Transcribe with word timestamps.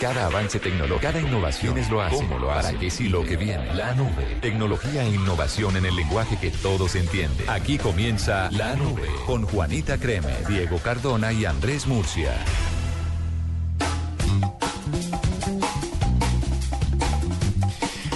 Cada 0.00 0.26
avance 0.26 0.58
tecnológico, 0.58 1.00
cada 1.00 1.20
innovación 1.20 1.78
es 1.78 1.90
lo 1.90 2.00
hace, 2.00 2.16
cómo 2.16 2.38
lo 2.38 2.48
para 2.48 2.72
qué 2.72 2.90
sí 2.90 3.08
lo 3.08 3.24
que 3.24 3.36
viene. 3.36 3.74
La 3.74 3.94
nube. 3.94 4.38
Tecnología 4.40 5.02
e 5.04 5.08
innovación 5.08 5.76
en 5.76 5.86
el 5.86 5.96
lenguaje 5.96 6.36
que 6.40 6.50
todos 6.50 6.94
entienden. 6.94 7.48
Aquí 7.48 7.78
comienza 7.78 8.50
La 8.52 8.74
Nube 8.76 9.08
con 9.26 9.44
Juanita 9.44 9.98
Creme, 9.98 10.32
Diego 10.48 10.78
Cardona 10.78 11.32
y 11.32 11.44
Andrés 11.44 11.86
Murcia. 11.86 12.32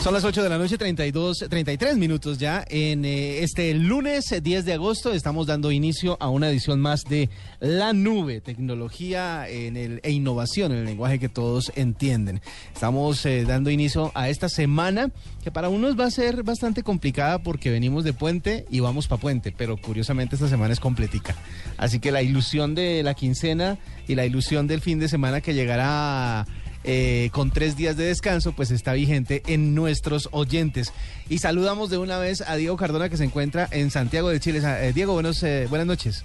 Son 0.03 0.13
las 0.13 0.25
8 0.25 0.43
de 0.43 0.49
la 0.49 0.59
noche, 0.59 0.77
32, 0.79 1.47
33 1.49 1.97
minutos 1.97 2.37
ya. 2.39 2.65
En 2.69 3.05
eh, 3.05 3.45
este 3.45 3.73
lunes 3.73 4.35
10 4.43 4.65
de 4.65 4.73
agosto 4.73 5.13
estamos 5.13 5.47
dando 5.47 5.71
inicio 5.71 6.17
a 6.19 6.29
una 6.29 6.51
edición 6.51 6.81
más 6.81 7.05
de 7.05 7.31
La 7.61 7.93
Nube, 7.93 8.41
tecnología 8.41 9.49
en 9.49 9.77
e 9.77 10.11
innovación 10.11 10.73
en 10.73 10.79
el 10.79 10.87
lenguaje 10.87 11.21
que 11.21 11.29
todos 11.29 11.71
entienden. 11.77 12.41
Estamos 12.75 13.25
eh, 13.27 13.45
dando 13.45 13.71
inicio 13.71 14.11
a 14.17 14.29
esta 14.29 14.49
semana 14.49 15.13
que 15.45 15.53
para 15.53 15.69
unos 15.69 15.97
va 15.97 16.07
a 16.07 16.11
ser 16.11 16.43
bastante 16.43 16.83
complicada 16.83 17.39
porque 17.39 17.71
venimos 17.71 18.03
de 18.03 18.13
puente 18.13 18.67
y 18.71 18.81
vamos 18.81 19.07
para 19.07 19.23
puente, 19.23 19.55
pero 19.57 19.77
curiosamente 19.77 20.35
esta 20.35 20.49
semana 20.49 20.73
es 20.73 20.81
completica. 20.81 21.37
Así 21.77 22.01
que 22.01 22.11
la 22.11 22.23
ilusión 22.23 22.75
de 22.75 23.05
la 23.05 23.15
quincena 23.15 23.79
y 24.09 24.17
la 24.17 24.27
ilusión 24.27 24.67
del 24.67 24.81
fin 24.81 24.99
de 24.99 25.07
semana 25.07 25.41
que 25.41 25.55
llegará 25.55 26.45
eh, 26.85 27.31
con 27.33 27.51
tres 27.51 27.77
días 27.77 27.97
de 27.97 28.05
descanso, 28.05 28.53
pues 28.53 28.71
está 28.71 28.93
vigente 28.93 29.43
en 29.47 29.75
nuestros 29.75 30.29
oyentes. 30.33 30.93
Y 31.29 31.39
saludamos 31.39 31.91
de 31.91 31.99
una 31.99 32.19
vez 32.19 32.41
a 32.41 32.57
Diego 32.57 32.77
Cardona 32.77 33.09
que 33.09 33.17
se 33.17 33.25
encuentra 33.25 33.69
en 33.71 33.91
Santiago 33.91 34.29
de 34.29 34.41
Chile. 34.41 34.61
Eh, 34.65 34.93
Diego, 34.95 35.13
buenos, 35.13 35.43
eh, 35.43 35.67
buenas 35.69 35.87
noches. 35.87 36.25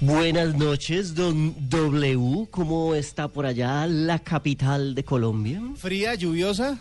Buenas 0.00 0.54
noches, 0.54 1.14
don 1.14 1.54
W. 1.68 2.46
¿Cómo 2.50 2.94
está 2.94 3.28
por 3.28 3.44
allá 3.44 3.86
la 3.86 4.18
capital 4.18 4.94
de 4.94 5.04
Colombia? 5.04 5.60
Fría, 5.76 6.14
lluviosa. 6.14 6.78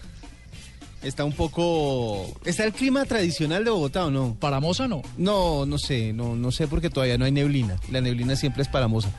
Está 1.01 1.23
un 1.23 1.33
poco. 1.33 2.27
¿Está 2.43 2.65
el 2.65 2.73
clima 2.73 3.05
tradicional 3.05 3.63
de 3.63 3.71
Bogotá 3.71 4.05
o 4.05 4.11
no? 4.11 4.35
¿Paramosa 4.39 4.87
no? 4.87 5.01
No, 5.17 5.65
no 5.65 5.77
sé, 5.77 6.11
no, 6.13 6.35
no 6.35 6.51
sé 6.51 6.67
porque 6.67 6.89
todavía 6.89 7.17
no 7.17 7.25
hay 7.25 7.31
neblina. 7.31 7.77
La 7.91 8.01
neblina 8.01 8.35
siempre 8.35 8.63
es 8.63 8.69
paramosa. 8.69 9.09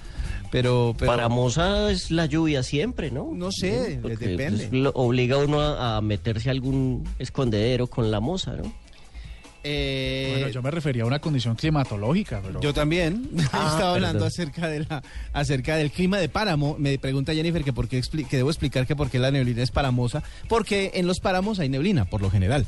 Pero, 0.51 0.95
pero 0.99 1.13
Paramosa 1.13 1.91
es 1.93 2.11
la 2.11 2.27
lluvia 2.27 2.63
siempre, 2.63 3.11
¿no? 3.11 3.31
No 3.33 3.53
sé, 3.53 3.99
Porque, 4.03 4.27
depende. 4.27 4.67
pues, 4.69 4.73
lo- 4.73 4.91
obliga 4.91 5.37
a 5.37 5.39
uno 5.39 5.61
a, 5.61 5.97
a 5.97 6.01
meterse 6.01 6.49
a 6.49 6.53
algún 6.53 7.09
escondedero 7.21 7.87
con 7.87 8.11
la 8.11 8.19
moza, 8.21 8.53
¿no? 8.57 8.73
eh, 9.63 10.31
Bueno, 10.39 10.49
yo 10.49 10.63
me 10.63 10.71
refería 10.71 11.03
a 11.03 11.07
una 11.07 11.19
condición 11.19 11.55
climatológica, 11.55 12.41
pero... 12.45 12.61
Yo 12.61 12.73
también. 12.73 13.29
Ah, 13.53 13.69
Estaba 13.73 13.95
hablando 13.95 14.25
perdón. 14.25 14.29
acerca 14.29 14.69
de 14.69 14.81
la 14.81 15.03
acerca 15.33 15.77
del 15.77 15.91
clima 15.91 16.19
de 16.19 16.29
páramo. 16.29 16.77
Me 16.79 16.99
pregunta 16.99 17.35
Jennifer 17.35 17.63
que 17.63 17.73
por 17.73 17.87
qué 17.89 18.01
expli- 18.01 18.27
que 18.27 18.37
debo 18.39 18.51
explicar 18.51 18.87
que 18.87 18.97
por 18.97 19.11
qué 19.11 19.19
la 19.19 19.31
neblina 19.31 19.63
es 19.63 19.71
paramosa, 19.71 20.23
porque 20.49 20.93
en 20.95 21.07
los 21.07 21.21
páramos 21.21 21.59
hay 21.59 21.69
neblina 21.69 22.07
por 22.07 22.23
lo 22.23 22.31
general. 22.31 22.67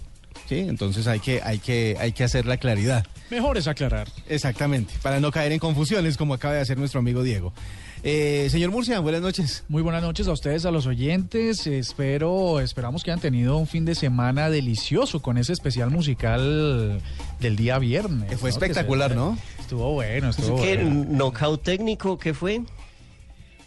Sí, 0.53 0.58
entonces 0.69 1.06
hay 1.06 1.19
que 1.20 1.41
hay 1.42 1.58
que 1.58 1.97
hay 1.98 2.12
que 2.12 2.25
hacer 2.25 2.45
la 2.45 2.58
claridad. 2.58 3.07
Mejor 3.30 3.57
es 3.57 3.67
aclarar. 3.68 4.07
Exactamente, 4.29 4.92
para 5.02 5.18
no 5.18 5.30
caer 5.30 5.52
en 5.52 5.58
confusiones 5.58 6.18
como 6.18 6.35
acaba 6.35 6.52
de 6.55 6.61
hacer 6.61 6.77
nuestro 6.77 7.01
amigo 7.01 7.23
Diego. 7.23 7.55
Eh, 8.02 8.48
señor 8.51 8.70
Murcia, 8.70 8.98
buenas 9.01 9.23
noches. 9.23 9.64
Muy 9.68 9.80
buenas 9.80 10.02
noches 10.02 10.27
a 10.29 10.33
ustedes, 10.33 10.67
a 10.67 10.70
los 10.70 10.86
oyentes. 10.86 11.67
Espero, 11.67 12.61
esperamos 12.61 13.02
que 13.02 13.12
hayan 13.12 13.20
tenido 13.20 13.57
un 13.57 13.67
fin 13.67 13.85
de 13.86 13.95
semana 13.95 14.51
delicioso 14.51 15.23
con 15.23 15.39
ese 15.39 15.55
especial 15.55 15.89
musical 15.91 17.01
del 17.41 17.57
día 17.57 17.79
viernes. 17.79 18.29
Que 18.29 18.36
fue 18.36 18.51
¿no? 18.51 18.55
espectacular, 18.57 19.11
se- 19.12 19.17
¿no? 19.17 19.39
Estuvo 19.58 19.92
bueno, 19.95 20.29
estuvo 20.30 20.61
¿Qué 20.61 20.77
bueno. 20.77 21.07
knockout 21.08 21.62
técnico 21.62 22.18
que 22.18 22.35
fue? 22.35 22.61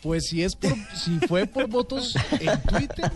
Pues 0.04 0.28
si 0.28 0.44
es 0.44 0.56
por, 0.56 0.76
si 0.96 1.18
fue 1.28 1.48
por 1.48 1.68
votos 1.68 2.16
en 2.40 2.62
Twitter, 2.62 3.12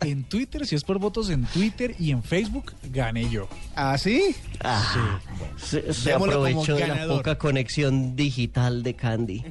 en 0.00 0.24
Twitter, 0.24 0.66
si 0.66 0.74
es 0.74 0.84
por 0.84 0.98
votos 0.98 1.30
en 1.30 1.44
Twitter 1.44 1.94
y 1.98 2.10
en 2.10 2.22
Facebook, 2.22 2.72
gané 2.92 3.28
yo. 3.28 3.48
¿Ah, 3.74 3.98
sí? 3.98 4.34
Ah, 4.62 5.18
se, 5.56 5.92
se 5.92 6.12
aprovechó 6.12 6.76
de 6.76 6.86
la 6.86 7.06
poca 7.06 7.36
conexión 7.38 8.16
digital 8.16 8.82
de 8.82 8.94
Candy. 8.94 9.44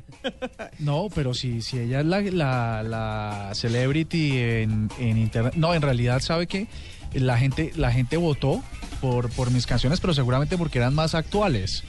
No, 0.79 1.07
pero 1.13 1.33
si, 1.33 1.61
si 1.61 1.79
ella 1.79 1.99
es 2.01 2.05
la, 2.05 2.21
la, 2.21 2.83
la 2.83 3.49
celebrity 3.53 4.37
en, 4.37 4.89
en 4.99 5.17
internet. 5.17 5.53
No, 5.55 5.73
en 5.73 5.81
realidad, 5.81 6.21
¿sabe 6.21 6.47
qué? 6.47 6.67
La 7.13 7.37
gente, 7.37 7.71
la 7.75 7.91
gente 7.91 8.17
votó 8.17 8.61
por, 9.01 9.29
por 9.29 9.51
mis 9.51 9.65
canciones, 9.65 9.99
pero 10.01 10.13
seguramente 10.13 10.57
porque 10.57 10.79
eran 10.79 10.93
más 10.95 11.15
actuales. 11.15 11.83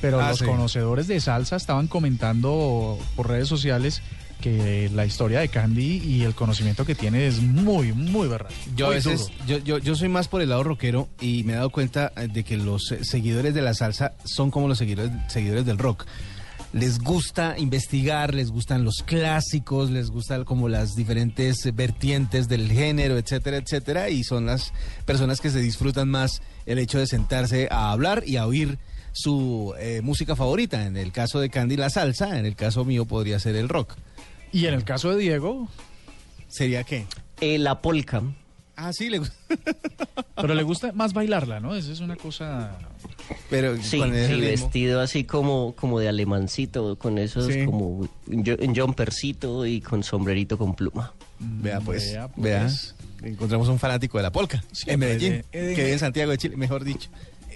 Pero 0.00 0.20
Ah, 0.20 0.30
los 0.30 0.38
sí. 0.40 0.44
conocedores 0.44 1.06
de 1.06 1.20
salsa 1.20 1.54
estaban 1.54 1.86
comentando 1.86 2.98
por 3.14 3.28
redes 3.28 3.46
sociales 3.48 4.02
que 4.42 4.90
la 4.92 5.06
historia 5.06 5.40
de 5.40 5.48
Candy 5.48 6.02
y 6.04 6.24
el 6.24 6.34
conocimiento 6.34 6.84
que 6.84 6.94
tiene 6.94 7.26
es 7.26 7.40
muy, 7.40 7.92
muy 7.92 8.28
verdad. 8.28 8.50
Yo 8.76 8.88
a 8.88 8.90
veces, 8.90 9.30
yo, 9.46 9.56
yo, 9.58 9.78
yo 9.78 9.94
soy 9.94 10.08
más 10.08 10.28
por 10.28 10.42
el 10.42 10.50
lado 10.50 10.64
rockero 10.64 11.08
y 11.20 11.44
me 11.44 11.54
he 11.54 11.56
dado 11.56 11.70
cuenta 11.70 12.12
eh, 12.16 12.28
de 12.30 12.44
que 12.44 12.58
los 12.58 12.90
eh, 12.92 13.04
seguidores 13.04 13.54
de 13.54 13.62
la 13.62 13.72
salsa 13.72 14.12
son 14.24 14.50
como 14.50 14.68
los 14.68 14.76
seguidores, 14.76 15.12
seguidores 15.28 15.64
del 15.64 15.78
rock. 15.78 16.04
Les 16.72 16.98
gusta 16.98 17.54
investigar, 17.58 18.34
les 18.34 18.50
gustan 18.50 18.82
los 18.82 19.02
clásicos, 19.04 19.90
les 19.90 20.10
gustan 20.10 20.44
como 20.44 20.68
las 20.68 20.96
diferentes 20.96 21.68
vertientes 21.74 22.48
del 22.48 22.70
género, 22.72 23.18
etcétera, 23.18 23.58
etcétera, 23.58 24.08
y 24.08 24.24
son 24.24 24.46
las 24.46 24.72
personas 25.04 25.40
que 25.40 25.50
se 25.50 25.60
disfrutan 25.60 26.08
más 26.08 26.40
el 26.66 26.78
hecho 26.78 26.98
de 26.98 27.06
sentarse 27.06 27.68
a 27.70 27.92
hablar 27.92 28.24
y 28.26 28.36
a 28.36 28.46
oír 28.46 28.78
su 29.12 29.74
eh, 29.78 30.00
música 30.02 30.34
favorita. 30.34 30.86
En 30.86 30.96
el 30.96 31.12
caso 31.12 31.40
de 31.40 31.50
Candy, 31.50 31.76
la 31.76 31.90
salsa, 31.90 32.38
en 32.38 32.46
el 32.46 32.56
caso 32.56 32.84
mío 32.84 33.04
podría 33.04 33.38
ser 33.38 33.54
el 33.54 33.68
rock. 33.68 33.94
Y 34.52 34.66
en 34.66 34.74
el 34.74 34.84
caso 34.84 35.10
de 35.10 35.18
Diego, 35.18 35.68
¿Sería 36.48 36.84
qué? 36.84 37.06
Eh, 37.40 37.58
la 37.58 37.80
polka. 37.80 38.22
Ah, 38.76 38.92
sí, 38.92 39.08
le 39.10 39.18
gusta. 39.18 39.34
pero 40.36 40.54
le 40.54 40.62
gusta 40.62 40.92
más 40.92 41.12
bailarla, 41.12 41.60
¿no? 41.60 41.74
Esa 41.74 41.92
es 41.92 42.00
una 42.00 42.16
cosa... 42.16 42.76
Pero 43.48 43.76
Sí, 43.76 44.00
sí, 44.26 44.40
vestido 44.40 45.00
así 45.00 45.24
como, 45.24 45.74
como 45.76 45.98
de 46.00 46.08
alemancito, 46.08 46.96
con 46.98 47.18
esos 47.18 47.46
Sí. 47.52 47.64
como 47.64 48.06
jumpercito 48.76 49.64
y 49.66 49.80
con 49.80 50.02
sombrerito 50.02 50.58
con 50.58 50.74
pluma. 50.74 51.12
Vea 51.38 51.80
pues, 51.80 52.12
Vea, 52.12 52.28
vea, 52.36 52.60
pues. 52.62 52.94
Encontramos 53.22 53.68
un 53.68 53.78
fanático 53.78 54.18
de 54.18 54.22
la 54.24 54.32
polca 54.32 54.62
en 54.86 54.98
Medellín, 55.00 55.44
de- 55.52 55.62
de- 55.62 55.74
que 55.74 55.80
vive 55.82 55.92
en 55.92 55.98
Santiago 55.98 56.30
de 56.32 56.38
Chile, 56.38 56.56
mejor 56.56 56.84
dicho. 56.84 57.08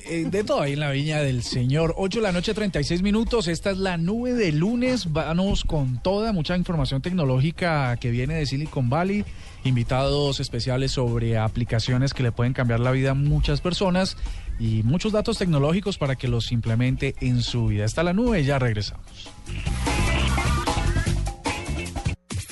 Eh, 0.08 0.26
de 0.30 0.44
todo 0.44 0.60
ahí 0.60 0.74
en 0.74 0.80
la 0.80 0.90
viña 0.92 1.20
del 1.20 1.42
señor. 1.42 1.94
8 1.96 2.20
de 2.20 2.22
la 2.22 2.30
noche, 2.30 2.54
36 2.54 3.02
minutos. 3.02 3.48
Esta 3.48 3.72
es 3.72 3.78
la 3.78 3.96
nube 3.96 4.34
de 4.34 4.52
lunes. 4.52 5.12
Vamos 5.12 5.64
con 5.64 6.00
toda, 6.00 6.32
mucha 6.32 6.56
información 6.56 7.02
tecnológica 7.02 7.96
que 7.96 8.12
viene 8.12 8.34
de 8.34 8.46
Silicon 8.46 8.88
Valley. 8.88 9.24
Invitados 9.64 10.38
especiales 10.38 10.92
sobre 10.92 11.38
aplicaciones 11.38 12.14
que 12.14 12.22
le 12.22 12.30
pueden 12.30 12.52
cambiar 12.52 12.78
la 12.78 12.92
vida 12.92 13.10
a 13.10 13.14
muchas 13.14 13.60
personas. 13.60 14.16
Y 14.60 14.84
muchos 14.84 15.10
datos 15.10 15.38
tecnológicos 15.38 15.98
para 15.98 16.14
que 16.14 16.28
los 16.28 16.52
implemente 16.52 17.16
en 17.20 17.42
su 17.42 17.66
vida. 17.66 17.84
Está 17.84 18.04
la 18.04 18.12
nube, 18.12 18.44
ya 18.44 18.60
regresamos. 18.60 19.04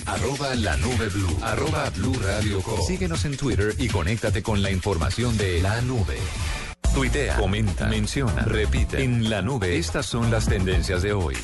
Arroba 0.06 0.54
la 0.56 0.76
nube 0.78 1.08
blue. 1.08 1.38
Arroba 1.40 1.90
blue 1.90 2.14
radio 2.20 2.60
com. 2.62 2.80
Síguenos 2.84 3.24
en 3.24 3.36
Twitter 3.36 3.74
y 3.78 3.86
conéctate 3.88 4.42
con 4.42 4.60
la 4.60 4.72
información 4.72 5.36
de 5.36 5.62
la 5.62 5.80
nube. 5.82 6.18
Tuitea, 6.94 7.36
comenta, 7.36 7.86
menciona, 7.88 8.42
repite. 8.42 9.02
En 9.02 9.28
la 9.28 9.42
nube, 9.42 9.76
estas 9.78 10.06
son 10.06 10.30
las 10.30 10.46
tendencias 10.48 11.02
de 11.02 11.12
hoy. 11.12 11.34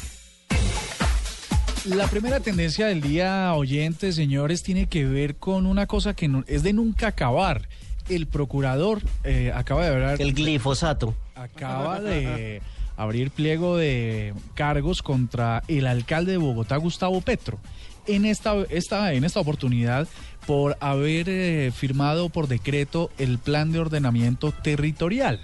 La 1.87 2.07
primera 2.07 2.39
tendencia 2.41 2.87
del 2.87 3.01
día, 3.01 3.53
oyentes, 3.55 4.15
señores, 4.15 4.63
tiene 4.63 4.87
que 4.87 5.05
ver 5.07 5.37
con 5.37 5.67
una 5.67 5.87
cosa 5.87 6.15
que 6.15 6.29
no- 6.29 6.45
es 6.47 6.63
de 6.63 6.73
nunca 6.73 7.09
acabar. 7.09 7.69
El 8.09 8.27
procurador 8.27 9.01
eh, 9.25 9.51
acaba 9.55 9.85
de 9.85 9.89
hablar. 9.95 10.21
El 10.23 10.35
glifosato. 10.35 11.15
acaba 11.35 12.01
de 12.01 12.61
abrir 12.97 13.31
pliego 13.31 13.77
de 13.79 14.35
cargos 14.55 15.03
contra 15.03 15.63
el 15.69 15.87
alcalde 15.87 16.33
de 16.33 16.39
Bogotá, 16.39 16.77
Gustavo 16.77 17.21
Petro. 17.23 17.59
En 18.07 18.25
esta, 18.27 18.55
esta, 18.69 19.13
en 19.15 19.25
esta 19.25 19.41
oportunidad, 19.41 20.07
por 20.47 20.77
haber 20.81 21.29
eh, 21.29 21.73
firmado 21.75 22.29
por 22.29 22.49
decreto 22.49 23.11
el 23.19 23.39
plan 23.39 23.73
de 23.73 23.81
ordenamiento 23.81 24.53
territorial. 24.53 25.41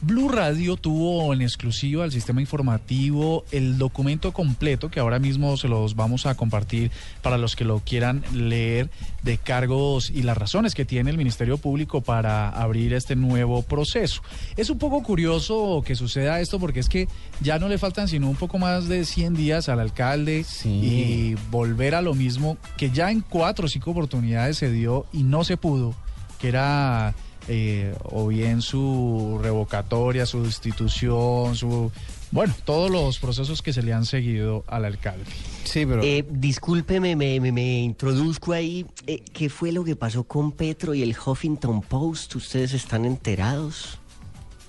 Blue 0.00 0.28
Radio 0.28 0.76
tuvo 0.76 1.34
en 1.34 1.42
exclusiva 1.42 2.04
al 2.04 2.12
sistema 2.12 2.40
informativo 2.40 3.44
el 3.50 3.78
documento 3.78 4.32
completo 4.32 4.90
que 4.90 5.00
ahora 5.00 5.18
mismo 5.18 5.56
se 5.56 5.66
los 5.66 5.96
vamos 5.96 6.24
a 6.24 6.36
compartir 6.36 6.92
para 7.20 7.36
los 7.36 7.56
que 7.56 7.64
lo 7.64 7.80
quieran 7.80 8.22
leer 8.32 8.90
de 9.24 9.38
cargos 9.38 10.10
y 10.10 10.22
las 10.22 10.38
razones 10.38 10.76
que 10.76 10.84
tiene 10.84 11.10
el 11.10 11.18
Ministerio 11.18 11.58
Público 11.58 12.00
para 12.00 12.48
abrir 12.48 12.92
este 12.92 13.16
nuevo 13.16 13.62
proceso. 13.62 14.22
Es 14.56 14.70
un 14.70 14.78
poco 14.78 15.02
curioso 15.02 15.82
que 15.84 15.96
suceda 15.96 16.40
esto 16.40 16.60
porque 16.60 16.78
es 16.78 16.88
que 16.88 17.08
ya 17.40 17.58
no 17.58 17.68
le 17.68 17.76
faltan 17.76 18.06
sino 18.06 18.30
un 18.30 18.36
poco 18.36 18.58
más 18.58 18.86
de 18.86 19.04
100 19.04 19.34
días 19.34 19.68
al 19.68 19.80
alcalde 19.80 20.46
y 20.64 21.34
volver 21.50 21.96
a 21.96 22.02
lo 22.02 22.14
mismo 22.14 22.56
que 22.76 22.90
ya 22.90 23.10
en 23.10 23.20
cuatro 23.20 23.66
o 23.66 23.68
cinco 23.68 23.90
oportunidades 23.90 24.58
se 24.58 24.70
dio 24.70 25.06
y 25.12 25.24
no 25.24 25.42
se 25.42 25.56
pudo, 25.56 25.92
que 26.38 26.48
era 26.48 27.16
eh, 27.48 27.94
o 28.04 28.26
bien 28.28 28.62
su 28.62 29.38
revocatoria, 29.42 30.26
su 30.26 30.42
destitución, 30.44 31.54
su 31.56 31.90
bueno, 32.30 32.54
todos 32.66 32.90
los 32.90 33.18
procesos 33.18 33.62
que 33.62 33.72
se 33.72 33.82
le 33.82 33.94
han 33.94 34.04
seguido 34.04 34.62
al 34.66 34.84
alcalde. 34.84 35.24
Sí, 35.64 35.86
pero 35.86 36.02
Eh, 36.02 36.26
discúlpeme, 36.30 37.16
me, 37.16 37.40
me- 37.40 37.52
me 37.52 37.78
introduzco 37.80 38.52
ahí. 38.52 38.84
Eh, 39.06 39.22
¿Qué 39.32 39.48
fue 39.48 39.72
lo 39.72 39.82
que 39.82 39.96
pasó 39.96 40.24
con 40.24 40.52
Petro 40.52 40.92
y 40.92 41.02
el 41.02 41.16
Huffington 41.16 41.80
Post? 41.80 42.34
¿Ustedes 42.36 42.74
están 42.74 43.06
enterados? 43.06 43.98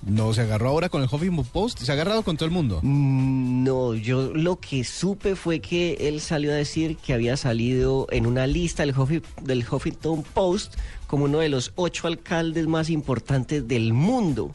No 0.02 0.32
se 0.32 0.40
agarró 0.42 0.70
ahora 0.70 0.88
con 0.88 1.02
el 1.02 1.08
Huffington 1.10 1.44
Post, 1.44 1.80
se 1.80 1.90
ha 1.90 1.94
agarrado 1.94 2.22
con 2.22 2.36
todo 2.36 2.46
el 2.46 2.52
mundo. 2.52 2.80
Mm, 2.82 3.64
No, 3.64 3.94
yo 3.94 4.32
lo 4.34 4.58
que 4.58 4.84
supe 4.84 5.36
fue 5.36 5.60
que 5.60 5.96
él 6.08 6.20
salió 6.20 6.52
a 6.52 6.54
decir 6.54 6.96
que 6.96 7.12
había 7.12 7.36
salido 7.36 8.06
en 8.10 8.26
una 8.26 8.46
lista 8.46 8.84
del, 8.84 8.94
del 9.42 9.64
Huffington 9.70 10.22
Post 10.22 10.74
como 11.06 11.24
uno 11.24 11.40
de 11.40 11.48
los 11.48 11.72
ocho 11.74 12.06
alcaldes 12.06 12.66
más 12.66 12.88
importantes 12.88 13.66
del 13.68 13.92
mundo. 13.92 14.52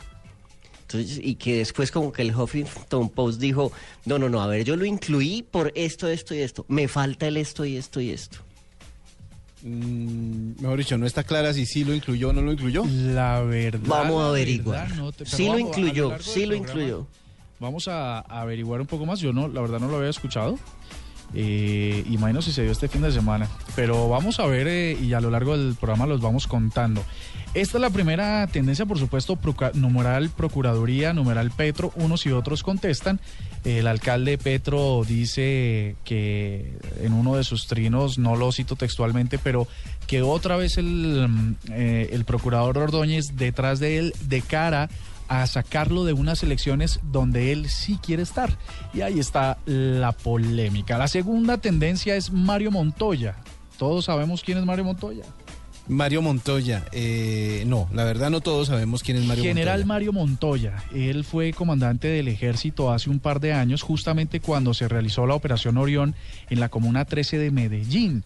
Entonces, 0.81 1.19
y 1.21 1.36
que 1.36 1.57
después 1.57 1.91
como 1.91 2.12
que 2.12 2.21
el 2.21 2.36
Huffington 2.36 3.09
Post 3.09 3.39
dijo, 3.39 3.71
no, 4.06 4.19
no, 4.19 4.30
no, 4.30 4.41
a 4.41 4.48
ver, 4.48 4.63
yo 4.63 4.75
lo 4.75 4.86
incluí 4.86 5.44
por 5.44 5.71
esto, 5.75 6.07
esto 6.07 6.33
y 6.36 6.39
esto. 6.39 6.65
Me 6.68 6.88
falta 6.88 7.27
el 7.27 7.38
esto 7.38 7.65
y 7.65 7.75
esto 7.75 8.00
y 8.01 8.12
esto. 8.12 8.39
Mm, 9.69 10.62
mejor 10.62 10.77
dicho, 10.77 10.97
no 10.97 11.06
está 11.07 11.23
clara 11.23 11.51
si 11.53 11.65
sí 11.65 11.83
lo 11.83 11.94
incluyó 11.95 12.29
o 12.29 12.33
no 12.33 12.41
lo 12.41 12.51
incluyó. 12.51 12.83
La 12.85 13.41
verdad. 13.41 13.79
Vamos 13.88 14.23
a 14.23 14.27
averiguar. 14.29 14.88
verdad, 14.89 14.95
no 15.03 15.12
te- 15.12 15.25
pero 15.25 15.35
sí 15.38 15.45
lo 15.45 15.53
vamos, 15.53 15.65
a 15.65 15.79
incluyó, 15.79 16.19
sí 16.19 16.45
lo 16.45 16.56
programa 16.56 16.56
incluyó. 16.81 17.07
Vamos 17.59 17.88
a, 17.88 18.19
a 18.19 18.41
averiguar 18.41 18.81
un 18.81 18.88
poco 18.88 19.06
más. 19.06 19.19
Yo 19.19 19.33
no, 19.33 19.47
la 19.47 19.62
verdad 19.62 19.79
no 19.79 19.88
lo 19.88 19.97
había 19.97 20.09
escuchado. 20.09 20.59
Eh, 21.33 22.03
imagino 22.12 22.41
si 22.41 22.51
se 22.51 22.62
dio 22.62 22.71
este 22.71 22.88
fin 22.88 23.01
de 23.01 23.12
semana. 23.12 23.50
Pero 23.75 24.07
vamos 24.07 24.39
a 24.39 24.45
ver 24.45 24.67
eh, 24.67 24.97
y 25.01 25.13
a 25.13 25.19
lo 25.19 25.31
largo 25.31 25.57
del 25.57 25.73
programa 25.75 26.06
los 26.06 26.21
vamos 26.21 26.45
contando. 26.47 27.03
Esta 27.56 27.77
es 27.77 27.81
la 27.81 27.89
primera 27.89 28.45
tendencia, 28.47 28.85
por 28.85 29.00
supuesto, 29.00 29.35
numeral 29.73 30.29
Procuraduría, 30.29 31.13
numeral 31.13 31.51
Petro, 31.51 31.91
unos 31.95 32.25
y 32.25 32.31
otros 32.31 32.62
contestan. 32.63 33.19
El 33.65 33.88
alcalde 33.88 34.38
Petro 34.38 35.03
dice 35.07 35.95
que 36.06 36.77
en 37.01 37.13
uno 37.13 37.35
de 37.35 37.44
sus 37.44 37.65
trinos, 37.65 38.19
no 38.19 38.35
lo 38.35 38.51
cito 38.51 38.75
textualmente, 38.75 39.39
pero 39.39 39.67
que 40.06 40.21
otra 40.21 40.56
vez 40.56 40.77
el, 40.77 41.56
eh, 41.71 42.09
el 42.12 42.25
procurador 42.25 42.77
Ordóñez 42.77 43.35
detrás 43.35 43.79
de 43.79 43.97
él 43.97 44.13
de 44.21 44.41
cara 44.44 44.88
a 45.27 45.47
sacarlo 45.47 46.06
de 46.06 46.13
unas 46.13 46.44
elecciones 46.44 47.00
donde 47.01 47.51
él 47.51 47.67
sí 47.67 47.97
quiere 48.01 48.21
estar. 48.21 48.56
Y 48.94 49.01
ahí 49.01 49.19
está 49.19 49.57
la 49.65 50.12
polémica. 50.12 51.00
La 51.00 51.07
segunda 51.07 51.57
tendencia 51.57 52.15
es 52.15 52.31
Mario 52.31 52.69
Montoya. 52.69 53.35
Todos 53.79 54.06
sabemos 54.06 54.44
quién 54.44 54.59
es 54.59 54.65
Mario 54.65 54.85
Montoya. 54.85 55.23
Mario 55.88 56.22
Montoya, 56.22 56.84
eh, 56.92 57.64
no, 57.68 57.88
la 57.94 58.04
verdad 58.04 58.30
no 58.30 58.42
todos 58.42 58.68
sabemos 58.68 59.04
quién 59.04 59.18
es 59.18 59.26
Mario 59.26 59.44
General. 59.44 59.86
Mario 59.86 60.14
Montoya, 60.14 60.84
él 60.94 61.24
fue 61.24 61.54
comandante 61.54 62.08
del 62.08 62.28
ejército 62.28 62.92
hace 62.92 63.10
un 63.10 63.20
par 63.20 63.40
de 63.40 63.54
años, 63.54 63.84
justamente 63.84 64.40
cuando 64.40 64.74
se 64.74 64.88
realizó 64.88 65.28
la 65.28 65.36
operación 65.36 65.78
Orión 65.78 66.16
en 66.50 66.60
la 66.60 66.70
comuna 66.70 67.06
13 67.06 67.38
de 67.38 67.52
Medellín. 67.52 68.24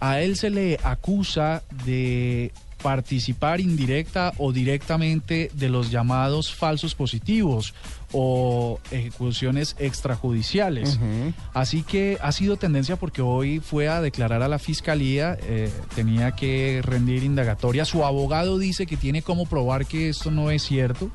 A 0.00 0.20
él 0.20 0.36
se 0.36 0.50
le 0.50 0.78
acusa 0.82 1.62
de 1.84 2.52
participar 2.84 3.62
indirecta 3.62 4.34
o 4.36 4.52
directamente 4.52 5.50
de 5.54 5.70
los 5.70 5.90
llamados 5.90 6.54
falsos 6.54 6.94
positivos 6.94 7.72
o 8.12 8.78
ejecuciones 8.90 9.74
extrajudiciales. 9.78 11.00
Así 11.54 11.82
que 11.82 12.18
ha 12.20 12.30
sido 12.30 12.58
tendencia 12.58 12.96
porque 12.96 13.22
hoy 13.22 13.60
fue 13.60 13.88
a 13.88 14.02
declarar 14.02 14.42
a 14.42 14.48
la 14.48 14.58
fiscalía, 14.58 15.38
eh, 15.44 15.72
tenía 15.94 16.32
que 16.32 16.82
rendir 16.84 17.24
indagatoria. 17.24 17.86
Su 17.86 18.04
abogado 18.04 18.58
dice 18.58 18.84
que 18.84 18.98
tiene 18.98 19.22
cómo 19.22 19.46
probar 19.46 19.86
que 19.86 20.10
esto 20.10 20.30
no 20.30 20.50
es 20.50 20.62
cierto, 20.62 21.10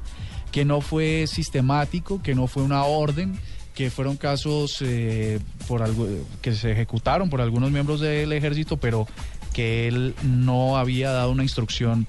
que 0.51 0.65
no 0.65 0.81
fue 0.81 1.27
sistemático, 1.27 2.19
que 2.23 2.33
no 2.33 2.47
fue 2.47 2.63
una 2.63 2.83
orden, 2.83 3.39
que 3.75 3.91
fueron 3.91 4.17
casos 4.17 4.79
eh, 4.81 5.39
por 5.67 5.83
algo, 5.83 6.07
que 6.41 6.55
se 6.55 6.71
ejecutaron 6.71 7.29
por 7.29 7.41
algunos 7.41 7.69
miembros 7.69 8.01
del 8.01 8.33
ejército, 8.33 8.77
pero 8.77 9.07
que 9.59 9.89
él 9.89 10.15
no 10.23 10.77
había 10.77 11.11
dado 11.11 11.31
una 11.31 11.43
instrucción 11.43 12.07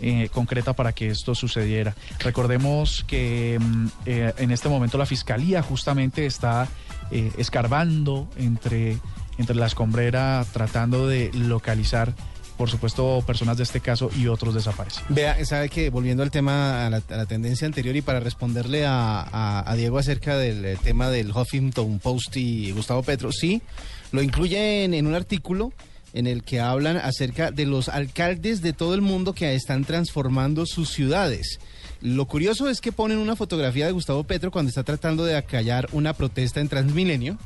eh, 0.00 0.28
concreta 0.32 0.72
para 0.72 0.92
que 0.92 1.06
esto 1.10 1.36
sucediera. 1.36 1.94
Recordemos 2.18 3.04
que 3.06 3.56
mm, 3.60 3.86
eh, 4.06 4.32
en 4.38 4.50
este 4.50 4.68
momento 4.68 4.98
la 4.98 5.06
fiscalía 5.06 5.62
justamente 5.62 6.26
está 6.26 6.66
eh, 7.12 7.30
escarbando 7.38 8.28
entre, 8.36 8.98
entre 9.38 9.54
la 9.54 9.66
escombrera, 9.66 10.44
tratando 10.52 11.06
de 11.06 11.30
localizar, 11.34 12.14
por 12.56 12.68
supuesto, 12.68 13.22
personas 13.24 13.56
de 13.58 13.62
este 13.62 13.80
caso 13.80 14.10
y 14.16 14.26
otros 14.26 14.54
desaparecidos. 14.54 15.06
Vea, 15.08 15.44
sabe 15.44 15.68
que 15.68 15.90
volviendo 15.90 16.24
al 16.24 16.32
tema, 16.32 16.86
a 16.86 16.90
la, 16.90 16.96
a 17.08 17.16
la 17.16 17.26
tendencia 17.26 17.66
anterior 17.66 17.94
y 17.94 18.02
para 18.02 18.18
responderle 18.18 18.86
a, 18.86 19.20
a- 19.20 19.70
a 19.70 19.76
Diego 19.76 19.98
acerca 19.98 20.36
del 20.36 20.64
eh, 20.64 20.76
tema 20.82 21.10
del 21.10 21.30
Huffington 21.30 22.00
Post 22.00 22.36
y 22.36 22.72
Gustavo 22.72 23.04
Petro, 23.04 23.30
sí, 23.30 23.62
lo 24.10 24.20
incluyen 24.22 24.94
en 24.94 25.06
un 25.06 25.14
artículo 25.14 25.72
en 26.12 26.26
el 26.26 26.42
que 26.42 26.60
hablan 26.60 26.96
acerca 26.96 27.50
de 27.50 27.66
los 27.66 27.88
alcaldes 27.88 28.62
de 28.62 28.72
todo 28.72 28.94
el 28.94 29.00
mundo 29.00 29.32
que 29.32 29.54
están 29.54 29.84
transformando 29.84 30.66
sus 30.66 30.90
ciudades. 30.90 31.58
Lo 32.00 32.26
curioso 32.26 32.68
es 32.68 32.80
que 32.80 32.92
ponen 32.92 33.18
una 33.18 33.36
fotografía 33.36 33.86
de 33.86 33.92
Gustavo 33.92 34.24
Petro 34.24 34.50
cuando 34.50 34.68
está 34.68 34.84
tratando 34.84 35.24
de 35.24 35.36
acallar 35.36 35.88
una 35.92 36.12
protesta 36.12 36.60
en 36.60 36.68
Transmilenio. 36.68 37.38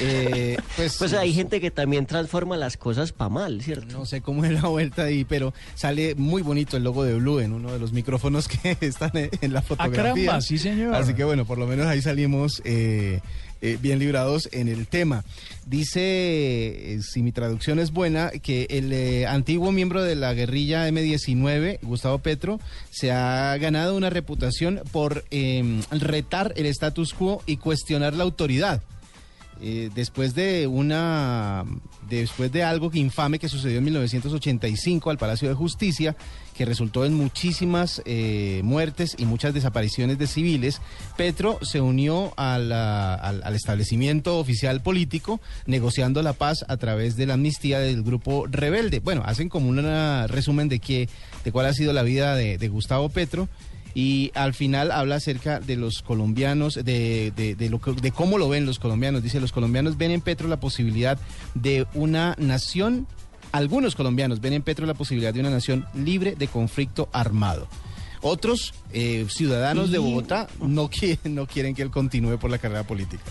Eh, 0.00 0.56
pues, 0.76 0.96
Pues 0.98 1.12
hay 1.14 1.32
gente 1.32 1.60
que 1.60 1.70
también 1.70 2.06
transforma 2.06 2.56
las 2.56 2.76
cosas 2.76 3.12
para 3.12 3.28
mal, 3.28 3.62
¿cierto? 3.62 3.98
no 3.98 4.06
sé 4.06 4.20
cómo 4.20 4.44
es 4.44 4.52
la 4.52 4.68
vuelta 4.68 5.04
ahí, 5.04 5.24
pero 5.24 5.54
sale 5.74 6.14
muy 6.14 6.42
bonito 6.42 6.76
el 6.76 6.84
logo 6.84 7.04
de 7.04 7.14
Blue 7.14 7.40
en 7.40 7.52
uno 7.52 7.72
de 7.72 7.78
los 7.78 7.92
micrófonos 7.92 8.48
que 8.48 8.76
están 8.80 9.12
en, 9.14 9.52
la 9.52 9.62
fotografía. 9.62 10.00
Ah, 10.00 10.14
caramba, 10.14 10.40
sí, 10.40 10.58
señor. 10.58 10.94
Así 10.94 11.14
que 11.14 11.24
bueno, 11.24 11.44
por 11.44 11.58
lo 11.58 11.66
menos 11.66 11.86
ahí 11.86 12.02
salimos 12.02 12.62
eh, 12.64 13.20
eh, 13.62 13.78
bien 13.80 13.98
librados 13.98 14.48
en 14.52 14.68
el 14.68 14.86
tema. 14.86 15.24
Dice, 15.66 16.00
eh, 16.00 17.00
si 17.02 17.22
mi 17.22 17.30
traducción 17.30 17.78
es 17.78 17.92
buena, 17.92 18.30
que 18.30 18.66
el 18.70 18.92
eh, 18.92 19.26
antiguo 19.26 19.70
miembro 19.70 20.02
de 20.02 20.16
la 20.16 20.32
guerrilla 20.32 20.88
M19, 20.88 21.78
Gustavo 21.82 22.18
Petro, 22.18 22.58
se 22.90 23.12
ha 23.12 23.56
ganado 23.58 23.96
una 23.96 24.08
reputación 24.08 24.80
por 24.92 25.24
eh, 25.30 25.80
retar 25.90 26.54
el 26.56 26.66
status 26.66 27.12
quo 27.12 27.42
y 27.46 27.58
cuestionar 27.58 28.14
la 28.14 28.24
autoridad. 28.24 28.82
Eh, 29.62 29.90
después 29.94 30.34
de 30.34 30.66
una 30.66 31.66
después 32.08 32.50
de 32.50 32.64
algo 32.64 32.90
infame 32.94 33.38
que 33.38 33.48
sucedió 33.48 33.78
en 33.78 33.84
1985 33.84 35.10
al 35.10 35.18
Palacio 35.18 35.48
de 35.48 35.54
Justicia 35.54 36.16
que 36.56 36.64
resultó 36.64 37.04
en 37.04 37.12
muchísimas 37.14 38.00
eh, 38.06 38.62
muertes 38.64 39.14
y 39.18 39.26
muchas 39.26 39.52
desapariciones 39.52 40.18
de 40.18 40.26
civiles 40.26 40.80
Petro 41.18 41.58
se 41.62 41.80
unió 41.82 42.32
al, 42.36 42.72
al 42.72 43.54
establecimiento 43.54 44.38
oficial 44.38 44.82
político 44.82 45.40
negociando 45.66 46.22
la 46.22 46.32
paz 46.32 46.64
a 46.68 46.78
través 46.78 47.16
de 47.16 47.26
la 47.26 47.34
amnistía 47.34 47.80
del 47.80 48.02
grupo 48.02 48.46
rebelde. 48.46 49.00
Bueno 49.00 49.22
hacen 49.26 49.50
como 49.50 49.68
un 49.68 49.78
resumen 50.28 50.70
de 50.70 50.78
qué 50.78 51.08
de 51.44 51.52
cuál 51.52 51.66
ha 51.66 51.74
sido 51.74 51.92
la 51.92 52.02
vida 52.02 52.34
de 52.34 52.68
Gustavo 52.68 53.10
Petro 53.10 53.48
y 53.94 54.30
al 54.34 54.54
final 54.54 54.90
habla 54.92 55.16
acerca 55.16 55.60
de 55.60 55.76
los 55.76 56.02
colombianos, 56.02 56.74
de, 56.74 57.32
de, 57.36 57.54
de 57.54 57.70
lo 57.70 57.80
que- 57.80 57.92
de 57.92 58.12
cómo 58.12 58.38
lo 58.38 58.48
ven 58.48 58.66
los 58.66 58.78
colombianos. 58.78 59.22
Dice, 59.22 59.40
los 59.40 59.52
colombianos 59.52 59.96
ven 59.98 60.10
en 60.12 60.20
Petro 60.20 60.48
la 60.48 60.60
posibilidad 60.60 61.18
de 61.54 61.86
una 61.94 62.34
nación, 62.38 63.06
algunos 63.52 63.96
colombianos 63.96 64.40
ven 64.40 64.52
en 64.52 64.62
Petro 64.62 64.86
la 64.86 64.94
posibilidad 64.94 65.34
de 65.34 65.40
una 65.40 65.50
nación 65.50 65.84
libre 65.94 66.34
de 66.38 66.46
conflicto 66.48 67.08
armado. 67.12 67.66
Otros 68.22 68.74
eh, 68.92 69.26
ciudadanos 69.30 69.90
de 69.90 69.98
Bogotá 69.98 70.46
no 70.60 70.88
quieren, 70.90 71.34
no 71.34 71.46
quieren 71.46 71.74
que 71.74 71.82
él 71.82 71.90
continúe 71.90 72.38
por 72.38 72.50
la 72.50 72.58
carrera 72.58 72.82
política. 72.84 73.22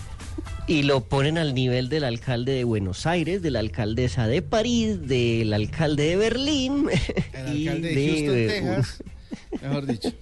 Y 0.65 0.83
lo 0.83 1.01
ponen 1.01 1.37
al 1.37 1.53
nivel 1.53 1.89
del 1.89 2.03
alcalde 2.03 2.51
de 2.53 2.63
Buenos 2.63 3.05
Aires, 3.05 3.41
de 3.41 3.49
la 3.51 3.59
alcaldesa 3.59 4.27
de 4.27 4.41
París, 4.41 5.07
del 5.07 5.53
alcalde 5.53 6.03
de 6.09 6.15
Berlín. 6.15 6.85
El 7.33 7.55
y 7.57 7.67
alcalde 7.67 7.95
de 7.95 8.07
Houston, 8.09 8.33
Texas, 8.35 9.03
mejor 9.61 9.85
dicho. 9.85 10.09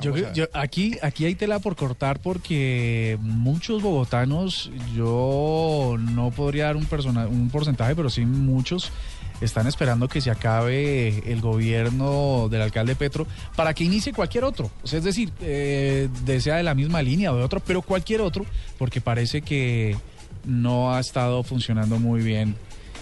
Yo, 0.00 0.12
yo- 0.34 0.46
aquí, 0.52 0.96
aquí 1.02 1.24
hay 1.24 1.34
tela 1.34 1.58
por 1.58 1.76
cortar 1.76 2.20
porque 2.20 3.18
muchos 3.20 3.82
bogotanos, 3.82 4.70
yo 4.94 5.96
no 5.98 6.30
podría 6.30 6.66
dar 6.66 6.76
un, 6.76 6.84
persona, 6.86 7.26
un 7.26 7.50
porcentaje, 7.50 7.94
pero 7.96 8.08
sí 8.10 8.24
muchos 8.26 8.92
están 9.40 9.66
esperando 9.68 10.08
que 10.08 10.20
se 10.20 10.30
acabe 10.30 11.30
el 11.30 11.40
gobierno 11.40 12.48
del 12.50 12.62
alcalde 12.62 12.96
Petro 12.96 13.26
para 13.54 13.72
que 13.74 13.84
inicie 13.84 14.12
cualquier 14.12 14.44
otro. 14.44 14.70
O 14.82 14.86
sea, 14.86 14.98
es 14.98 15.04
decir, 15.04 15.30
eh, 15.40 16.08
de- 16.24 16.40
sea 16.40 16.56
de 16.56 16.62
la 16.64 16.74
misma 16.74 17.02
línea 17.02 17.32
o 17.32 17.36
de 17.36 17.42
otro, 17.44 17.60
pero 17.60 17.82
cualquier 17.82 18.20
otro, 18.20 18.44
porque 18.78 19.00
parece 19.00 19.42
que 19.42 19.96
no 20.44 20.92
ha 20.94 21.00
estado 21.00 21.42
funcionando 21.42 21.98
muy 21.98 22.20
bien. 22.22 22.56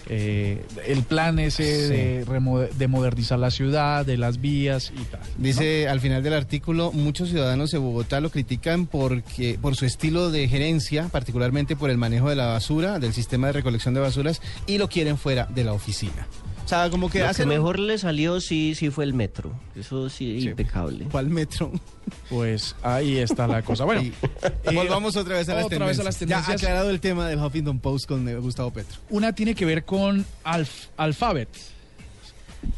Eh, 0.08 0.64
el 0.86 1.02
plan 1.02 1.38
ese 1.38 1.64
de, 1.88 2.24
remo- 2.26 2.68
de 2.68 2.88
modernizar 2.88 3.38
la 3.38 3.50
ciudad, 3.50 4.06
de 4.06 4.16
las 4.16 4.40
vías 4.40 4.92
y 4.94 5.04
tal. 5.04 5.20
¿no? 5.20 5.44
Dice 5.44 5.88
al 5.88 6.00
final 6.00 6.22
del 6.22 6.34
artículo, 6.34 6.92
muchos 6.92 7.28
ciudadanos 7.28 7.70
de 7.70 7.78
Bogotá 7.78 8.20
lo 8.20 8.30
critican 8.30 8.86
porque 8.86 9.58
por 9.60 9.74
su 9.76 9.84
estilo 9.84 10.30
de 10.30 10.48
gerencia, 10.48 11.08
particularmente 11.10 11.76
por 11.76 11.90
el 11.90 11.98
manejo 11.98 12.28
de 12.30 12.36
la 12.36 12.46
basura, 12.46 12.98
del 12.98 13.12
sistema 13.12 13.48
de 13.48 13.54
recolección 13.54 13.94
de 13.94 14.00
basuras, 14.00 14.40
y 14.66 14.78
lo 14.78 14.88
quieren 14.88 15.18
fuera 15.18 15.46
de 15.46 15.64
la 15.64 15.72
oficina. 15.72 16.26
O 16.66 16.68
sea, 16.68 16.90
como 16.90 17.08
que 17.08 17.20
Lo 17.20 17.32
que 17.32 17.46
mejor 17.46 17.78
le 17.78 17.96
salió 17.96 18.40
sí, 18.40 18.74
sí 18.74 18.90
fue 18.90 19.04
el 19.04 19.14
metro. 19.14 19.52
Eso 19.76 20.08
sí, 20.10 20.40
Sí. 20.40 20.48
impecable. 20.48 21.06
¿Cuál 21.12 21.28
metro? 21.30 21.70
Pues 22.28 22.74
ahí 22.82 23.18
está 23.18 23.46
la 23.46 23.62
cosa. 23.62 23.84
Bueno, 23.84 24.02
Y- 24.02 24.08
eh, 24.42 24.74
Volvamos 24.74 25.14
otra 25.16 25.36
vez 25.36 25.48
a 25.48 25.54
las 25.54 25.64
otra 25.66 25.78
tendencias. 25.78 25.96
vez 25.98 26.00
a 26.00 26.02
las 26.08 26.14
Ya 26.14 26.18
tendencias. 26.26 26.62
aclarado 26.62 26.90
el 26.90 26.98
tema 27.00 27.28
del 27.28 27.38
Huffington 27.38 27.78
Post 27.78 28.06
con 28.08 28.28
eh, 28.28 28.34
Gustavo 28.38 28.72
Petro. 28.72 28.98
una 29.10 29.32
tiene 29.32 29.54
que 29.54 29.64
ver 29.64 29.84
con 29.84 30.24
alf, 30.42 30.86
Alphabet. 30.96 31.48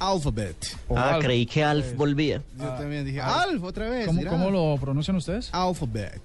Alphabet. 0.00 0.56
o 0.88 0.96
Ah, 0.98 1.14
Alf. 1.14 1.24
creí 1.24 1.46
que 1.46 1.64
Alf 1.64 1.94
volvía. 1.96 2.42
Yo 2.58 2.66
también 2.74 3.04
dije, 3.06 3.20
ah, 3.22 3.42
Alf, 3.42 3.62
otra 3.62 3.88
vez. 3.88 4.06
¿Cómo, 4.06 4.50
lo 4.50 4.76
pronuncian 4.78 5.16
ustedes? 5.16 5.48
Alphabet. 5.52 6.20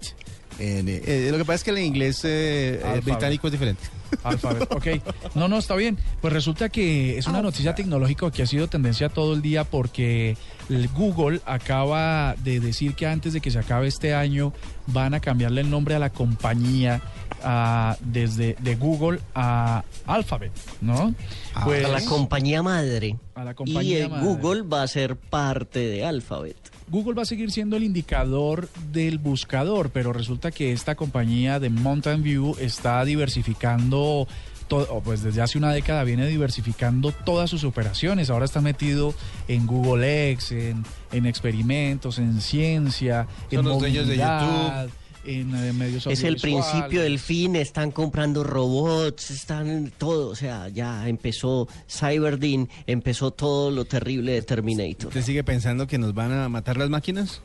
En, 0.60 0.88
eh, 0.90 1.02
eh, 1.06 1.28
lo 1.32 1.38
que 1.38 1.46
pasa 1.46 1.56
es 1.56 1.64
que 1.64 1.72
el 1.72 1.80
inglés 1.80 2.20
eh, 2.26 2.82
británico 3.04 3.48
es 3.48 3.52
diferente. 3.54 3.82
Alphabet, 4.24 4.72
ok. 4.72 4.88
No, 5.36 5.48
no, 5.48 5.58
está 5.58 5.76
bien. 5.76 5.98
Pues 6.22 6.34
resulta 6.34 6.70
que 6.70 7.18
es 7.18 7.28
una 7.28 7.42
noticia 7.42 7.76
tecnológica 7.76 8.30
que 8.32 8.44
ha 8.44 8.48
sido 8.48 8.68
tendencia 8.68 9.10
todo 9.10 9.34
el 9.34 9.42
día 9.42 9.64
porque 9.64 10.38
el 10.70 10.88
Google 10.90 11.42
acaba 11.46 12.36
de 12.44 12.60
decir 12.60 12.96
que 12.96 13.08
antes 13.08 13.34
de 13.34 13.42
que 13.42 13.52
se 13.52 13.60
acabe 13.60 13.88
este 13.88 14.14
año 14.14 14.54
van 14.88 15.14
a 15.14 15.20
cambiarle 15.20 15.62
el 15.62 15.70
nombre 15.70 15.96
a 15.96 16.00
la 16.00 16.10
compañía 16.12 17.02
ah, 17.44 17.98
desde 18.02 18.56
de 18.60 18.76
Google 18.76 19.20
a 19.36 19.84
Alphabet, 20.06 20.52
¿no? 20.82 21.14
Ah, 21.56 21.64
Pues, 21.66 21.84
a 21.86 21.90
la 21.90 22.02
compañía 22.06 22.62
madre. 22.64 23.18
a 23.36 23.44
la 23.44 23.52
Y 23.52 23.56
compañía 23.56 24.10
madre. 24.10 24.26
Google 24.26 24.62
va 24.64 24.84
a 24.84 24.88
ser 24.88 25.16
parte 25.16 25.80
de 25.80 26.06
Alphabet. 26.06 26.56
Google 26.94 27.16
va 27.16 27.24
a 27.24 27.26
seguir 27.26 27.52
siendo 27.52 27.76
el 27.76 27.84
indicador 27.84 28.70
del 28.92 29.18
buscador, 29.18 29.90
pero 29.90 30.14
resulta 30.14 30.52
que 30.52 30.72
esta 30.72 30.94
compañía 30.94 31.60
de 31.60 31.72
Mountain 31.72 32.22
View 32.22 32.56
está 32.60 33.04
diversificando, 33.04 34.28
todo, 34.68 35.02
pues 35.02 35.24
desde 35.24 35.42
hace 35.42 35.58
una 35.58 35.72
década 35.72 36.04
viene 36.04 36.28
diversificando 36.28 37.12
todas 37.12 37.50
sus 37.50 37.64
operaciones. 37.64 38.30
Ahora 38.30 38.46
está 38.46 38.62
metido 38.62 39.16
en 39.48 39.66
Google 39.66 40.34
X, 40.34 40.52
en, 40.52 40.86
en 41.12 41.26
experimentos, 41.26 42.20
en 42.20 42.40
ciencia, 42.40 43.26
Son 43.50 43.62
en 43.62 43.66
los 43.66 43.80
dueños 43.80 44.08
de 44.08 44.18
movilidad, 44.18 44.88
en 45.26 45.56
eh, 45.56 45.74
medios 45.74 46.06
Es 46.08 46.24
el 46.24 46.38
principio 46.38 47.02
del 47.02 47.20
fin, 47.20 47.56
están 47.56 47.92
comprando 47.92 48.44
robots, 48.44 49.32
están 49.32 49.92
todo, 49.98 50.30
o 50.30 50.36
sea, 50.36 50.70
ya 50.70 51.08
empezó 51.08 51.68
Cyberdin, 51.90 52.70
empezó 52.88 53.32
todo 53.32 53.72
lo 53.72 53.86
terrible 53.86 54.34
de 54.34 54.42
Terminator. 54.42 55.08
¿Usted 55.08 55.22
sigue 55.24 55.44
pensando 55.44 55.88
que 55.88 55.98
nos 55.98 56.14
van 56.14 56.32
a 56.32 56.50
matar 56.50 56.78
las 56.78 56.90
máquinas? 56.90 57.42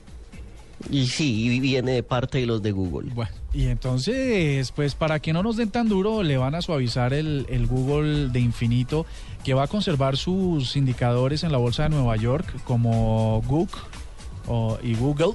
Y 0.90 1.08
sí, 1.08 1.47
y 1.47 1.58
viene 1.58 1.90
de 1.90 2.02
parte 2.04 2.38
de 2.38 2.47
los 2.47 2.62
de 2.62 2.70
Google. 2.70 3.11
Bueno, 3.12 3.32
Y 3.52 3.64
entonces, 3.66 4.70
pues 4.70 4.94
para 4.94 5.18
que 5.18 5.32
no 5.32 5.42
nos 5.42 5.56
den 5.56 5.70
tan 5.70 5.88
duro, 5.88 6.23
le 6.23 6.37
van 6.37 6.54
a 6.54 6.62
suavizar 6.62 7.12
el, 7.12 7.47
el 7.49 7.66
Google 7.66 8.28
de 8.28 8.38
infinito, 8.38 9.04
que 9.42 9.54
va 9.54 9.64
a 9.64 9.66
conservar 9.66 10.16
sus 10.16 10.76
indicadores 10.76 11.42
en 11.42 11.50
la 11.50 11.58
bolsa 11.58 11.82
de 11.85 11.88
Nueva 11.88 12.16
York, 12.16 12.62
como 12.62 13.42
Google 13.49 13.66
o- 14.47 14.78
y 14.82 14.94
Google. 14.94 15.32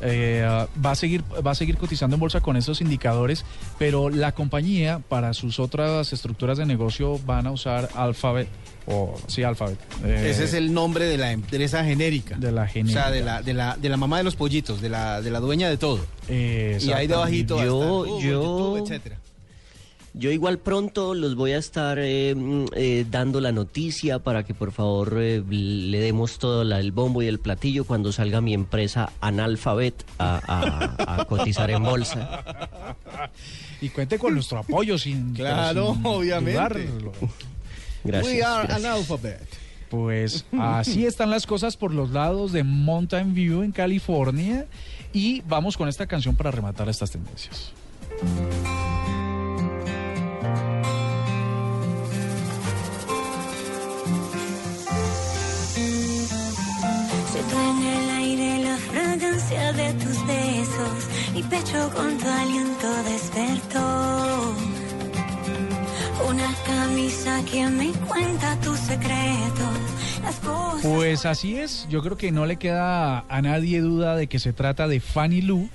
Eh, 0.00 0.46
va 0.84 0.90
a 0.90 0.94
seguir 0.94 1.22
va 1.46 1.52
a 1.52 1.54
seguir 1.54 1.76
cotizando 1.78 2.14
en 2.16 2.20
bolsa 2.20 2.40
con 2.40 2.56
esos 2.56 2.80
indicadores, 2.80 3.44
pero 3.78 4.10
la 4.10 4.32
compañía 4.32 4.98
para 5.08 5.32
sus 5.34 5.58
otras 5.58 6.12
estructuras 6.12 6.58
de 6.58 6.66
negocio 6.66 7.18
van 7.24 7.46
a 7.46 7.50
usar 7.52 7.88
Alphabet 7.94 8.48
o 8.86 9.14
sí 9.26 9.42
Alphabet. 9.42 9.78
Eh, 10.04 10.28
ese 10.30 10.44
es 10.44 10.54
el 10.54 10.72
nombre 10.74 11.06
de 11.06 11.16
la 11.18 11.32
empresa 11.32 11.82
genérica. 11.84 12.36
de 12.36 12.52
la 12.52 12.62
O 12.64 12.66
genérica. 12.68 13.02
sea, 13.04 13.10
de 13.10 13.22
la, 13.22 13.42
de, 13.42 13.54
la, 13.54 13.76
de 13.76 13.88
la 13.88 13.96
mamá 13.96 14.18
de 14.18 14.24
los 14.24 14.36
pollitos, 14.36 14.80
de 14.80 14.88
la, 14.90 15.20
de 15.22 15.30
la 15.30 15.40
dueña 15.40 15.68
de 15.68 15.76
todo. 15.76 15.98
Eh, 16.28 16.78
Y 16.80 16.92
ahí 16.92 17.06
debajito 17.06 17.62
Yo- 17.64 17.74
Google, 17.74 18.10
yo- 18.24 18.42
YouTube, 18.42 18.82
etcétera. 18.84 19.16
Yo 20.18 20.30
igual 20.30 20.56
pronto 20.58 21.12
los 21.14 21.34
voy 21.34 21.52
a 21.52 21.58
estar 21.58 21.98
eh, 22.00 22.34
mm, 22.34 22.64
eh, 22.74 23.04
dando 23.10 23.38
la 23.42 23.52
noticia 23.52 24.18
para 24.18 24.44
que 24.44 24.54
por 24.54 24.72
favor 24.72 25.18
eh, 25.20 25.42
le 25.46 26.00
demos 26.00 26.38
todo 26.38 26.64
la- 26.64 26.80
el 26.80 26.90
bombo 26.90 27.22
y 27.22 27.26
el 27.26 27.38
platillo 27.38 27.84
cuando 27.84 28.12
salga 28.12 28.40
mi 28.40 28.54
empresa 28.54 29.12
Analphabet 29.20 30.06
a, 30.18 30.40
a- 31.06 31.20
a 31.20 31.24
cotizar 31.28 31.70
en 31.70 31.82
bolsa. 31.82 32.96
Y 33.82 33.90
cuente 33.90 34.18
con 34.18 34.32
nuestro 34.32 34.58
apoyo 34.60 34.96
sin 34.96 35.34
Claro, 35.34 35.92
sin 35.94 36.06
obviamente. 36.06 36.52
dudarlo. 36.86 37.12
Gracias. 38.02 38.32
We 38.34 38.42
are 38.42 38.66
gracias. 38.68 38.84
an 38.86 38.92
alphabet. 38.98 39.46
Pues 39.90 40.46
así 40.58 41.04
están 41.04 41.28
las 41.28 41.46
cosas 41.46 41.76
por 41.76 41.92
los 41.92 42.10
lados 42.10 42.52
de 42.52 42.64
Mountain 42.64 43.34
View 43.34 43.62
en 43.62 43.70
California. 43.72 44.64
Y 45.12 45.42
vamos 45.42 45.76
con 45.76 45.88
esta 45.90 46.06
canción 46.06 46.34
para 46.36 46.50
rematar 46.50 46.88
estas 46.88 47.10
tendencias. 47.10 47.72
De 59.48 59.92
tus 59.94 60.26
besos, 60.26 61.08
mi 61.32 61.42
pecho 61.44 61.88
con 61.94 62.18
tu 62.18 62.28
aliento 62.28 62.88
despertó. 63.04 64.54
Una 66.28 66.52
camisa 66.66 67.44
que 67.48 67.66
me 67.68 67.92
cuenta 68.08 68.58
tus 68.60 68.78
secretos. 68.78 70.82
Pues 70.82 71.26
así 71.26 71.58
es, 71.58 71.86
yo 71.88 72.02
creo 72.02 72.16
que 72.16 72.32
no 72.32 72.44
le 72.44 72.56
queda 72.56 73.24
a 73.28 73.42
nadie 73.42 73.80
duda 73.80 74.16
de 74.16 74.26
que 74.26 74.40
se 74.40 74.52
trata 74.52 74.88
de 74.88 74.98
Fanny 74.98 75.42
Lou 75.42 75.68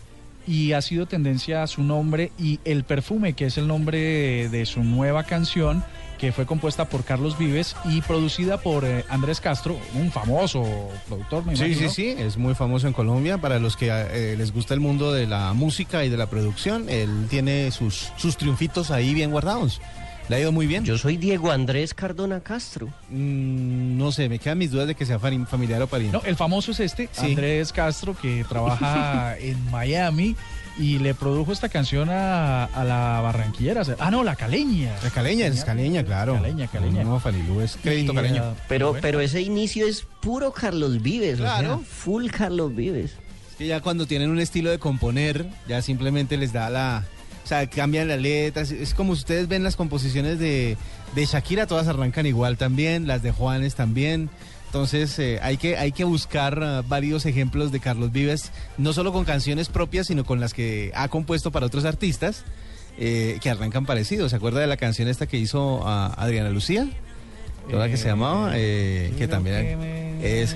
y 0.45 0.73
ha 0.73 0.81
sido 0.81 1.05
tendencia 1.05 1.63
a 1.63 1.67
su 1.67 1.81
nombre 1.81 2.33
y 2.37 2.59
el 2.65 2.83
perfume, 2.83 3.33
que 3.33 3.45
es 3.45 3.57
el 3.57 3.67
nombre 3.67 4.49
de 4.49 4.65
su 4.65 4.83
nueva 4.83 5.23
canción, 5.23 5.81
que 6.21 6.31
fue 6.31 6.45
compuesta 6.45 6.85
por 6.85 7.03
Carlos 7.03 7.35
Vives 7.37 7.75
y 7.83 7.99
producida 8.01 8.61
por 8.61 8.85
eh, 8.85 9.03
Andrés 9.09 9.41
Castro, 9.41 9.77
un 9.95 10.11
famoso 10.11 10.63
productor, 11.07 11.45
me 11.47 11.55
Sí, 11.55 11.63
sí, 11.63 11.69
imagino. 11.83 11.89
sí, 11.91 12.15
es 12.17 12.37
muy 12.37 12.53
famoso 12.53 12.85
en 12.87 12.93
Colombia. 12.93 13.39
Para 13.39 13.57
los 13.57 13.75
que 13.75 13.89
eh, 13.91 14.35
les 14.37 14.53
gusta 14.53 14.75
el 14.75 14.79
mundo 14.79 15.11
de 15.11 15.25
la 15.25 15.51
música 15.53 16.05
y 16.05 16.09
de 16.09 16.17
la 16.17 16.27
producción, 16.27 16.87
él 16.89 17.25
tiene 17.27 17.71
sus, 17.71 18.11
sus 18.17 18.37
triunfitos 18.37 18.91
ahí 18.91 19.15
bien 19.15 19.31
guardados. 19.31 19.81
Le 20.29 20.35
ha 20.35 20.39
ido 20.39 20.51
muy 20.51 20.67
bien. 20.67 20.85
Yo 20.85 20.97
soy 20.99 21.17
Diego 21.17 21.51
Andrés 21.51 21.95
Cardona 21.95 22.39
Castro. 22.41 22.87
Mm, 23.09 23.97
no 23.97 24.11
sé, 24.11 24.29
me 24.29 24.37
quedan 24.37 24.59
mis 24.59 24.69
dudas 24.71 24.87
de 24.87 24.93
que 24.95 25.05
sea 25.07 25.19
fami- 25.19 25.47
familiar 25.47 25.81
o 25.81 25.87
pariente. 25.87 26.15
No, 26.15 26.23
el 26.23 26.35
famoso 26.35 26.71
es 26.71 26.79
este, 26.81 27.09
Sí. 27.11 27.25
Andrés 27.31 27.73
Castro, 27.73 28.15
que 28.15 28.45
trabaja 28.47 29.35
en 29.39 29.57
Miami 29.71 30.35
y 30.77 30.99
le 30.99 31.13
produjo 31.13 31.51
esta 31.51 31.69
canción 31.69 32.09
a, 32.09 32.65
a 32.65 32.83
la 32.83 33.19
barranquillera. 33.21 33.83
Ah, 33.99 34.09
no, 34.11 34.23
la 34.23 34.35
caleña. 34.35 34.95
La 35.03 35.09
caleña, 35.09 35.47
es 35.47 35.63
caleña, 35.65 36.03
claro. 36.03 36.35
Caleña, 36.35 36.67
caleña. 36.67 37.03
No, 37.03 37.19
Falilú 37.19 37.61
es 37.61 37.77
crédito 37.81 38.13
Y, 38.13 38.15
caleño. 38.15 38.55
Pero, 38.67 38.95
pero 39.01 39.19
ese 39.19 39.41
inicio 39.41 39.85
es 39.85 40.05
puro 40.21 40.51
Carlos 40.53 41.01
Vives, 41.01 41.39
o 41.39 41.43
Claro. 41.43 41.77
sea, 41.77 41.85
full 41.85 42.27
Carlos 42.29 42.73
Vives. 42.75 43.11
Es 43.51 43.55
que 43.57 43.67
ya 43.67 43.81
cuando 43.81 44.07
tienen 44.07 44.29
un 44.29 44.39
estilo 44.39 44.69
de 44.71 44.79
componer, 44.79 45.45
ya 45.67 45.81
simplemente 45.81 46.37
les 46.37 46.53
da 46.53 46.69
la... 46.69 47.03
O 47.43 47.47
sea, 47.47 47.67
cambian 47.67 48.07
las 48.07 48.21
letras. 48.21 48.71
Es 48.71 48.93
como 48.93 49.15
si 49.15 49.19
ustedes 49.21 49.47
ven 49.47 49.63
las 49.63 49.75
composiciones 49.75 50.39
de, 50.39 50.77
de 51.15 51.25
Shakira, 51.25 51.67
todas 51.67 51.87
arrancan 51.87 52.25
igual 52.27 52.55
también, 52.57 53.07
las 53.07 53.23
de 53.23 53.31
Juanes 53.31 53.75
también. 53.75 54.29
Entonces 54.71 55.19
eh, 55.19 55.37
hay, 55.43 55.57
que, 55.57 55.75
hay 55.75 55.91
que 55.91 56.05
buscar 56.05 56.63
ah, 56.63 56.81
varios 56.87 57.25
ejemplos 57.25 57.73
de 57.73 57.81
Carlos 57.81 58.13
Vives, 58.13 58.53
no 58.77 58.93
solo 58.93 59.11
con 59.11 59.25
canciones 59.25 59.67
propias, 59.67 60.07
sino 60.07 60.23
con 60.23 60.39
las 60.39 60.53
que 60.53 60.93
ha 60.95 61.09
compuesto 61.09 61.51
para 61.51 61.65
otros 61.65 61.83
artistas 61.83 62.45
eh, 62.97 63.37
que 63.41 63.49
arrancan 63.49 63.85
parecidos. 63.85 64.29
¿Se 64.31 64.37
acuerda 64.37 64.61
de 64.61 64.67
la 64.67 64.77
canción 64.77 65.09
esta 65.09 65.27
que 65.27 65.35
hizo 65.37 65.85
a 65.85 66.07
Adriana 66.13 66.49
Lucía? 66.51 66.87
¿Toda 67.69 67.89
que 67.89 67.97
se 67.97 68.07
llamaba? 68.07 68.53
Eh, 68.55 69.13
que 69.17 69.27
también 69.27 69.77
es, 70.23 70.55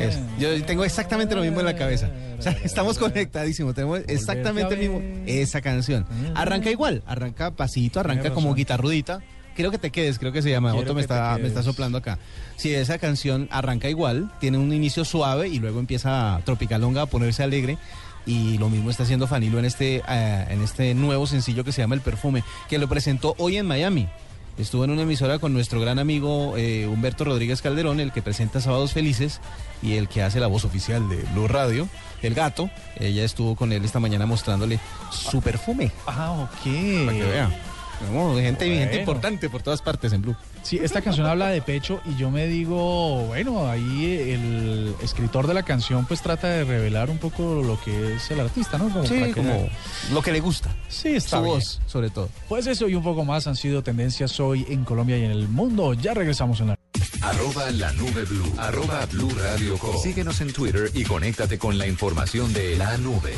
es- 0.00 0.18
Yo 0.38 0.64
tengo 0.64 0.84
exactamente 0.84 1.34
lo 1.34 1.42
mismo 1.42 1.58
en 1.58 1.66
la 1.66 1.74
cabeza. 1.74 2.08
O 2.38 2.42
sea, 2.42 2.52
estamos 2.64 2.98
conectadísimos. 2.98 3.74
Tenemos 3.74 3.98
exactamente 4.06 4.74
el 4.74 4.80
mismo. 4.80 5.02
Esa 5.26 5.60
canción. 5.60 6.06
Arranca 6.36 6.70
igual. 6.70 7.02
Arranca 7.04 7.50
pasito, 7.50 7.98
arranca 7.98 8.32
como 8.32 8.54
guitarrudita. 8.54 9.20
Quiero 9.60 9.72
que 9.72 9.78
te 9.78 9.90
quedes, 9.90 10.18
creo 10.18 10.32
que 10.32 10.40
se 10.40 10.48
llama. 10.48 10.70
Quiero 10.70 10.84
Otto 10.84 10.94
me 10.94 11.02
está, 11.02 11.36
me 11.38 11.46
está 11.46 11.62
soplando 11.62 11.98
acá. 11.98 12.18
Sí, 12.56 12.72
esa 12.72 12.96
canción 12.96 13.46
arranca 13.50 13.90
igual, 13.90 14.32
tiene 14.40 14.56
un 14.56 14.72
inicio 14.72 15.04
suave 15.04 15.48
y 15.48 15.58
luego 15.58 15.80
empieza 15.80 16.40
Tropicalonga 16.46 17.02
a 17.02 17.06
ponerse 17.06 17.42
alegre. 17.42 17.76
Y 18.24 18.56
lo 18.56 18.70
mismo 18.70 18.88
está 18.88 19.02
haciendo 19.02 19.26
Fanilo 19.26 19.58
en 19.58 19.66
este, 19.66 20.02
eh, 20.08 20.46
en 20.48 20.62
este 20.62 20.94
nuevo 20.94 21.26
sencillo 21.26 21.62
que 21.62 21.72
se 21.72 21.82
llama 21.82 21.94
El 21.94 22.00
Perfume, 22.00 22.42
que 22.70 22.78
lo 22.78 22.88
presentó 22.88 23.34
hoy 23.36 23.58
en 23.58 23.66
Miami. 23.66 24.08
Estuvo 24.56 24.84
en 24.84 24.92
una 24.92 25.02
emisora 25.02 25.38
con 25.38 25.52
nuestro 25.52 25.78
gran 25.78 25.98
amigo 25.98 26.54
eh, 26.56 26.86
Humberto 26.86 27.24
Rodríguez 27.24 27.60
Calderón, 27.60 28.00
el 28.00 28.12
que 28.12 28.22
presenta 28.22 28.62
Sábados 28.62 28.94
Felices 28.94 29.42
y 29.82 29.96
el 29.96 30.08
que 30.08 30.22
hace 30.22 30.40
la 30.40 30.46
voz 30.46 30.64
oficial 30.64 31.06
de 31.10 31.16
Blue 31.34 31.48
Radio, 31.48 31.86
el 32.22 32.32
gato. 32.32 32.70
Ella 32.98 33.24
estuvo 33.24 33.56
con 33.56 33.72
él 33.72 33.84
esta 33.84 34.00
mañana 34.00 34.24
mostrándole 34.24 34.80
su 35.10 35.42
perfume. 35.42 35.92
Ah, 36.06 36.48
ok. 36.48 37.04
Para 37.04 37.18
que 37.18 37.24
vea. 37.24 37.69
Vamos, 38.06 38.40
gente, 38.40 38.64
gente 38.66 38.86
Bueno. 38.86 39.00
importante 39.00 39.48
por 39.50 39.62
todas 39.62 39.82
partes 39.82 40.12
en 40.12 40.22
Blue. 40.22 40.36
Sí, 40.62 40.78
esta 40.82 41.00
canción 41.02 41.26
habla 41.26 41.48
de 41.48 41.60
pecho 41.62 42.00
y 42.06 42.16
yo 42.16 42.30
me 42.30 42.46
digo, 42.46 43.26
bueno, 43.26 43.68
ahí 43.68 44.30
el 44.30 44.94
escritor 45.02 45.46
de 45.46 45.54
la 45.54 45.62
canción 45.62 46.06
pues 46.06 46.20
trata 46.22 46.48
de 46.48 46.64
revelar 46.64 47.10
un 47.10 47.18
poco 47.18 47.62
lo 47.62 47.80
que 47.80 48.14
es 48.14 48.30
el 48.30 48.40
artista, 48.40 48.78
¿no? 48.78 48.84
Como 48.84 49.04
para 49.04 49.08
Sí, 49.08 49.20
que- 49.24 49.32
como 49.32 49.68
lo 50.12 50.22
que 50.22 50.32
le 50.32 50.40
gusta. 50.40 50.74
Sí, 50.88 51.08
está 51.16 51.38
Su 51.38 51.42
bien. 51.44 51.54
voz, 51.56 51.80
sobre 51.86 52.10
todo. 52.10 52.28
Pues 52.48 52.66
eso 52.66 52.88
y 52.88 52.94
un 52.94 53.02
poco 53.02 53.24
más 53.24 53.46
han 53.46 53.56
sido 53.56 53.82
tendencias 53.82 54.38
hoy 54.40 54.66
en 54.68 54.84
Colombia 54.84 55.18
y 55.18 55.24
en 55.24 55.30
el 55.30 55.48
mundo. 55.48 55.94
Ya 55.94 56.14
regresamos 56.14 56.60
en 56.60 56.68
la... 56.68 56.76
Arroba 57.22 57.70
la 57.70 57.92
nube 57.92 58.24
blue. 58.24 58.52
Arroba 58.58 59.04
blue 59.12 59.30
radio 59.38 59.76
com. 59.78 59.96
Síguenos 60.02 60.40
en 60.40 60.52
Twitter 60.52 60.90
y 60.94 61.04
conéctate 61.04 61.58
con 61.58 61.76
la 61.78 61.86
información 61.86 62.52
de 62.54 62.76
la 62.76 62.96
nube. 62.96 63.32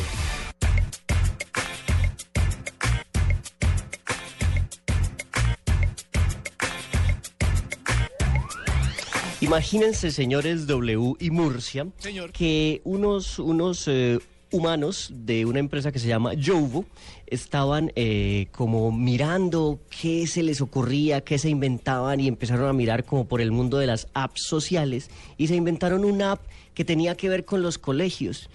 Imagínense, 9.52 10.10
señores 10.12 10.66
W 10.66 11.12
y 11.20 11.30
Murcia, 11.30 11.86
que 12.32 12.80
unos, 12.84 13.38
unos 13.38 13.86
eh, 13.86 14.18
humanos 14.50 15.10
de 15.12 15.44
una 15.44 15.58
empresa 15.58 15.92
que 15.92 15.98
se 15.98 16.08
llama 16.08 16.32
Jovo 16.42 16.86
estaban 17.26 17.92
eh, 17.94 18.46
como 18.52 18.90
mirando 18.90 19.78
qué 19.90 20.26
se 20.26 20.42
les 20.42 20.62
ocurría, 20.62 21.20
qué 21.20 21.36
se 21.36 21.50
inventaban 21.50 22.18
y 22.18 22.28
empezaron 22.28 22.66
a 22.66 22.72
mirar 22.72 23.04
como 23.04 23.28
por 23.28 23.42
el 23.42 23.50
mundo 23.50 23.76
de 23.76 23.88
las 23.88 24.08
apps 24.14 24.42
sociales 24.42 25.10
y 25.36 25.48
se 25.48 25.54
inventaron 25.54 26.06
una 26.06 26.32
app 26.32 26.40
que 26.72 26.86
tenía 26.86 27.14
que 27.14 27.28
ver 27.28 27.44
con 27.44 27.60
los 27.60 27.76
colegios. 27.76 28.48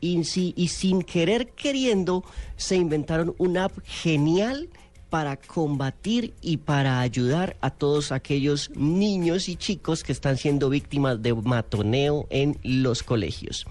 Y, 0.00 0.22
y 0.54 0.68
sin 0.68 1.02
querer 1.02 1.48
queriendo 1.48 2.22
se 2.56 2.76
inventaron 2.76 3.34
una 3.38 3.64
app 3.64 3.72
genial 3.82 4.68
para 5.14 5.36
combatir 5.36 6.34
y 6.42 6.56
para 6.56 6.98
ayudar 6.98 7.56
a 7.60 7.70
todos 7.70 8.10
aquellos 8.10 8.72
niños 8.74 9.48
y 9.48 9.54
chicos 9.54 10.02
que 10.02 10.10
están 10.10 10.36
siendo 10.36 10.68
víctimas 10.70 11.22
de 11.22 11.32
matoneo 11.32 12.26
en 12.30 12.58
los 12.64 13.04
colegios. 13.04 13.64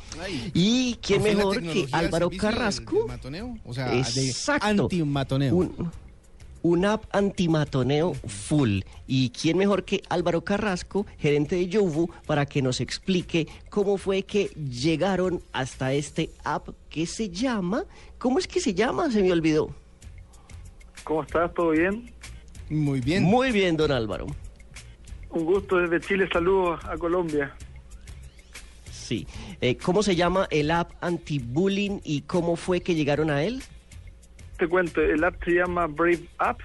Y 0.54 0.98
quién 1.02 1.22
mejor 1.22 1.62
que 1.62 1.86
Álvaro 1.92 2.30
del- 2.30 2.40
Carrasco. 2.40 3.00
del 3.00 3.08
matoneo, 3.08 3.58
o 3.66 3.74
sea, 3.74 3.90
de 3.90 4.00
Exacto. 4.00 4.84
antimatoneo. 4.84 5.54
Un, 5.54 5.92
una 6.62 6.94
app 6.94 7.14
antimatoneo 7.14 8.14
full. 8.26 8.80
Y 9.06 9.32
quién 9.32 9.58
mejor 9.58 9.84
que 9.84 10.02
Álvaro 10.08 10.46
Carrasco, 10.46 11.06
gerente 11.20 11.58
de 11.58 11.68
Yovu, 11.68 12.10
para 12.26 12.46
que 12.46 12.62
nos 12.62 12.80
explique 12.80 13.50
cómo 13.70 13.98
fue 13.98 14.24
que 14.24 14.46
llegaron 14.56 15.44
hasta 15.52 15.92
este 15.92 16.30
app 16.46 16.70
que 16.88 17.06
se 17.06 17.28
llama. 17.30 17.84
¿Cómo 18.18 18.40
es 18.40 18.48
que 18.48 18.62
se 18.62 18.74
llama? 18.74 19.12
Se 19.12 19.22
me 19.22 19.34
olvidó. 19.34 19.76
¿Cómo 21.04 21.24
estás? 21.24 21.54
¿Todo 21.54 21.72
bien? 21.72 22.12
Muy 22.70 23.02
bien. 23.02 23.24
Muy 23.24 23.52
bien, 23.52 23.78
don 23.78 23.92
Álvaro. 23.92 24.28
Un 25.30 25.46
gusto 25.46 25.78
desde 25.78 26.00
Chile. 26.00 26.30
Saludos 26.32 26.84
a 26.86 26.98
Colombia. 26.98 27.56
Sí. 28.92 29.28
Eh, 29.62 29.78
¿Cómo 29.78 30.02
se 30.02 30.16
llama 30.16 30.48
el 30.50 30.72
app 30.72 30.92
anti-bullying 31.02 32.00
y 32.04 32.22
cómo 32.22 32.56
fue 32.56 32.82
que 32.82 32.96
llegaron 32.96 33.30
a 33.30 33.44
él? 33.44 33.62
Te 34.58 34.68
cuento, 34.68 35.02
el 35.02 35.24
app 35.24 35.44
se 35.44 35.52
llama 35.52 35.88
Brave 35.88 36.24
App, 36.38 36.60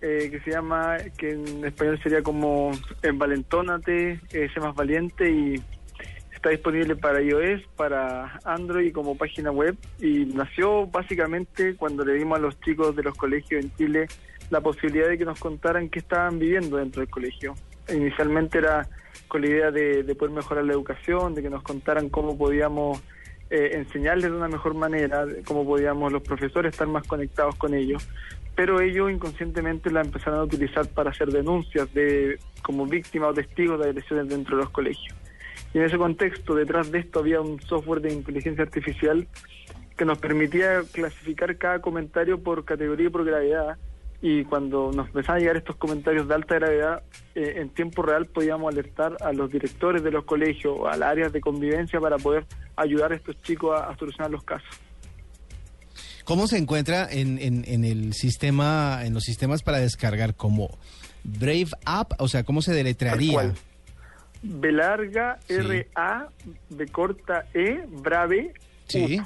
eh, 0.00 0.28
que 0.30 0.40
se 0.40 0.52
llama, 0.52 0.96
que 1.18 1.32
en 1.32 1.64
español 1.64 2.00
sería 2.02 2.22
como 2.22 2.70
Envalentónate, 3.02 4.20
eh, 4.32 4.48
sé 4.54 4.60
más 4.60 4.74
valiente 4.74 5.30
y 5.30 5.62
está 6.44 6.50
disponible 6.50 6.94
para 6.94 7.22
iOS, 7.22 7.62
para 7.74 8.38
Android 8.44 8.92
como 8.92 9.16
página 9.16 9.50
web 9.50 9.78
y 9.98 10.26
nació 10.26 10.86
básicamente 10.86 11.74
cuando 11.74 12.04
le 12.04 12.12
dimos 12.12 12.36
a 12.36 12.42
los 12.42 12.60
chicos 12.60 12.94
de 12.94 13.02
los 13.02 13.16
colegios 13.16 13.64
en 13.64 13.74
Chile 13.76 14.08
la 14.50 14.60
posibilidad 14.60 15.08
de 15.08 15.16
que 15.16 15.24
nos 15.24 15.40
contaran 15.40 15.88
qué 15.88 16.00
estaban 16.00 16.38
viviendo 16.38 16.76
dentro 16.76 17.00
del 17.00 17.08
colegio. 17.08 17.54
Inicialmente 17.88 18.58
era 18.58 18.86
con 19.26 19.40
la 19.40 19.46
idea 19.46 19.70
de, 19.70 20.02
de 20.02 20.14
poder 20.14 20.34
mejorar 20.34 20.66
la 20.66 20.74
educación, 20.74 21.34
de 21.34 21.40
que 21.40 21.48
nos 21.48 21.62
contaran 21.62 22.10
cómo 22.10 22.36
podíamos 22.36 23.02
eh, 23.48 23.70
enseñarles 23.72 24.30
de 24.30 24.36
una 24.36 24.48
mejor 24.48 24.74
manera, 24.74 25.24
cómo 25.46 25.64
podíamos 25.64 26.12
los 26.12 26.20
profesores 26.20 26.74
estar 26.74 26.88
más 26.88 27.06
conectados 27.06 27.54
con 27.56 27.72
ellos. 27.72 28.06
Pero 28.54 28.82
ellos 28.82 29.10
inconscientemente 29.10 29.90
la 29.90 30.02
empezaron 30.02 30.40
a 30.40 30.42
utilizar 30.42 30.86
para 30.88 31.08
hacer 31.08 31.28
denuncias 31.28 31.92
de 31.94 32.38
como 32.62 32.84
víctimas 32.84 33.30
o 33.30 33.32
testigos 33.32 33.80
de 33.80 33.86
agresiones 33.86 34.28
dentro 34.28 34.58
de 34.58 34.64
los 34.64 34.70
colegios. 34.70 35.16
Y 35.74 35.78
en 35.78 35.84
ese 35.84 35.98
contexto, 35.98 36.54
detrás 36.54 36.90
de 36.92 37.00
esto 37.00 37.18
había 37.18 37.40
un 37.40 37.60
software 37.60 38.00
de 38.00 38.12
inteligencia 38.12 38.62
artificial 38.62 39.26
que 39.96 40.04
nos 40.04 40.18
permitía 40.18 40.82
clasificar 40.92 41.56
cada 41.58 41.80
comentario 41.80 42.40
por 42.42 42.64
categoría 42.64 43.08
y 43.08 43.10
por 43.10 43.24
gravedad. 43.24 43.76
Y 44.22 44.44
cuando 44.44 44.92
nos 44.92 45.08
empezaban 45.08 45.36
a 45.36 45.40
llegar 45.40 45.56
estos 45.56 45.76
comentarios 45.76 46.28
de 46.28 46.34
alta 46.34 46.54
gravedad, 46.54 47.02
eh, 47.34 47.54
en 47.56 47.68
tiempo 47.70 48.02
real 48.02 48.26
podíamos 48.26 48.72
alertar 48.72 49.16
a 49.20 49.32
los 49.32 49.50
directores 49.50 50.02
de 50.02 50.12
los 50.12 50.24
colegios 50.24 50.76
o 50.78 50.86
a 50.86 50.96
las 50.96 51.10
áreas 51.10 51.32
de 51.32 51.40
convivencia 51.40 52.00
para 52.00 52.16
poder 52.18 52.46
ayudar 52.76 53.12
a 53.12 53.16
estos 53.16 53.40
chicos 53.42 53.78
a, 53.78 53.90
a 53.90 53.98
solucionar 53.98 54.30
los 54.30 54.44
casos. 54.44 54.68
¿Cómo 56.24 56.46
se 56.46 56.56
encuentra 56.56 57.06
en, 57.10 57.38
en, 57.38 57.64
en 57.66 57.84
el 57.84 58.14
sistema, 58.14 59.00
en 59.04 59.12
los 59.12 59.24
sistemas 59.24 59.62
para 59.62 59.78
descargar 59.78 60.34
como 60.34 60.70
Brave 61.22 61.68
App? 61.84 62.12
O 62.18 62.28
sea, 62.28 62.44
¿cómo 62.44 62.62
se 62.62 62.72
deletrearía? 62.72 63.52
B 64.46 64.72
larga, 64.72 65.38
Sí. 65.48 65.54
R 65.54 65.88
A, 65.94 66.28
B 66.70 66.86
corta 66.88 67.46
E, 67.54 67.84
Brave, 67.88 68.52
Sí. 68.88 69.18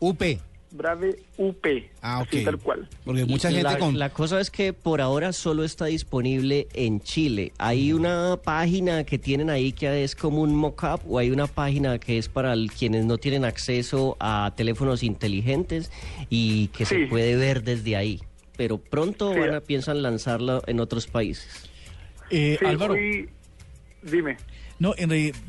UP. 0.00 0.40
Brave 0.70 1.16
UP. 1.36 1.66
Ah, 2.02 2.20
ok. 2.22 2.28
así 2.32 2.44
tal 2.44 2.58
cual. 2.58 2.88
Porque 3.04 3.24
mucha 3.26 3.48
gente 3.48 3.62
la, 3.62 3.78
con... 3.78 3.96
la 3.96 4.08
cosa 4.10 4.40
es 4.40 4.50
que 4.50 4.72
por 4.72 5.00
ahora 5.00 5.32
solo 5.32 5.62
está 5.62 5.84
disponible 5.84 6.66
en 6.72 7.00
Chile. 7.00 7.52
Hay 7.58 7.92
una 7.92 8.36
página 8.42 9.04
que 9.04 9.16
tienen 9.18 9.50
ahí 9.50 9.70
que 9.72 10.02
es 10.02 10.16
como 10.16 10.40
un 10.42 10.52
mock-up 10.56 11.00
o 11.08 11.20
hay 11.20 11.30
una 11.30 11.46
página 11.46 12.00
que 12.00 12.18
es 12.18 12.28
para 12.28 12.52
el- 12.54 12.72
quienes 12.72 13.04
no 13.04 13.18
tienen 13.18 13.44
acceso 13.44 14.16
a 14.18 14.52
teléfonos 14.56 15.04
inteligentes 15.04 15.92
y 16.28 16.66
que 16.68 16.86
se 16.86 17.06
puede 17.06 17.36
ver 17.36 17.62
desde 17.62 17.94
ahí. 17.94 18.20
Pero 18.56 18.78
pronto 18.78 19.32
Sí. 19.32 19.38
van 19.38 19.54
a- 19.54 19.60
piensan 19.60 20.02
lanzarlo 20.02 20.62
en 20.66 20.80
otros 20.80 21.06
países. 21.06 21.70
Eh, 22.30 22.56
Sí, 22.58 22.66
Álvaro, 22.66 22.94
fui- 22.94 23.28
Dime. 24.02 24.36
No, 24.78 24.94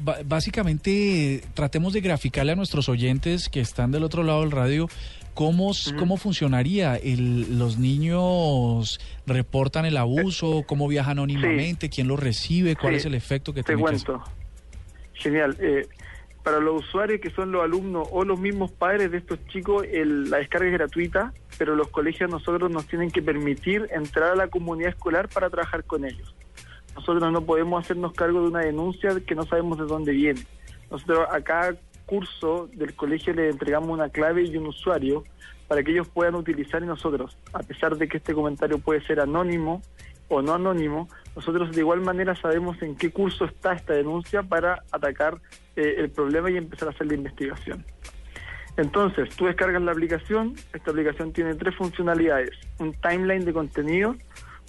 ba- 0.04 0.18
básicamente 0.26 1.42
tratemos 1.54 1.94
de 1.94 2.02
graficarle 2.02 2.52
a 2.52 2.56
nuestros 2.56 2.90
oyentes 2.90 3.50
que 3.50 3.60
están 3.60 3.92
del 3.92 4.04
otro 4.04 4.24
lado 4.24 4.42
del 4.42 4.52
radio 4.52 4.88
cómo, 5.34 5.72
cómo 5.98 6.18
funcionaría. 6.18 6.96
El, 6.96 7.58
los 7.60 7.78
niños 7.78 9.00
reportan 9.28 9.86
el 9.86 9.98
abuso, 9.98 10.64
cómo 10.66 10.88
viaja 10.88 11.12
anónimamente, 11.12 11.90
quién 11.90 12.08
lo 12.08 12.16
recibe, 12.18 12.76
cuál 12.76 12.94
Sí. 12.94 12.98
es 12.98 13.06
el 13.06 13.16
efecto 13.16 13.54
que 13.54 13.62
Te 13.64 13.76
tiene 13.76 13.82
que 13.82 13.84
cuento. 13.84 14.24
Genial. 15.14 15.58
Eh, 15.60 15.88
para 16.44 16.60
los 16.60 16.84
usuarios 16.86 17.20
que 17.22 17.32
son 17.32 17.52
los 17.52 17.64
alumnos 17.64 18.08
o 18.12 18.24
los 18.24 18.40
mismos 18.40 18.72
padres 18.72 19.12
de 19.12 19.18
estos 19.18 19.40
chicos, 19.48 19.84
el- 19.92 20.30
la 20.30 20.38
descarga 20.38 20.68
es 20.68 20.74
gratuita, 20.74 21.34
pero 21.58 21.76
los 21.76 21.88
colegios 21.88 22.30
a 22.30 22.32
nosotros 22.32 22.70
nos 22.70 22.86
tienen 22.86 23.10
que 23.10 23.22
permitir 23.24 23.88
entrar 23.92 24.34
a 24.34 24.36
la 24.36 24.48
comunidad 24.48 24.90
escolar 24.92 25.28
para 25.28 25.50
trabajar 25.50 25.84
con 25.86 26.06
ellos. 26.06 26.36
Nosotros 26.96 27.32
no 27.32 27.42
podemos 27.42 27.84
hacernos 27.84 28.14
cargo 28.14 28.42
de 28.42 28.48
una 28.48 28.62
denuncia 28.62 29.12
que 29.26 29.36
no 29.36 29.44
sabemos 29.44 29.78
de 29.78 29.86
dónde 29.86 30.12
viene. 30.14 30.42
Nosotros 30.90 31.28
a 31.30 31.42
cada 31.42 31.76
curso 32.06 32.70
del 32.74 32.96
colegio 32.96 33.34
le 33.34 33.50
entregamos 33.50 33.90
una 33.90 34.10
clave 34.10 34.44
y 34.44 34.58
un 34.58 34.68
usuario 34.68 35.24
para 35.68 35.84
que 35.84 35.92
ellos 35.92 36.08
puedan 36.08 36.36
utilizar 36.36 36.84
y 36.84 36.86
nosotros, 36.86 37.38
a 37.54 37.60
pesar 37.60 37.98
de 37.98 38.08
que 38.08 38.18
este 38.18 38.34
comentario 38.34 38.80
puede 38.80 39.02
ser 39.06 39.20
anónimo 39.20 39.82
o 40.28 40.42
no 40.42 40.54
anónimo, 40.54 41.08
nosotros 41.36 41.72
de 41.72 41.82
igual 41.82 42.02
manera 42.02 42.36
sabemos 42.36 42.82
en 42.82 42.96
qué 42.96 43.12
curso 43.12 43.46
está 43.46 43.74
esta 43.74 43.94
denuncia 43.94 44.44
para 44.44 44.84
atacar 44.92 45.40
eh, 45.76 45.96
el 45.98 46.10
problema 46.10 46.50
y 46.50 46.58
empezar 46.58 46.88
a 46.88 46.92
hacer 46.92 47.08
la 47.08 47.16
investigación. 47.16 47.84
Entonces, 48.78 49.30
tú 49.36 49.46
descargas 49.46 49.82
la 49.82 49.92
aplicación, 49.92 50.54
esta 50.74 50.92
aplicación 50.92 51.32
tiene 51.32 51.56
tres 51.56 51.76
funcionalidades, 51.76 52.52
un 52.80 52.94
timeline 52.94 53.46
de 53.46 53.54
contenido, 53.54 54.16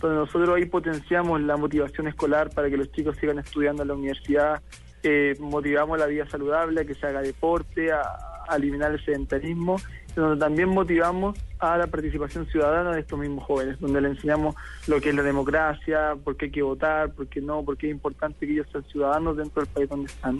donde 0.01 0.17
nosotros 0.17 0.57
ahí 0.57 0.67
potenciamos 0.67 1.41
la 1.41 1.57
motivación 1.57 2.09
escolar 2.09 2.51
para 2.51 2.69
que 2.69 2.77
los 2.77 2.91
chicos 2.93 3.17
sigan 3.19 3.39
estudiando 3.39 3.83
en 3.83 3.89
la 3.89 3.95
universidad, 3.95 4.63
eh, 5.03 5.35
motivamos 5.39 5.99
la 5.99 6.07
vida 6.07 6.27
saludable, 6.29 6.81
a 6.81 6.85
que 6.85 6.95
se 6.95 7.07
haga 7.07 7.23
deporte, 7.23 7.93
a, 7.93 8.03
a 8.49 8.57
eliminar 8.57 8.93
el 8.93 9.05
sedentarismo 9.05 9.77
donde 10.21 10.41
también 10.41 10.69
motivamos 10.71 11.39
a 11.59 11.77
la 11.77 11.87
participación 11.87 12.47
ciudadana 12.47 12.93
de 12.93 13.01
estos 13.01 13.19
mismos 13.19 13.45
jóvenes, 13.45 13.79
donde 13.81 14.01
le 14.01 14.09
enseñamos 14.09 14.55
lo 14.87 15.01
que 15.01 15.11
es 15.11 15.15
la 15.15 15.23
democracia, 15.23 16.17
por 16.23 16.37
qué 16.37 16.47
hay 16.47 16.51
que 16.51 16.63
votar, 16.63 17.13
por 17.13 17.27
qué 17.29 17.41
no, 17.41 17.63
por 17.63 17.77
qué 17.77 17.89
es 17.89 17.93
importante 17.93 18.47
que 18.47 18.53
ellos 18.53 18.67
sean 18.73 18.85
ciudadanos 18.85 19.37
dentro 19.37 19.63
del 19.63 19.73
país 19.73 19.89
donde 19.89 20.07
están. 20.07 20.39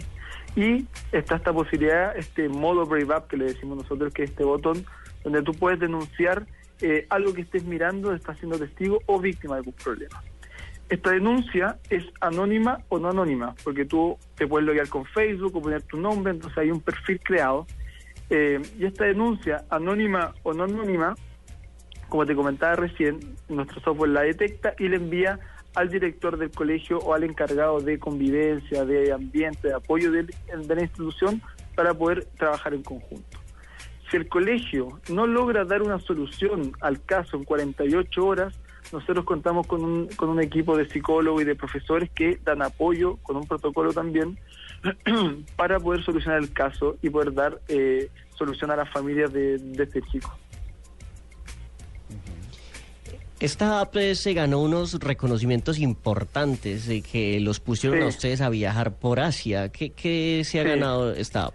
Y 0.55 0.85
está 1.11 1.35
esta 1.35 1.53
posibilidad, 1.53 2.17
este 2.17 2.49
modo 2.49 2.85
Brave 2.85 3.15
Up 3.15 3.27
que 3.27 3.37
le 3.37 3.45
decimos 3.45 3.77
nosotros, 3.77 4.13
que 4.13 4.23
es 4.23 4.31
este 4.31 4.43
botón 4.43 4.85
donde 5.23 5.43
tú 5.43 5.53
puedes 5.53 5.79
denunciar 5.79 6.45
eh, 6.81 7.05
algo 7.09 7.33
que 7.33 7.41
estés 7.41 7.63
mirando, 7.63 8.13
estás 8.13 8.37
siendo 8.37 8.57
testigo 8.57 8.99
o 9.05 9.19
víctima 9.19 9.55
de 9.55 9.59
algún 9.59 9.73
problema. 9.73 10.21
Esta 10.89 11.11
denuncia 11.11 11.77
es 11.89 12.05
anónima 12.21 12.79
o 12.87 12.97
no 12.97 13.09
anónima, 13.09 13.55
porque 13.63 13.83
tú 13.83 14.17
te 14.35 14.47
puedes 14.47 14.65
loguear 14.65 14.87
con 14.87 15.05
Facebook 15.05 15.55
o 15.55 15.61
poner 15.61 15.81
tu 15.81 15.97
nombre, 15.97 16.31
entonces 16.31 16.57
hay 16.57 16.71
un 16.71 16.79
perfil 16.79 17.19
creado. 17.21 17.67
Eh, 18.29 18.61
y 18.77 18.85
esta 18.85 19.05
denuncia, 19.05 19.65
anónima 19.69 20.33
o 20.43 20.53
no 20.53 20.63
anónima, 20.63 21.15
como 22.07 22.25
te 22.25 22.35
comentaba 22.35 22.75
recién, 22.75 23.19
nuestro 23.49 23.81
software 23.81 24.11
la 24.11 24.21
detecta 24.21 24.75
y 24.79 24.87
le 24.87 24.95
envía 24.95 25.39
al 25.75 25.89
director 25.89 26.37
del 26.37 26.51
colegio 26.51 26.99
o 26.99 27.13
al 27.13 27.23
encargado 27.23 27.81
de 27.81 27.99
convivencia, 27.99 28.85
de 28.85 29.11
ambiente, 29.11 29.67
de 29.67 29.73
apoyo 29.73 30.11
de 30.11 30.25
la 30.47 30.81
institución 30.81 31.41
para 31.75 31.93
poder 31.93 32.25
trabajar 32.37 32.73
en 32.73 32.81
conjunto. 32.81 33.37
Si 34.09 34.17
el 34.17 34.27
colegio 34.29 34.99
no 35.09 35.27
logra 35.27 35.65
dar 35.65 35.81
una 35.81 35.99
solución 35.99 36.71
al 36.81 37.03
caso 37.03 37.35
en 37.37 37.43
48 37.43 38.25
horas, 38.25 38.53
nosotros 38.93 39.25
contamos 39.25 39.67
con 39.67 39.83
un, 39.83 40.07
con 40.15 40.29
un 40.29 40.41
equipo 40.41 40.77
de 40.77 40.87
psicólogos 40.87 41.41
y 41.41 41.45
de 41.45 41.55
profesores 41.55 42.09
que 42.11 42.39
dan 42.43 42.61
apoyo, 42.61 43.17
con 43.17 43.35
un 43.35 43.45
protocolo 43.45 43.91
también, 43.91 44.39
para 45.57 45.79
poder 45.79 46.03
solucionar 46.05 46.39
el 46.39 46.53
caso 46.53 46.95
y 47.01 47.09
poder 47.09 47.33
dar 47.33 47.59
eh, 47.67 48.09
solución 48.37 48.71
a 48.71 48.77
las 48.77 48.89
familias 48.91 49.33
de, 49.33 49.57
de 49.57 49.83
este 49.83 50.01
chico. 50.03 50.37
Esta 53.39 53.81
app 53.81 53.95
eh, 53.97 54.15
se 54.15 54.33
ganó 54.33 54.61
unos 54.61 54.95
reconocimientos 54.99 55.77
importantes 55.79 56.87
de 56.87 57.01
que 57.03 57.39
los 57.39 57.59
pusieron 57.59 57.99
Sí. 57.99 58.05
a 58.05 58.07
ustedes 58.07 58.41
a 58.41 58.49
viajar 58.49 58.95
por 58.97 59.19
Asia. 59.19 59.69
¿Qué, 59.69 59.91
qué 59.91 60.41
se 60.43 60.59
ha 60.59 60.63
Sí. 60.63 60.69
ganado 60.69 61.11
esta 61.13 61.45
app? 61.47 61.53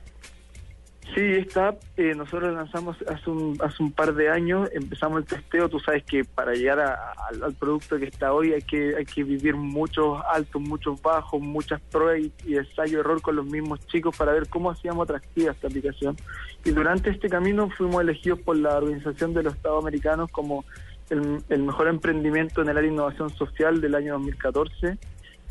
Sí, 1.14 1.20
esta 1.20 1.74
eh, 1.96 2.14
nosotros 2.14 2.44
la 2.44 2.58
lanzamos 2.62 2.96
hace 3.06 3.28
un, 3.28 3.58
hace 3.60 3.82
un 3.82 3.92
par 3.92 4.14
de 4.14 4.30
años, 4.30 4.70
empezamos 4.72 5.18
el 5.18 5.24
testeo, 5.26 5.68
tú 5.68 5.78
sabes 5.80 6.04
que 6.04 6.24
para 6.24 6.52
llegar 6.54 6.78
a- 6.80 7.12
al, 7.28 7.42
al 7.42 7.52
producto 7.54 7.98
que 7.98 8.06
está 8.06 8.32
hoy 8.32 8.52
hay 8.54 8.62
que 8.62 8.94
hay 8.96 9.04
que 9.04 9.22
vivir 9.24 9.54
muchos 9.56 10.22
altos, 10.32 10.62
muchos 10.62 11.02
bajos, 11.02 11.40
muchas 11.42 11.80
pruebas 11.90 12.20
y, 12.20 12.32
y 12.46 12.56
ensayo-error 12.56 13.20
con 13.20 13.36
los 13.36 13.44
mismos 13.44 13.80
chicos 13.88 14.16
para 14.16 14.32
ver 14.32 14.48
cómo 14.48 14.70
hacíamos 14.70 15.04
atractiva 15.04 15.50
esta 15.52 15.66
aplicación. 15.66 16.16
Y 16.64 16.70
durante 16.70 17.10
este 17.10 17.28
camino 17.28 17.68
fuimos 17.76 18.00
elegidos 18.00 18.38
por 18.40 18.56
la 18.56 18.76
Organización 18.78 19.34
de 19.34 19.42
los 19.42 19.54
Estados 19.54 19.82
Americanos 19.82 20.30
como 20.30 20.64
el, 21.10 21.42
el 21.50 21.62
mejor 21.64 21.88
emprendimiento 21.88 22.62
en 22.62 22.68
el 22.70 22.76
área 22.78 22.88
de 22.88 22.94
innovación 22.94 23.28
social 23.30 23.80
del 23.82 23.96
año 23.96 24.14
2014 24.14 24.96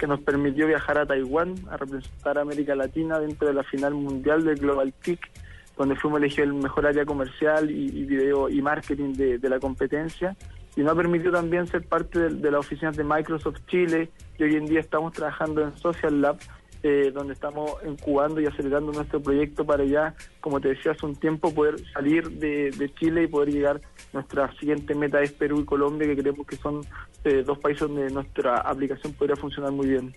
que 0.01 0.07
nos 0.07 0.19
permitió 0.21 0.65
viajar 0.65 0.97
a 0.97 1.05
Taiwán 1.05 1.53
a 1.69 1.77
representar 1.77 2.39
a 2.39 2.41
América 2.41 2.73
Latina 2.73 3.19
dentro 3.19 3.47
de 3.47 3.53
la 3.53 3.61
final 3.61 3.93
mundial 3.93 4.43
del 4.43 4.55
Global 4.55 4.91
TIC, 4.93 5.19
donde 5.77 5.95
fuimos 5.95 6.19
elegidos 6.19 6.47
el 6.47 6.55
mejor 6.55 6.87
área 6.87 7.05
comercial 7.05 7.69
y, 7.69 8.03
video 8.05 8.49
y 8.49 8.63
marketing 8.63 9.13
de, 9.13 9.37
de 9.37 9.49
la 9.49 9.59
competencia. 9.59 10.35
Y 10.75 10.81
nos 10.81 10.93
ha 10.93 10.95
permitido 10.95 11.33
también 11.33 11.67
ser 11.67 11.83
parte 11.83 12.17
de, 12.17 12.29
de 12.29 12.49
las 12.49 12.61
oficinas 12.61 12.97
de 12.97 13.03
Microsoft 13.03 13.59
Chile 13.67 14.09
y 14.39 14.43
hoy 14.43 14.55
en 14.55 14.65
día 14.65 14.79
estamos 14.79 15.13
trabajando 15.13 15.61
en 15.61 15.77
Social 15.77 16.19
Lab, 16.19 16.39
eh, 16.83 17.11
donde 17.13 17.33
estamos 17.33 17.71
incubando 17.87 18.41
y 18.41 18.45
acelerando 18.45 18.91
nuestro 18.91 19.21
proyecto 19.21 19.65
para 19.65 19.85
ya, 19.85 20.15
como 20.39 20.59
te 20.59 20.69
decía 20.69 20.93
hace 20.93 21.05
un 21.05 21.15
tiempo, 21.15 21.53
poder 21.53 21.75
salir 21.93 22.29
de, 22.31 22.71
de 22.71 22.93
Chile 22.95 23.23
y 23.23 23.27
poder 23.27 23.49
llegar. 23.49 23.81
Nuestra 24.13 24.51
siguiente 24.59 24.95
meta 24.95 25.21
es 25.21 25.31
Perú 25.31 25.61
y 25.61 25.65
Colombia, 25.65 26.07
que 26.07 26.17
creemos 26.17 26.45
que 26.47 26.55
son 26.57 26.81
eh, 27.23 27.43
dos 27.45 27.59
países 27.59 27.87
donde 27.87 28.09
nuestra 28.09 28.57
aplicación 28.57 29.13
podría 29.13 29.35
funcionar 29.35 29.71
muy 29.71 29.87
bien. 29.87 30.15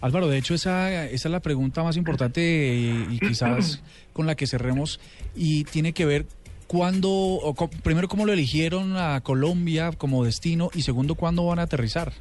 Álvaro, 0.00 0.28
de 0.28 0.38
hecho, 0.38 0.54
esa, 0.54 1.06
esa 1.06 1.28
es 1.28 1.32
la 1.32 1.40
pregunta 1.40 1.82
más 1.82 1.96
importante 1.96 2.40
y, 2.40 3.06
y 3.10 3.18
quizás 3.18 3.82
con 4.12 4.26
la 4.26 4.34
que 4.34 4.46
cerremos 4.46 5.00
y 5.34 5.64
tiene 5.64 5.92
que 5.92 6.04
ver 6.04 6.26
cuándo, 6.66 7.10
o 7.10 7.54
primero, 7.82 8.08
cómo 8.08 8.26
lo 8.26 8.32
eligieron 8.32 8.96
a 8.96 9.20
Colombia 9.22 9.92
como 9.92 10.24
destino 10.24 10.70
y 10.74 10.82
segundo, 10.82 11.14
cuándo 11.14 11.46
van 11.46 11.58
a 11.58 11.62
aterrizar. 11.62 12.12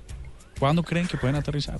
¿Cuándo 0.59 0.83
creen 0.83 1.07
que 1.07 1.17
pueden 1.17 1.35
aterrizar? 1.35 1.79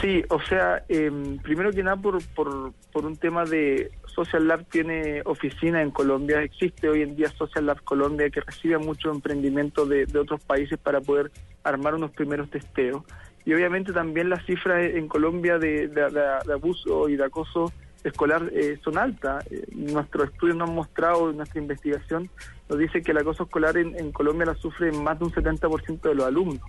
Sí, 0.00 0.22
o 0.30 0.40
sea, 0.42 0.84
em, 0.88 1.38
primero 1.38 1.70
que 1.70 1.82
nada 1.82 1.96
por, 1.96 2.22
por, 2.34 2.72
por 2.92 3.04
un 3.04 3.16
tema 3.16 3.44
de 3.44 3.90
Social 4.06 4.48
Lab 4.48 4.64
tiene 4.66 5.22
oficina 5.24 5.82
en 5.82 5.90
Colombia, 5.90 6.42
existe 6.42 6.88
hoy 6.88 7.02
en 7.02 7.16
día 7.16 7.28
Social 7.28 7.66
Lab 7.66 7.82
Colombia 7.82 8.30
que 8.30 8.40
recibe 8.40 8.78
mucho 8.78 9.10
emprendimiento 9.10 9.86
de, 9.86 10.06
de 10.06 10.18
otros 10.18 10.42
países 10.44 10.78
para 10.78 11.00
poder 11.00 11.30
armar 11.62 11.94
unos 11.94 12.10
primeros 12.12 12.50
testeos. 12.50 13.02
Y 13.44 13.54
obviamente 13.54 13.92
también 13.92 14.30
las 14.30 14.44
cifras 14.46 14.84
en 14.84 15.08
Colombia 15.08 15.58
de, 15.58 15.90
abuso 16.52 17.08
y 17.08 17.16
de 17.16 17.24
acoso 17.24 17.72
escolar 18.04 18.50
eh, 18.52 18.78
son 18.84 18.98
altas. 18.98 19.44
Eh, 19.50 19.64
nuestros 19.72 20.30
estudios 20.30 20.56
nos 20.56 20.68
han 20.68 20.74
mostrado, 20.74 21.32
nuestra 21.32 21.60
investigación 21.60 22.30
nos 22.68 22.78
dice 22.78 23.02
que 23.02 23.10
el 23.10 23.18
acoso 23.18 23.44
escolar 23.44 23.76
en, 23.76 23.98
en 23.98 24.12
Colombia 24.12 24.46
la 24.46 24.54
sufre 24.54 24.92
más 24.92 25.18
de 25.18 25.24
un 25.24 25.32
70% 25.32 26.00
de 26.00 26.14
los 26.14 26.26
alumnos. 26.26 26.60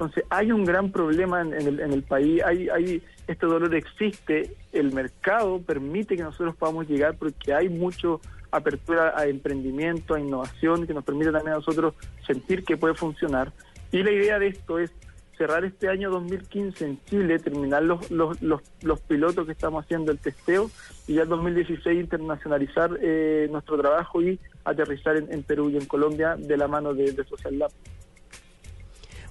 Entonces 0.00 0.24
hay 0.30 0.50
un 0.50 0.64
gran 0.64 0.90
problema 0.92 1.42
en, 1.42 1.52
el, 1.52 1.78
en 1.78 1.92
el 1.92 2.02
país, 2.02 2.42
hay, 2.42 2.70
hay 2.70 3.02
este 3.26 3.44
dolor 3.44 3.74
existe, 3.74 4.56
el 4.72 4.94
mercado 4.94 5.60
permite 5.60 6.16
que 6.16 6.22
nosotros 6.22 6.56
podamos 6.56 6.88
llegar 6.88 7.18
porque 7.18 7.52
hay 7.52 7.68
mucho 7.68 8.22
apertura 8.50 9.12
a 9.14 9.26
emprendimiento, 9.26 10.14
a 10.14 10.20
innovación, 10.20 10.86
que 10.86 10.94
nos 10.94 11.04
permite 11.04 11.30
también 11.32 11.52
a 11.52 11.56
nosotros 11.56 11.92
sentir 12.26 12.64
que 12.64 12.78
puede 12.78 12.94
funcionar. 12.94 13.52
Y 13.92 14.02
la 14.02 14.10
idea 14.10 14.38
de 14.38 14.48
esto 14.48 14.78
es 14.78 14.90
cerrar 15.36 15.66
este 15.66 15.90
año 15.90 16.08
2015 16.08 16.82
en 16.82 17.04
Chile, 17.04 17.38
terminar 17.38 17.82
los, 17.82 18.10
los, 18.10 18.40
los, 18.40 18.62
los 18.80 19.00
pilotos 19.00 19.44
que 19.44 19.52
estamos 19.52 19.84
haciendo, 19.84 20.12
el 20.12 20.18
testeo, 20.18 20.70
y 21.08 21.16
ya 21.16 21.24
en 21.24 21.28
2016 21.28 22.00
internacionalizar 22.00 22.98
eh, 23.02 23.48
nuestro 23.50 23.76
trabajo 23.76 24.22
y 24.22 24.40
aterrizar 24.64 25.18
en, 25.18 25.30
en 25.30 25.42
Perú 25.42 25.68
y 25.68 25.76
en 25.76 25.84
Colombia 25.84 26.36
de 26.38 26.56
la 26.56 26.68
mano 26.68 26.94
de, 26.94 27.12
de 27.12 27.24
Social 27.24 27.58
Lab. 27.58 27.70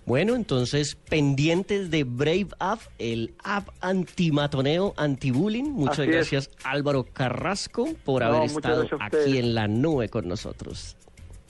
Bueno, 0.10 0.34
entonces, 0.36 0.96
pendientes 1.08 1.92
de 1.92 2.04
Brave 2.04 2.48
App, 2.58 2.80
el 2.98 3.36
app 3.44 3.70
antimatoneo, 3.80 4.96
anti-bullying. 4.98 5.66
Muchas 5.66 6.00
Así 6.00 6.10
es. 6.10 6.16
gracias, 6.16 6.50
Álvaro 6.64 7.04
Carrasco, 7.14 7.88
por 8.04 8.24
No, 8.24 8.30
haber 8.30 8.44
estado 8.50 8.88
aquí 9.02 9.38
en 9.38 9.54
la 9.54 9.68
nube 9.68 10.10
con 10.10 10.28
nosotros. 10.28 10.98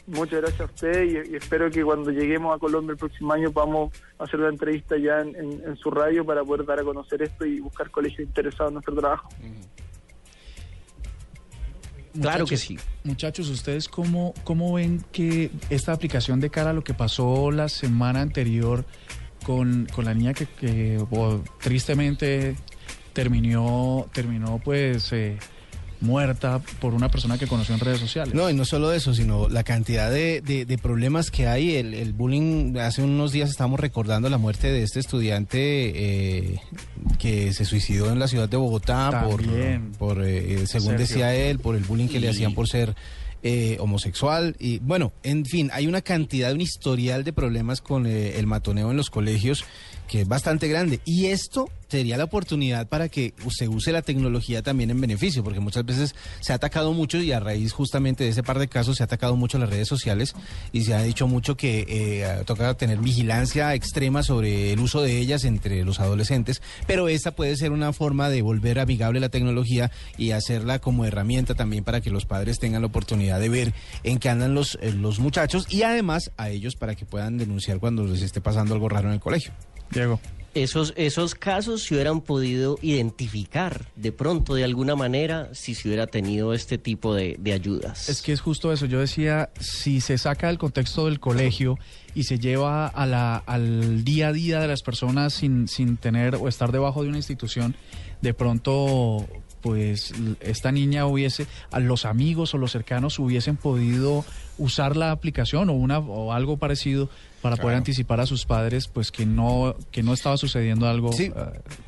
Muchas 0.08 0.41
gracias 0.41 0.60
a 0.60 0.65
usted 0.65 1.04
y, 1.04 1.32
y 1.32 1.36
espero 1.38 1.72
que 1.72 1.84
cuando 1.86 2.12
lleguemos 2.12 2.54
a 2.54 2.60
Colombia 2.60 2.91
el 2.91 2.98
próximo 2.98 3.32
año 3.32 3.50
podamos 3.50 3.93
hacer 4.17 4.41
una 4.41 4.50
entrevista 4.50 4.98
ya 4.98 5.22
en, 5.22 5.36
en- 5.38 5.63
en 5.65 5.78
su 5.78 5.89
radio 5.89 6.26
para 6.26 6.43
poder 6.43 6.65
dar 6.65 6.80
a 6.80 6.84
conocer 6.84 7.22
esto 7.22 7.45
y 7.45 7.62
buscar 7.62 7.89
colegios 7.91 8.28
interesados 8.28 8.72
en 8.72 8.74
nuestro 8.74 8.95
trabajo. 8.98 9.30
Claro 12.19 12.45
que 12.45 12.58
sí. 12.58 12.78
Muchachos, 13.04 13.50
¿ustedes 13.50 13.88
cómo, 13.88 14.34
cómo 14.43 14.74
ven 14.74 15.04
que 15.12 15.52
esta 15.69 15.93
aplicación 15.93 16.39
de 16.39 16.50
cara 16.50 16.72
a 16.72 16.74
lo 16.74 16.84
que 16.84 16.93
pasó 16.93 17.52
la 17.52 17.69
semana 17.69 18.22
anterior 18.22 18.86
con, 19.45 19.88
con 19.93 20.06
la 20.06 20.13
niña 20.13 20.34
que, 20.34 20.45
que, 20.48 20.98
bo- 21.10 21.43
tristemente 21.62 22.56
terminó, 23.13 24.08
terminó 24.13 24.60
pues 24.63 25.12
eh, 25.13 25.38
muerta 26.02 26.60
por 26.80 26.94
una 26.94 27.10
persona 27.10 27.38
que 27.38 27.48
conoció 27.48 27.76
en 27.76 27.82
redes 27.82 28.00
sociales? 28.00 28.34
No, 28.34 28.50
y 28.50 28.54
no 28.54 28.66
solo 28.66 28.92
eso, 28.94 29.14
sino 29.14 29.50
la 29.50 29.64
cantidad 29.64 30.10
de, 30.10 30.42
de- 30.42 30.66
de 30.66 30.78
problemas 30.78 31.32
que 31.32 31.48
hay. 31.48 31.76
El, 31.76 31.94
el 31.94 32.14
bullying, 32.14 32.78
hace 32.78 33.02
unos 33.04 33.32
días 33.32 33.50
estábamos 33.50 33.80
recordando 33.80 34.30
la 34.30 34.38
muerte 34.38 34.72
de 34.72 34.84
este 34.84 35.00
estudiante 35.00 35.58
eh, 35.60 36.60
que 37.18 37.54
se 37.54 37.66
suicidó 37.66 38.12
en 38.12 38.20
la 38.20 38.28
ciudad 38.28 38.48
de 38.50 38.58
Bogotá 38.58 39.26
por, 39.30 39.42
También. 39.44 39.92
por 39.98 40.24
eh, 40.26 40.66
según 40.68 40.90
Sergio. 40.92 40.98
decía 41.00 41.36
él, 41.36 41.60
por 41.60 41.76
el 41.76 41.84
bullying 41.84 42.08
que 42.08 42.20
le 42.20 42.30
hacían 42.30 42.54
por 42.54 42.68
ser 42.68 42.96
eh, 43.44 43.78
homosexual. 43.80 44.56
Y 44.60 44.80
bueno, 44.80 45.12
en 45.24 45.46
fin, 45.46 45.70
hay 45.74 45.88
una 45.88 46.02
cantidad, 46.02 46.52
un 46.54 46.62
historial 46.62 47.24
de 47.24 47.34
problemas 47.34 47.82
con 47.82 48.06
eh, 48.06 48.38
el 48.38 48.48
matoneo 48.48 48.92
en 48.92 48.98
los 48.98 49.10
colegios 49.10 49.64
que 50.10 50.22
es 50.22 50.28
bastante 50.28 50.67
grande. 50.67 51.00
Y 51.06 51.28
esto 51.28 51.69
sería 51.88 52.17
la 52.17 52.26
oportunidad 52.26 52.88
para 52.88 53.10
que 53.10 53.34
se 53.50 53.67
use 53.67 53.91
la 53.91 54.02
tecnología 54.02 54.62
también 54.62 54.91
en 54.91 55.02
beneficio, 55.02 55.43
porque 55.43 55.60
muchas 55.60 55.86
veces 55.86 56.15
se 56.39 56.52
ha 56.52 56.56
atacado 56.56 56.93
mucho 56.93 57.19
y 57.19 57.32
a 57.32 57.39
raíz 57.39 57.74
justamente 57.74 58.24
de 58.24 58.32
ese 58.32 58.43
par 58.43 58.60
de 58.60 58.67
casos 58.67 58.98
se 58.98 59.04
ha 59.04 59.06
atacado 59.06 59.36
mucho 59.36 59.58
las 59.58 59.69
redes 59.69 59.88
sociales 59.88 60.36
y 60.72 60.84
se 60.84 60.93
ha 60.93 61.02
dicho 61.02 61.28
mucho 61.28 61.58
que 61.58 61.86
eh, 61.88 62.43
toca 62.45 62.74
tener 62.76 63.00
vigilancia 63.00 63.74
extrema 63.74 64.22
sobre 64.22 64.74
el 64.74 64.80
uso 64.80 65.02
de 65.02 65.17
ellas 65.17 65.45
entre 65.45 65.84
los 65.84 66.00
adolescentes, 66.00 66.62
pero 66.86 67.08
esta 67.08 67.32
puede 67.32 67.56
ser 67.56 67.72
una 67.72 67.93
forma 67.93 68.30
de 68.30 68.41
volver 68.41 68.80
amigable 68.80 69.19
la 69.19 69.30
tecnología 69.30 69.91
y 70.17 70.32
hacerla 70.32 70.80
como 70.80 71.06
herramienta 71.06 71.56
también 71.56 71.84
para 71.84 72.02
que 72.02 72.12
los 72.12 72.26
padres 72.26 72.60
tengan 72.60 72.82
la 72.82 72.88
oportunidad 72.88 73.39
de 73.39 73.50
ver 73.50 73.74
en 74.04 74.19
qué 74.19 74.30
andan 74.30 74.54
los, 74.54 74.78
eh, 74.82 74.91
los 74.91 75.19
muchachos 75.19 75.65
y 75.69 75.84
además 75.84 76.32
a 76.38 76.50
ellos 76.50 76.76
para 76.76 76.95
que 76.95 77.06
puedan 77.06 77.38
denunciar 77.38 77.80
cuando 77.80 78.06
les 78.06 78.22
esté 78.22 78.41
pasando 78.41 78.74
algo 78.74 78.89
raro 78.89 79.08
en 79.08 79.15
el 79.15 79.19
colegio. 79.19 79.54
Diego. 79.91 80.19
Esos, 80.56 80.93
esos 80.97 81.36
casos 81.36 81.84
se 81.84 81.93
hubieran 81.93 82.21
podido 82.21 82.80
identificar 82.82 83.86
de 83.95 84.12
pronto, 84.12 84.56
de 84.56 84.63
alguna 84.63 84.95
manera, 84.95 85.49
si 85.54 85.75
se 85.75 85.88
hubiera 85.88 86.08
tenido 86.08 86.54
este 86.54 86.80
tipo 86.80 87.13
de, 87.13 87.36
de 87.39 87.54
ayudas. 87.54 88.10
Es 88.10 88.23
que 88.23 88.34
es 88.34 88.41
justo 88.41 88.73
eso. 88.73 88.88
Yo 88.88 88.99
decía, 88.99 89.52
si 89.60 90.02
se 90.02 90.17
saca 90.17 90.47
del 90.47 90.58
contexto 90.58 91.06
del 91.06 91.19
colegio 91.19 91.78
y 92.15 92.23
se 92.23 92.39
lleva 92.39 92.88
a 92.88 93.06
la, 93.06 93.38
al 93.38 94.04
día 94.04 94.30
a 94.30 94.34
día 94.34 94.60
de 94.60 94.67
las 94.67 94.82
personas 94.82 95.34
sin, 95.34 95.67
sin 95.67 95.97
tener 95.97 96.36
o 96.36 96.47
estar 96.47 96.71
debajo 96.71 97.04
de 97.04 97.10
una 97.10 97.17
institución, 97.17 97.75
de 98.21 98.34
pronto 98.34 99.28
pues 99.62 100.13
esta 100.39 100.71
niña 100.71 101.06
hubiese, 101.06 101.45
a 101.71 101.80
los 101.80 102.06
amigos 102.06 102.54
o 102.54 102.58
los 102.58 102.71
cercanos 102.71 103.19
hubiesen 103.19 103.58
podido 103.58 104.25
usar 104.58 104.95
la 104.95 105.12
aplicación 105.12 105.69
o 105.69 105.73
una 105.73 105.99
o 105.99 106.34
algo 106.34 106.58
parecido 106.58 107.10
para 107.41 107.56
poder 107.58 107.78
anticipar 107.78 108.19
a 108.19 108.25
sus 108.25 108.45
padres 108.45 108.88
pues 108.88 109.12
que 109.12 109.25
no 109.25 109.75
que 109.91 110.04
no 110.04 110.13
estaba 110.13 110.38
sucediendo 110.38 110.88
algo 110.88 111.12
Sí. 111.13 111.25
eh, 111.25 111.32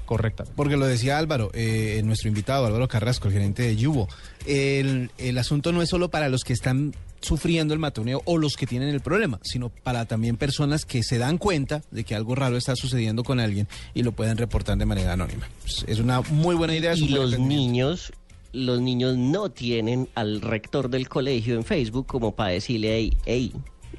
correcta. 0.06 0.44
Porque 0.56 0.78
lo 0.78 0.86
decía 0.86 1.18
Álvaro, 1.18 1.50
eh, 1.54 2.02
nuestro 2.06 2.28
invitado, 2.30 2.66
Álvaro 2.66 2.88
Carrasco, 2.88 3.28
el 3.28 3.34
gerente 3.34 3.64
de 3.64 3.76
Yubo. 3.76 4.08
El, 4.46 5.12
el 5.18 5.38
asunto 5.38 5.72
no 5.72 5.82
es 5.82 5.90
solo 5.90 6.10
para 6.10 6.30
los 6.30 6.44
que 6.44 6.54
están 6.54 6.94
sufriendo 7.22 7.74
el 7.76 7.80
matoneo 7.80 8.22
o 8.26 8.40
los 8.40 8.56
que 8.56 8.66
tienen 8.66 8.90
el 8.90 9.02
problema, 9.02 9.40
sino 9.44 9.70
para 9.70 10.06
también 10.06 10.38
personas 10.38 10.86
que 10.86 11.04
se 11.04 11.20
dan 11.20 11.38
cuenta 11.38 11.84
de 11.92 12.04
que 12.04 12.16
algo 12.16 12.34
raro 12.34 12.58
está 12.58 12.76
sucediendo 12.76 13.24
con 13.24 13.40
alguien 13.40 13.68
y 13.94 14.02
lo 14.02 14.12
pueden 14.12 14.38
reportar 14.38 14.78
de 14.78 14.86
manera 14.86 15.14
anónima. 15.14 15.48
Es- 15.66 15.86
Es 15.88 16.00
una 16.00 16.22
muy 16.22 16.56
buena 16.56 16.76
idea. 16.76 16.94
y 16.96 17.10
los 17.10 17.38
niños, 17.38 18.12
los 18.54 18.82
niños 18.82 19.18
no 19.18 19.52
tienen 19.52 20.10
al 20.16 20.42
rector 20.42 20.90
del 20.90 21.08
colegio 21.10 21.56
en 21.56 21.64
Facebook 21.64 22.08
como 22.08 22.34
para 22.36 22.50
decirle, 22.52 22.96
hey, 22.98 23.18
hey. 23.26 23.54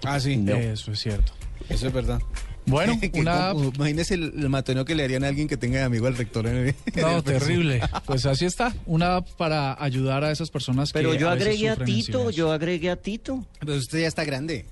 Ah, 0.04 0.18
sí. 0.20 0.36
No. 0.36 0.54
Eso 0.54 0.92
es 0.92 1.00
cierto. 1.00 1.32
Eso 1.68 1.86
es 1.86 1.92
verdad. 1.92 2.20
Bueno, 2.64 2.98
una 3.14 3.52
imagínese 3.74 4.14
el, 4.14 4.32
el 4.38 4.48
matoneo 4.48 4.84
que 4.84 4.94
le 4.94 5.02
harían 5.04 5.24
a 5.24 5.28
alguien 5.28 5.48
que 5.48 5.56
tenga 5.56 5.78
de 5.78 5.84
amigo 5.84 6.06
al 6.06 6.16
rector. 6.16 6.46
En 6.46 6.56
el- 6.56 6.68
en 6.94 7.02
No, 7.02 7.22
terrible. 7.22 7.80
Pues 8.06 8.24
así 8.26 8.44
está. 8.44 8.74
Una 8.86 9.16
app 9.16 9.28
para 9.36 9.82
ayudar 9.82 10.22
a 10.24 10.30
esas 10.30 10.50
personas 10.50 10.92
Pero 10.92 11.12
que 11.12 11.18
yo 11.18 11.28
a 11.28 11.34
veces 11.34 11.48
agregué 11.48 11.70
a 11.70 11.76
Tito, 11.76 12.30
yo 12.30 12.52
agregué 12.52 12.90
a 12.90 12.96
Tito. 12.96 13.44
Pero 13.58 13.74
usted 13.74 14.00
ya 14.00 14.08
está 14.08 14.24
grande. 14.24 14.64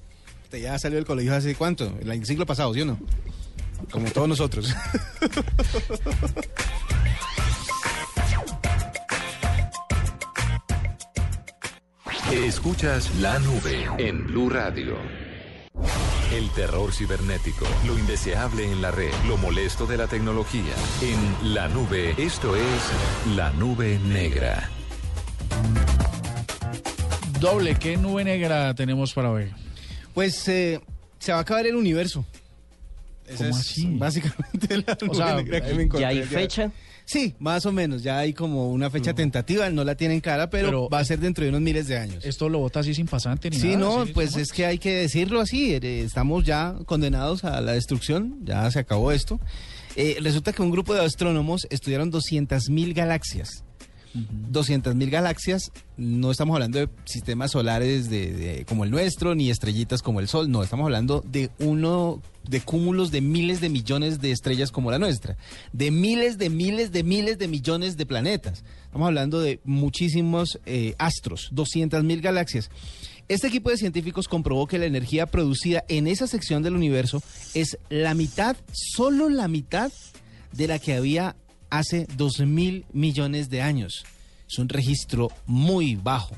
Usted 0.45 0.63
ya 0.63 0.79
salió 0.79 0.97
del 0.97 1.07
colegio 1.07 1.35
hace 1.35 1.55
cuánto? 1.55 1.97
El 2.01 2.27
siglo 2.27 2.47
pasado, 2.47 2.75
¿sí 2.75 2.81
o 2.83 2.85
no? 2.87 2.99
Como 3.91 4.11
todos 4.11 4.29
nosotros. 4.29 4.73
Escuchas 12.33 13.13
la 13.17 13.41
nube 13.41 13.89
en 13.99 14.25
Blue 14.29 14.49
Radio. 14.49 14.97
El 16.33 16.49
terror 16.51 16.93
cibernético, 16.93 17.67
lo 17.85 17.99
indeseable 17.99 18.71
en 18.71 18.81
la 18.81 18.93
red, 18.93 19.13
lo 19.27 19.37
molesto 19.37 19.85
de 19.85 19.97
la 19.97 20.07
tecnología. 20.07 20.73
En 21.03 21.55
la 21.55 21.67
nube, 21.69 22.15
esto 22.19 22.55
es 22.55 23.35
la 23.35 23.51
nube 23.55 23.99
negra. 23.99 24.71
Doble, 27.41 27.75
¿qué 27.75 27.97
nube 27.97 28.23
negra 28.23 28.75
tenemos 28.75 29.13
para 29.13 29.33
hoy? 29.33 29.51
Pues 30.15 30.47
eh, 30.47 30.81
se 31.19 31.33
va 31.33 31.39
a 31.39 31.41
acabar 31.41 31.67
el 31.67 31.75
universo. 31.75 32.25
¿Cómo 33.37 33.51
es 33.51 33.57
así? 33.57 33.87
Básicamente 33.99 34.77
la 34.87 34.97
O 35.09 35.15
sea, 35.15 35.33
nube 35.33 35.43
negra 35.43 35.61
que 35.67 35.75
me 35.75 35.83
encontré 35.83 36.01
¿Ya 36.03 36.09
hay 36.09 36.49
ya. 36.49 36.71
Sí, 37.11 37.35
más 37.41 37.67
o 37.67 37.73
menos. 37.73 38.05
Ya 38.05 38.19
hay 38.19 38.33
como 38.33 38.71
una 38.71 38.89
fecha 38.89 39.15
tentativa. 39.15 39.69
No 39.69 39.83
la 39.83 39.97
tienen 39.97 40.21
cara, 40.21 40.49
pero, 40.49 40.67
Pero- 40.69 40.89
va 40.89 41.01
a 41.01 41.05
ser 41.05 41.19
dentro 41.19 41.43
de 41.43 41.51
unos 41.51 41.61
miles 41.61 41.89
de 41.89 41.99
años. 41.99 42.25
Esto 42.25 42.49
lo 42.49 42.61
vota 42.61 42.81
así 42.81 42.95
sin 42.95 43.07
pasante 43.07 43.51
ni 43.51 43.57
Sí, 43.57 43.69
nada, 43.75 43.79
no, 43.81 44.07
¿sí? 44.07 44.13
pues 44.15 44.31
¿Cómo? 44.31 44.43
es 44.43 44.53
que 44.53 44.65
hay 44.67 44.79
que 44.79 44.93
decirlo 44.95 45.41
así. 45.41 45.75
eh, 45.75 46.03
Estamos 46.05 46.45
ya 46.45 46.77
condenados 46.87 47.43
a 47.43 47.61
la 47.61 47.73
destrucción. 47.73 48.39
Ya 48.45 48.71
se 48.71 48.79
acabó 48.79 49.11
esto. 49.11 49.41
Eh, 49.97 50.19
resulta 50.23 50.53
que 50.53 50.63
un 50.63 50.71
grupo 50.71 50.95
de 50.95 51.05
astrónomos 51.05 51.67
estudiaron 51.71 52.13
200.000 52.13 52.95
galaxias. 52.95 53.65
200.000 54.15 55.11
galaxias, 55.11 55.71
no 55.97 56.31
estamos 56.31 56.55
hablando 56.55 56.79
de 56.79 56.89
sistemas 57.05 57.53
solares 57.53 58.11
de, 58.11 58.65
como 58.69 58.85
el 58.85 58.91
nuestro, 58.91 59.35
ni 59.35 59.51
estrellitas 59.51 60.03
como 60.03 60.21
el 60.21 60.29
Sol, 60.29 60.51
no, 60.51 60.63
estamos 60.63 60.85
hablando 60.85 61.23
de 61.27 61.51
uno, 61.59 62.21
de 62.49 62.61
cúmulos 62.61 63.11
de 63.11 63.21
miles 63.21 63.61
de 63.61 63.69
millones 63.69 64.21
de 64.21 64.33
estrellas 64.33 64.73
como 64.73 64.91
la 64.91 64.99
nuestra, 64.99 65.37
de 65.73 65.91
miles 65.91 66.39
de 66.39 66.51
miles 66.51 66.91
de 66.93 67.05
miles 67.05 67.39
de 67.39 67.49
millones 67.49 67.97
de 67.97 68.07
planetas. 68.07 68.65
Estamos 68.85 69.07
hablando 69.07 69.41
de 69.41 69.61
muchísimos 69.65 70.59
eh, 70.67 70.95
astros, 70.99 71.51
200.000 71.53 72.21
galaxias. 72.21 72.71
Este 73.29 73.47
equipo 73.47 73.71
de 73.71 73.77
científicos 73.77 74.27
comprobó 74.27 74.67
que 74.67 74.79
la 74.79 74.87
energía 74.87 75.27
producida 75.27 75.85
en 75.87 76.09
esa 76.09 76.27
sección 76.27 76.65
del 76.65 76.75
universo 76.75 77.23
es 77.55 77.79
la 77.89 78.15
mitad, 78.15 78.57
solo 78.73 79.29
la 79.29 79.47
mitad 79.47 79.93
de 80.53 80.67
la 80.67 80.81
que 80.81 80.95
había 80.95 81.37
hace 81.71 82.07
2 82.17 82.41
mil 82.41 82.85
millones 82.93 83.51
de 83.51 83.63
años. 83.63 84.05
Es 84.49 84.59
un 84.59 84.69
registro 84.69 85.31
muy 85.47 85.95
bajo, 85.97 86.35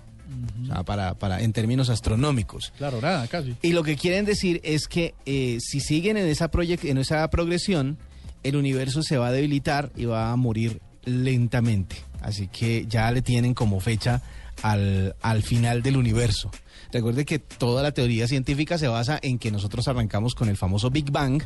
o 0.62 0.66
sea, 0.66 0.83
para, 0.83 1.14
para, 1.14 1.42
en 1.42 1.53
términos 1.53 1.88
astronómicos. 1.88 2.73
Claro, 2.77 3.01
nada, 3.01 3.27
casi. 3.27 3.57
Y 3.62 3.73
lo 3.73 3.83
que 3.83 3.97
quieren 3.97 4.25
decir 4.25 4.61
es 4.64 4.87
que 4.87 5.14
eh, 5.27 5.59
si 5.61 5.81
siguen 5.81 6.16
en 6.16 6.27
esa, 6.27 6.51
en 6.83 6.99
esa 6.99 7.29
progresión, 7.31 7.99
el 8.42 8.57
universo 8.57 9.03
se 9.03 9.16
va 9.16 9.29
a 9.29 9.33
debilitar 9.33 9.90
y 9.97 10.05
va 10.05 10.31
a 10.31 10.37
morir 10.37 10.81
lentamente. 11.05 11.97
Así 12.21 12.49
que 12.49 12.87
ya 12.87 13.11
le 13.11 13.23
tienen 13.23 13.55
como 13.55 13.81
fecha 13.81 14.23
al, 14.62 15.16
al 15.23 15.42
final 15.42 15.83
del 15.83 15.97
universo. 15.97 16.51
Recuerde 16.92 17.25
que 17.25 17.38
toda 17.38 17.83
la 17.83 17.92
teoría 17.92 18.29
científica 18.29 18.79
se 18.79 18.88
basa 18.88 19.18
en 19.23 19.38
que 19.38 19.51
nosotros 19.51 19.88
arrancamos 19.88 20.35
con 20.35 20.49
el 20.49 20.57
famoso 20.57 20.90
Big 20.90 21.11
Bang, 21.11 21.42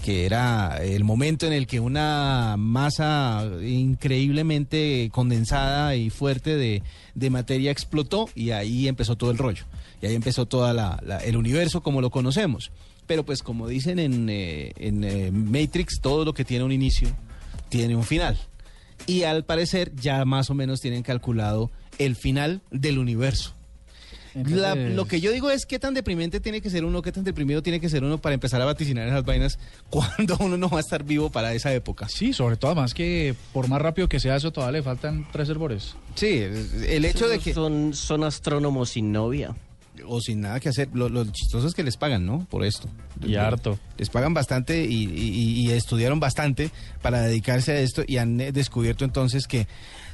que 0.00 0.26
era 0.26 0.78
el 0.82 1.04
momento 1.04 1.46
en 1.46 1.52
el 1.52 1.66
que 1.66 1.80
una 1.80 2.56
masa 2.58 3.44
increíblemente 3.62 5.08
condensada 5.12 5.94
y 5.96 6.10
fuerte 6.10 6.56
de, 6.56 6.82
de 7.14 7.30
materia 7.30 7.70
explotó 7.70 8.28
y 8.34 8.50
ahí 8.50 8.88
empezó 8.88 9.16
todo 9.16 9.30
el 9.30 9.38
rollo. 9.38 9.64
Y 10.02 10.06
ahí 10.06 10.14
empezó 10.14 10.46
todo 10.46 10.70
el 11.24 11.36
universo 11.36 11.82
como 11.82 12.00
lo 12.00 12.10
conocemos. 12.10 12.72
Pero 13.06 13.24
pues 13.24 13.42
como 13.42 13.68
dicen 13.68 13.98
en, 13.98 14.28
eh, 14.30 14.72
en 14.76 15.04
eh, 15.04 15.30
Matrix, 15.30 16.00
todo 16.00 16.24
lo 16.24 16.32
que 16.32 16.44
tiene 16.44 16.64
un 16.64 16.72
inicio 16.72 17.08
tiene 17.68 17.96
un 17.96 18.04
final. 18.04 18.38
Y 19.06 19.22
al 19.22 19.44
parecer 19.44 19.92
ya 19.96 20.24
más 20.24 20.50
o 20.50 20.54
menos 20.54 20.80
tienen 20.80 21.02
calculado 21.02 21.70
el 21.98 22.16
final 22.16 22.62
del 22.70 22.98
universo. 22.98 23.54
La- 24.34 24.74
lo 24.74 25.06
que 25.06 25.20
yo 25.20 25.32
digo 25.32 25.50
es 25.50 25.66
qué 25.66 25.78
tan 25.78 25.94
deprimente 25.94 26.40
tiene 26.40 26.60
que 26.60 26.70
ser 26.70 26.84
uno, 26.84 27.02
qué 27.02 27.12
tan 27.12 27.24
deprimido 27.24 27.62
tiene 27.62 27.80
que 27.80 27.88
ser 27.88 28.04
uno 28.04 28.18
para 28.18 28.34
empezar 28.34 28.60
a 28.62 28.64
vaticinar 28.64 29.06
esas 29.08 29.24
vainas 29.24 29.58
cuando 29.90 30.36
uno 30.40 30.56
no 30.56 30.68
va 30.68 30.78
a 30.78 30.80
estar 30.80 31.04
vivo 31.04 31.30
para 31.30 31.52
esa 31.54 31.72
época. 31.74 32.08
Sí, 32.08 32.32
sobre 32.32 32.56
todo 32.56 32.70
además 32.72 32.94
que 32.94 33.34
por 33.52 33.68
más 33.68 33.80
rápido 33.82 34.08
que 34.08 34.20
sea 34.20 34.36
eso 34.36 34.50
todavía 34.52 34.78
le 34.78 34.82
faltan 34.84 35.26
tres 35.32 35.48
hervores. 35.48 35.94
Sí, 36.14 36.42
el 36.88 37.04
hecho 37.04 37.28
de 37.28 37.38
que... 37.38 37.54
Son, 37.54 37.94
son 37.94 38.24
astrónomos 38.24 38.90
sin 38.90 39.12
novia. 39.12 39.54
O 40.06 40.20
sin 40.20 40.40
nada 40.40 40.60
que 40.60 40.70
hacer. 40.70 40.88
Lo, 40.94 41.08
lo 41.10 41.24
chistoso 41.26 41.66
es 41.66 41.74
que 41.74 41.82
les 41.82 41.96
pagan, 41.98 42.24
¿no? 42.24 42.46
Por 42.48 42.64
esto. 42.64 42.88
Y 43.22 43.34
harto. 43.34 43.78
Les 43.98 44.08
pagan 44.08 44.32
bastante 44.32 44.84
y, 44.86 45.04
y- 45.04 45.60
y 45.60 45.70
estudiaron 45.72 46.20
bastante 46.20 46.70
para 47.02 47.20
dedicarse 47.20 47.72
a 47.72 47.80
esto 47.80 48.02
y 48.06 48.16
han 48.16 48.40
eh, 48.40 48.50
descubierto 48.52 49.04
entonces 49.04 49.46
que 49.46 49.66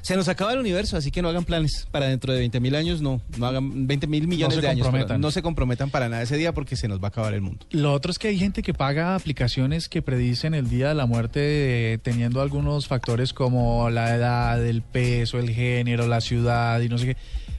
se 0.06 0.14
nos 0.14 0.28
acaba 0.28 0.52
el 0.52 0.60
universo, 0.60 0.96
así 0.96 1.10
que 1.10 1.20
no 1.20 1.28
hagan 1.28 1.44
planes 1.44 1.88
para 1.90 2.06
dentro 2.06 2.32
de 2.32 2.38
20 2.38 2.60
mil 2.60 2.76
años, 2.76 3.02
no, 3.02 3.20
no 3.38 3.44
hagan 3.44 3.88
20 3.88 4.06
mil 4.06 4.28
millones 4.28 4.62
de 4.62 4.68
años. 4.68 4.86
perdón. 4.86 5.20
no 5.20 5.32
se 5.32 5.42
comprometan 5.42 5.90
para 5.90 6.08
nada 6.08 6.22
ese 6.22 6.36
día 6.36 6.54
porque 6.54 6.76
se 6.76 6.86
nos 6.86 7.00
va 7.00 7.06
a 7.06 7.08
acabar 7.08 7.34
el 7.34 7.40
mundo. 7.40 7.66
Lo 7.72 7.92
otro 7.92 8.12
es 8.12 8.20
que 8.20 8.28
hay 8.28 8.38
gente 8.38 8.62
que 8.62 8.72
paga 8.72 9.16
aplicaciones 9.16 9.88
que 9.88 10.02
predicen 10.02 10.54
el 10.54 10.68
día 10.70 10.90
de 10.90 10.94
la 10.94 11.06
muerte 11.06 11.94
eh, 11.94 11.98
teniendo 11.98 12.40
algunos 12.40 12.86
factores 12.86 13.32
como 13.32 13.90
la 13.90 14.14
edad, 14.14 14.64
el 14.64 14.82
peso, 14.82 15.40
el 15.40 15.50
género, 15.50 16.06
la 16.06 16.20
ciudad 16.20 16.80
y 16.82 16.88
no 16.88 16.98
sé 16.98 17.06
qué. 17.06 17.16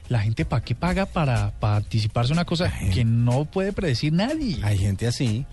La 0.08 0.20
gente 0.20 0.46
para 0.46 0.64
qué 0.64 0.74
paga 0.74 1.04
para, 1.04 1.50
para 1.60 1.76
anticiparse 1.76 2.32
una 2.32 2.46
cosa 2.46 2.72
que 2.94 3.04
no 3.04 3.44
puede 3.44 3.74
predecir 3.74 4.14
nadie. 4.14 4.56
Hay 4.62 4.78
gente 4.78 5.06
así. 5.06 5.44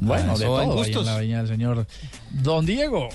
Bueno, 0.00 0.32
Ah, 0.32 0.38
de 0.38 0.44
eso 0.44 0.58
hay 0.58 0.66
todo 0.66 0.80
ahí 0.80 0.88
en 0.88 0.92
gustos. 0.92 1.06
la 1.06 1.20
viña 1.20 1.38
del 1.38 1.46
señor. 1.46 1.86
Don 2.32 2.66
Diego. 2.66 3.10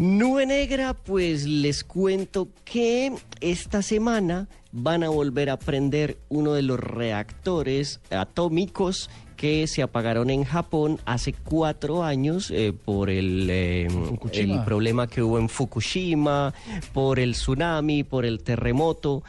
Nube 0.00 0.46
Negra, 0.46 0.94
pues 0.94 1.46
les 1.46 1.84
cuento 1.84 2.48
que 2.64 3.12
esta 3.42 3.82
semana 3.82 4.48
van 4.72 5.04
a 5.04 5.10
volver 5.10 5.50
a 5.50 5.58
prender 5.58 6.16
uno 6.30 6.54
de 6.54 6.62
los 6.62 6.80
reactores 6.80 8.00
atómicos 8.08 9.10
que 9.36 9.66
se 9.66 9.82
apagaron 9.82 10.30
en 10.30 10.44
Japón 10.44 10.98
hace 11.04 11.34
cuatro 11.34 12.02
años 12.02 12.50
eh, 12.50 12.72
por 12.72 13.10
el, 13.10 13.50
eh, 13.50 13.88
el 14.32 14.64
problema 14.64 15.06
que 15.06 15.22
hubo 15.22 15.38
en 15.38 15.50
Fukushima, 15.50 16.54
por 16.94 17.18
el 17.18 17.32
tsunami, 17.32 18.02
por 18.02 18.24
el 18.24 18.42
terremoto. 18.42 19.22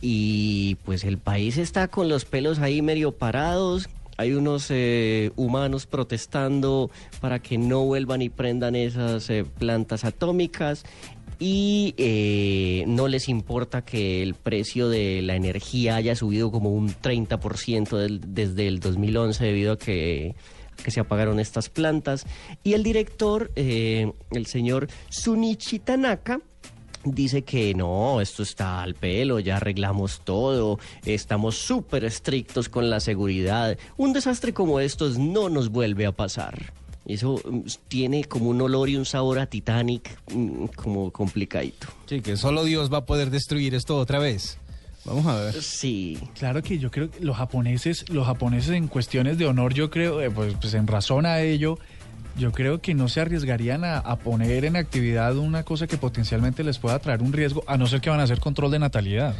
Y 0.00 0.76
pues 0.84 1.02
el 1.02 1.18
país 1.18 1.58
está 1.58 1.88
con 1.88 2.08
los 2.08 2.26
pelos 2.26 2.60
ahí 2.60 2.80
medio 2.80 3.10
parados. 3.10 3.88
Hay 4.18 4.32
unos 4.34 4.66
eh, 4.70 5.30
humanos 5.36 5.86
protestando 5.86 6.90
para 7.20 7.40
que 7.40 7.58
no 7.58 7.84
vuelvan 7.84 8.22
y 8.22 8.28
prendan 8.28 8.74
esas 8.76 9.28
eh, 9.30 9.44
plantas 9.44 10.04
atómicas 10.04 10.84
y 11.38 11.94
eh, 11.96 12.84
no 12.86 13.08
les 13.08 13.28
importa 13.28 13.84
que 13.84 14.22
el 14.22 14.34
precio 14.34 14.88
de 14.88 15.22
la 15.22 15.34
energía 15.34 15.96
haya 15.96 16.14
subido 16.14 16.52
como 16.52 16.70
un 16.70 16.90
30% 16.90 17.96
del- 17.96 18.20
desde 18.34 18.68
el 18.68 18.78
2011 18.80 19.44
debido 19.44 19.72
a 19.72 19.78
que 19.78 20.34
que 20.84 20.90
se 20.90 21.00
apagaron 21.00 21.38
estas 21.38 21.68
plantas. 21.68 22.26
Y 22.64 22.72
el 22.72 22.82
director, 22.82 23.52
el 23.54 24.46
señor 24.46 24.88
Sunichi 25.10 25.78
Tanaka, 25.78 26.40
dice 27.04 27.42
que 27.42 27.74
no, 27.74 28.20
esto 28.20 28.42
está 28.42 28.82
al 28.82 28.94
pelo, 28.94 29.40
ya 29.40 29.56
arreglamos 29.56 30.20
todo, 30.24 30.78
estamos 31.04 31.56
súper 31.56 32.04
estrictos 32.04 32.68
con 32.68 32.90
la 32.90 33.00
seguridad. 33.00 33.78
Un 33.96 34.12
desastre 34.12 34.52
como 34.52 34.80
estos 34.80 35.18
no 35.18 35.48
nos 35.48 35.70
vuelve 35.70 36.06
a 36.06 36.12
pasar. 36.12 36.72
Eso 37.06 37.40
mm, 37.44 37.60
tiene 37.88 38.24
como 38.24 38.50
un 38.50 38.60
olor 38.60 38.88
y 38.88 38.96
un 38.96 39.04
sabor 39.04 39.38
a 39.38 39.46
Titanic 39.46 40.16
mm, 40.32 40.66
como 40.76 41.10
complicadito. 41.10 41.88
Sí, 42.06 42.20
que 42.20 42.36
solo 42.36 42.64
Dios 42.64 42.92
va 42.92 42.98
a 42.98 43.06
poder 43.06 43.30
destruir 43.30 43.74
esto 43.74 43.96
otra 43.96 44.18
vez. 44.18 44.58
Vamos 45.04 45.26
a 45.26 45.34
ver. 45.34 45.62
Sí. 45.62 46.18
Claro 46.38 46.62
que 46.62 46.78
yo 46.78 46.90
creo 46.90 47.10
que 47.10 47.20
los 47.20 47.36
japoneses, 47.36 48.08
los 48.08 48.24
japoneses 48.24 48.70
en 48.70 48.86
cuestiones 48.86 49.36
de 49.36 49.46
honor, 49.46 49.74
yo 49.74 49.90
creo, 49.90 50.20
eh, 50.20 50.30
pues, 50.30 50.54
pues 50.60 50.74
en 50.74 50.86
razón 50.86 51.26
a 51.26 51.40
ello, 51.40 51.78
yo 52.36 52.52
creo 52.52 52.80
que 52.80 52.94
no 52.94 53.08
se 53.08 53.20
arriesgarían 53.20 53.84
a, 53.84 53.98
a 53.98 54.16
poner 54.16 54.64
en 54.64 54.76
actividad 54.76 55.36
una 55.36 55.62
cosa 55.62 55.86
que 55.86 55.96
potencialmente 55.98 56.64
les 56.64 56.78
pueda 56.78 56.98
traer 56.98 57.22
un 57.22 57.32
riesgo, 57.32 57.62
a 57.66 57.76
no 57.76 57.86
ser 57.86 58.00
que 58.00 58.10
van 58.10 58.20
a 58.20 58.24
hacer 58.24 58.40
control 58.40 58.70
de 58.70 58.78
natalidad. 58.78 59.34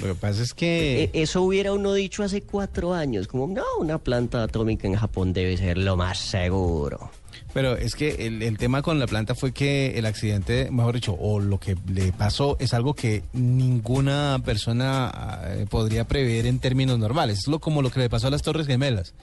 Lo 0.00 0.06
que 0.08 0.14
pasa 0.14 0.42
es 0.42 0.54
que... 0.54 1.04
E- 1.04 1.10
Eso 1.22 1.42
hubiera 1.42 1.72
uno 1.72 1.92
dicho 1.92 2.22
hace 2.22 2.42
cuatro 2.42 2.94
años, 2.94 3.26
como 3.26 3.46
no, 3.52 3.64
una 3.80 3.98
planta 3.98 4.44
atómica 4.44 4.86
en 4.86 4.94
Japón 4.94 5.32
debe 5.32 5.56
ser 5.56 5.76
lo 5.76 5.96
más 5.96 6.18
seguro. 6.18 7.10
Pero 7.52 7.76
es 7.76 7.94
que 7.94 8.26
el, 8.26 8.42
el 8.42 8.58
tema 8.58 8.82
con 8.82 8.98
la 9.00 9.06
planta 9.06 9.34
fue 9.34 9.52
que 9.52 9.98
el 9.98 10.06
accidente, 10.06 10.70
mejor 10.70 10.94
dicho, 10.94 11.16
o 11.18 11.40
lo 11.40 11.58
que 11.58 11.76
le 11.92 12.12
pasó 12.12 12.56
es 12.60 12.74
algo 12.74 12.94
que 12.94 13.24
ninguna 13.32 14.40
persona 14.44 15.40
eh, 15.46 15.66
podría 15.68 16.06
prever 16.06 16.46
en 16.46 16.58
términos 16.60 16.98
normales. 16.98 17.38
Es 17.38 17.48
lo, 17.48 17.58
como 17.58 17.82
lo 17.82 17.90
que 17.90 18.00
le 18.00 18.10
pasó 18.10 18.28
a 18.28 18.30
las 18.30 18.42
Torres 18.42 18.66
Gemelas, 18.66 19.14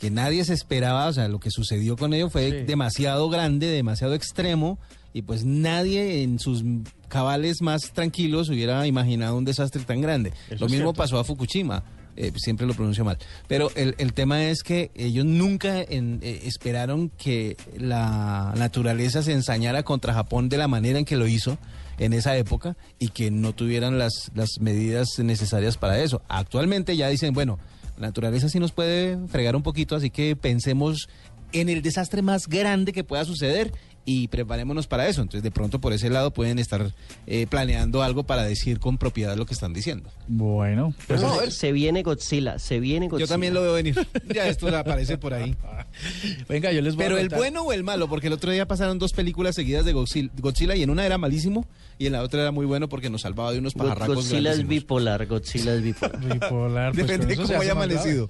que 0.00 0.10
nadie 0.10 0.44
se 0.44 0.54
esperaba, 0.54 1.06
o 1.06 1.12
sea, 1.12 1.28
lo 1.28 1.38
que 1.38 1.50
sucedió 1.50 1.96
con 1.96 2.14
ello 2.14 2.30
fue 2.30 2.50
Sí. 2.50 2.56
demasiado 2.66 3.28
grande, 3.28 3.66
demasiado 3.68 4.14
extremo, 4.14 4.78
y 5.12 5.22
pues 5.22 5.44
nadie 5.44 6.22
en 6.22 6.38
sus 6.38 6.64
cabales 7.08 7.60
más 7.62 7.92
tranquilos 7.92 8.48
hubiera 8.48 8.86
imaginado 8.86 9.36
un 9.36 9.44
desastre 9.44 9.82
tan 9.82 10.00
grande. 10.00 10.32
Eso 10.48 10.64
lo 10.64 10.70
mismo 10.70 10.94
pasó 10.94 11.18
a 11.18 11.24
Fukushima. 11.24 11.82
eh, 12.16 12.32
siempre 12.36 12.66
lo 12.66 12.74
pronuncio 12.74 13.04
mal. 13.04 13.16
Pero 13.46 13.70
el, 13.76 13.94
el 13.96 14.12
tema 14.12 14.44
es 14.44 14.62
que 14.62 14.90
ellos 14.94 15.24
nunca 15.24 15.80
en- 15.80 16.18
eh, 16.22 16.40
esperaron 16.44 17.08
que 17.08 17.56
la 17.78 18.52
naturaleza 18.58 19.22
se 19.22 19.32
ensañara 19.32 19.84
contra 19.84 20.12
Japón 20.12 20.48
de 20.48 20.58
la 20.58 20.68
manera 20.68 20.98
en 20.98 21.04
que 21.06 21.16
lo 21.16 21.26
hizo 21.28 21.56
en 21.98 22.12
esa 22.12 22.36
época 22.36 22.76
y 22.98 23.08
que 23.08 23.30
no 23.30 23.54
tuvieran 23.54 23.96
las, 23.98 24.32
las 24.34 24.48
medidas 24.60 25.08
necesarias 25.18 25.76
para 25.78 25.98
eso. 26.00 26.20
Actualmente 26.28 26.96
ya 26.96 27.08
dicen, 27.08 27.32
bueno, 27.32 27.58
la 28.00 28.08
naturaleza 28.08 28.48
sí 28.48 28.58
nos 28.58 28.72
puede 28.72 29.18
fregar 29.28 29.54
un 29.54 29.62
poquito, 29.62 29.94
así 29.94 30.10
que 30.10 30.34
pensemos 30.34 31.08
en 31.52 31.68
el 31.68 31.82
desastre 31.82 32.22
más 32.22 32.48
grande 32.48 32.92
que 32.92 33.04
pueda 33.04 33.24
suceder 33.24 33.72
y 34.10 34.26
preparémonos 34.26 34.88
para 34.88 35.06
eso. 35.06 35.22
Entonces, 35.22 35.44
de 35.44 35.52
pronto, 35.52 35.80
por 35.80 35.92
ese 35.92 36.10
lado 36.10 36.32
pueden 36.32 36.58
estar 36.58 36.92
eh, 37.28 37.46
planeando 37.48 38.02
algo 38.02 38.24
para 38.24 38.42
decir 38.42 38.80
con 38.80 38.98
propiedad 38.98 39.36
lo 39.36 39.46
que 39.46 39.54
están 39.54 39.72
diciendo. 39.72 40.10
Bueno, 40.26 40.92
pues 41.06 41.20
Pero 41.20 41.44
se, 41.44 41.50
se 41.52 41.70
viene 41.70 42.02
Godzilla, 42.02 42.58
se 42.58 42.80
viene 42.80 43.06
Godzilla. 43.06 43.26
Yo 43.26 43.32
también 43.32 43.54
lo 43.54 43.62
veo 43.62 43.74
venir. 43.74 43.94
Ya 44.34 44.48
esto 44.48 44.68
aparece 44.76 45.16
por 45.18 45.34
ahí. 45.34 45.56
venga, 46.48 46.72
yo 46.72 46.82
les 46.82 46.96
voy 46.96 47.04
Pero 47.04 47.16
a 47.16 47.20
el 47.20 47.28
bueno 47.28 47.62
o 47.62 47.72
el 47.72 47.84
malo, 47.84 48.08
porque 48.08 48.26
el 48.26 48.32
otro 48.32 48.50
día 48.50 48.66
pasaron 48.66 48.98
dos 48.98 49.12
películas 49.12 49.54
seguidas 49.54 49.84
de 49.84 49.92
Godzilla, 49.92 50.30
Godzilla 50.40 50.74
y 50.74 50.82
en 50.82 50.90
una 50.90 51.06
era 51.06 51.18
malísimo 51.18 51.66
y 51.98 52.06
en 52.06 52.12
la 52.12 52.22
otra 52.22 52.42
era 52.42 52.50
muy 52.50 52.66
bueno 52.66 52.88
porque 52.88 53.10
nos 53.10 53.22
salvaba 53.22 53.52
de 53.52 53.58
unos 53.58 53.74
pajarracos 53.74 54.16
Godzilla 54.16 54.52
es 54.52 54.66
bipolar, 54.66 55.26
Godzilla 55.26 55.74
es 55.74 55.82
bipolar. 55.82 56.20
Bipolar, 56.20 56.92
pues, 56.92 57.06
Depende 57.06 57.26
de 57.26 57.36
cómo 57.36 57.60
haya 57.60 57.74
grave. 57.74 58.28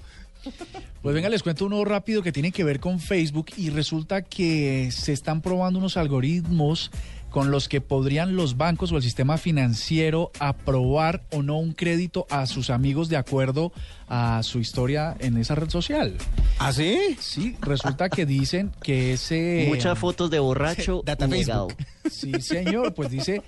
Pues 1.03 1.14
venga, 1.14 1.29
les 1.29 1.42
cuento 1.42 1.66
uno 1.66 1.85
rápido 1.85 2.22
que 2.22 2.33
tiene 2.33 2.53
que 2.53 2.64
ver 2.64 2.81
con 2.81 3.00
Facebook 3.00 3.46
y 3.57 3.70
resulta 3.70 4.22
que 4.22 4.90
se 4.90 5.12
están 5.12 5.40
probando 5.40 5.79
unos 5.79 5.96
algoritmos 5.96 6.90
con 7.31 7.50
los 7.50 7.68
que 7.68 7.81
podrían 7.81 8.37
los 8.37 8.57
bancos 8.57 8.92
o 8.92 8.96
el 8.96 9.03
sistema 9.03 9.38
financiero 9.38 10.33
aprobar 10.40 11.22
o 11.31 11.42
no 11.42 11.59
un 11.59 11.72
crédito 11.72 12.26
a 12.29 12.46
sus 12.46 12.70
amigos 12.70 13.09
de 13.09 13.16
acuerdo 13.16 13.72
a 14.09 14.42
su 14.42 14.59
historia 14.59 15.16
en 15.20 15.38
esa 15.38 15.55
red 15.55 15.70
social. 15.70 16.16
¿Ah, 16.59 16.72
sí? 16.72 17.16
Sí, 17.20 17.57
resulta 17.61 18.09
que 18.09 18.26
dicen 18.26 18.72
que 18.83 19.14
ese... 19.14 19.66
Muchas 19.68 19.98
fotos 19.98 20.31
de 20.31 20.40
borracho 20.40 21.03
Data 21.05 21.26
negado. 21.29 21.68
Sí, 22.11 22.33
señor, 22.40 22.94
pues 22.94 23.11
dice, 23.11 23.42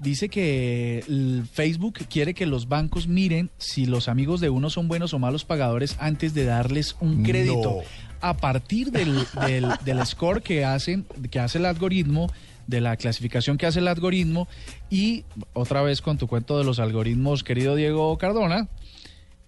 dice 0.00 0.28
que 0.28 1.04
el 1.08 1.44
Facebook 1.52 1.94
quiere 2.08 2.34
que 2.34 2.46
los 2.46 2.68
bancos 2.68 3.06
miren 3.08 3.50
si 3.58 3.86
los 3.86 4.08
amigos 4.08 4.40
de 4.40 4.50
uno 4.50 4.70
son 4.70 4.88
buenos 4.88 5.14
o 5.14 5.18
malos 5.18 5.44
pagadores 5.44 5.96
antes 5.98 6.34
de 6.34 6.44
darles 6.44 6.96
un 7.00 7.22
crédito. 7.22 7.80
A 8.20 8.36
partir 8.36 8.90
del, 8.90 9.14
del, 9.46 9.66
del 9.84 10.06
score 10.06 10.42
que 10.42 10.64
hacen, 10.64 11.04
que 11.30 11.38
hace 11.40 11.58
el 11.58 11.66
algoritmo, 11.66 12.30
de 12.66 12.80
la 12.80 12.96
clasificación 12.96 13.58
que 13.58 13.66
hace 13.66 13.80
el 13.80 13.88
algoritmo, 13.88 14.48
y 14.88 15.24
otra 15.52 15.82
vez 15.82 16.00
con 16.00 16.16
tu 16.16 16.26
cuento 16.26 16.56
de 16.58 16.64
los 16.64 16.78
algoritmos, 16.78 17.44
querido 17.44 17.74
Diego 17.74 18.16
Cardona. 18.16 18.68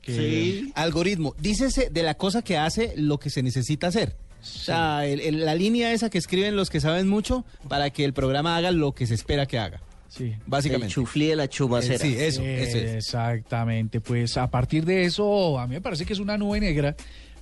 Que, 0.03 0.13
Sí. 0.15 0.73
Algoritmo. 0.77 1.35
Dícese 1.41 1.89
de 1.91 2.03
la 2.03 2.15
cosa 2.15 2.43
que 2.43 2.57
hace 2.59 2.93
lo 2.97 3.19
que 3.19 3.31
se 3.31 3.43
necesita 3.43 3.87
hacer. 3.89 4.15
O 4.43 4.45
sea, 4.45 5.07
el- 5.07 5.21
el- 5.21 5.45
la 5.45 5.55
línea 5.57 5.93
esa 5.93 6.11
que 6.11 6.19
escriben 6.19 6.55
los 6.55 6.71
que 6.71 6.79
saben 6.81 7.09
mucho 7.09 7.45
para 7.69 7.91
que 7.91 8.05
el 8.05 8.13
programa 8.13 8.57
haga 8.57 8.71
lo 8.71 8.93
que 8.95 9.07
se 9.07 9.15
espera 9.15 9.47
que 9.47 9.59
haga. 9.59 9.81
Sí. 10.09 10.25
El 10.25 10.39
Básicamente. 10.47 10.95
chuflí 10.95 11.27
de 11.29 11.37
la 11.37 11.49
chumacera. 11.49 11.97
Eh, 11.97 11.99
sí, 11.99 12.15
eso, 12.19 12.43
eso 12.43 12.79
es. 12.79 12.95
Exactamente, 12.97 14.01
pues 14.01 14.37
a 14.37 14.49
partir 14.51 14.85
de 14.85 15.05
eso, 15.05 15.59
a 15.59 15.67
mí 15.67 15.75
me 15.75 15.81
parece 15.81 16.05
que 16.05 16.13
es 16.13 16.19
una 16.19 16.37
nube 16.39 16.61
negra, 16.61 16.95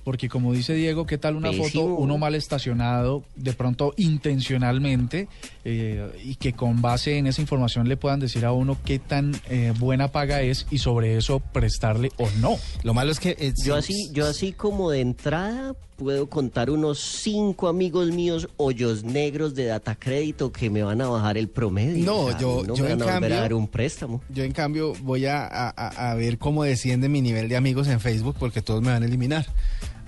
porque 0.05 0.29
como 0.29 0.53
dice 0.53 0.73
Diego, 0.75 1.05
¿qué 1.05 1.17
tal 1.17 1.35
una 1.35 1.49
Pésimo. 1.49 1.67
foto, 1.67 1.83
uno 1.95 2.17
mal 2.17 2.35
estacionado, 2.35 3.23
de 3.35 3.51
pronto 3.51 3.93
intencionalmente, 3.97 5.27
eh, 5.65 6.09
y 6.23 6.35
que 6.35 6.53
con 6.53 6.81
base 6.81 7.17
en 7.17 7.27
esa 7.27 7.41
información 7.41 7.89
le 7.89 7.97
puedan 7.97 8.19
decir 8.21 8.45
a 8.45 8.51
uno 8.53 8.77
qué 8.85 8.99
tan 8.99 9.35
eh, 9.49 9.73
buena 9.77 10.09
paga 10.11 10.41
es 10.41 10.65
y 10.71 10.77
sobre 10.77 11.17
eso 11.17 11.39
prestarle 11.39 12.11
o 12.17 12.29
no? 12.39 12.55
Lo 12.83 12.93
malo 12.93 13.11
es 13.11 13.19
que... 13.19 13.31
eh, 13.39 13.53
Yo 13.65 13.81
sí, 13.81 13.93
así, 14.05 14.09
yo 14.13 14.27
así 14.27 14.51
como 14.53 14.91
de 14.91 15.01
entrada 15.01 15.75
puedo 15.97 16.27
contar 16.29 16.69
unos 16.69 16.99
cinco 16.99 17.69
amigos 17.69 18.11
míos 18.11 18.49
hoyos 18.57 19.05
negros 19.05 19.55
de 19.55 19.63
data 19.65 19.95
crédito 19.95 20.51
que 20.51 20.69
me 20.69 20.83
van 20.83 20.99
a 21.01 21.07
bajar 21.07 21.37
el 21.37 21.47
promedio. 21.47 22.03
No, 22.05 22.17
O 22.25 22.29
sea, 22.31 22.39
yo- 22.39 22.63
no 22.67 22.75
yo 22.75 22.83
me 22.83 22.91
en 22.91 22.99
van 22.99 23.01
a 23.09 23.13
volver 23.13 23.21
cambio- 23.31 23.37
a 23.37 23.41
dar 23.41 23.53
un 23.53 23.67
préstamo. 23.69 24.21
Yo 24.29 24.43
en 24.43 24.51
cambio 24.51 24.93
voy 25.03 25.25
a- 25.25 25.45
a- 25.47 26.11
a 26.11 26.15
ver 26.15 26.37
cómo 26.37 26.63
desciende 26.65 27.07
mi 27.07 27.21
nivel 27.21 27.47
de 27.47 27.55
amigos 27.55 27.87
en 27.87 27.99
Facebook 28.01 28.35
porque 28.37 28.61
todos 28.61 28.81
me 28.81 28.91
van 28.91 29.03
a 29.03 29.05
eliminar. 29.05 29.45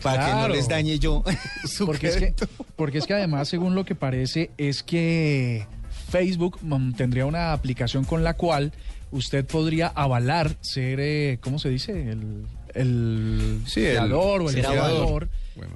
Para 0.02 0.26
que 0.28 0.32
no 0.34 0.48
les 0.50 0.68
dañe 0.68 1.00
yo 1.00 1.24
su 1.68 1.86
Porque 1.86 2.08
es, 2.08 2.18
que, 2.18 2.34
porque 2.76 2.98
es 3.00 3.06
que 3.08 3.14
además, 3.14 3.48
según 3.50 3.74
lo 3.76 3.84
que 3.86 3.96
parece, 3.96 4.52
es 4.58 4.84
que 4.84 5.66
Facebook 6.10 6.60
mm, 6.62 6.94
tendría 6.94 7.26
una 7.26 7.52
aplicación 7.54 8.04
con 8.06 8.24
la 8.24 8.36
cual 8.36 8.72
usted 9.12 9.46
podría 9.46 9.88
avalar 9.88 10.56
ser, 10.62 11.00
eh, 11.00 11.38
¿cómo 11.42 11.60
se 11.60 11.70
dice? 11.70 12.10
El, 12.12 12.46
el 12.74 13.62
Sí, 13.66 13.84
el- 13.86 13.92
fiador 13.94 14.42
o 14.44 14.50
el 14.50 14.62
madre. 14.64 15.28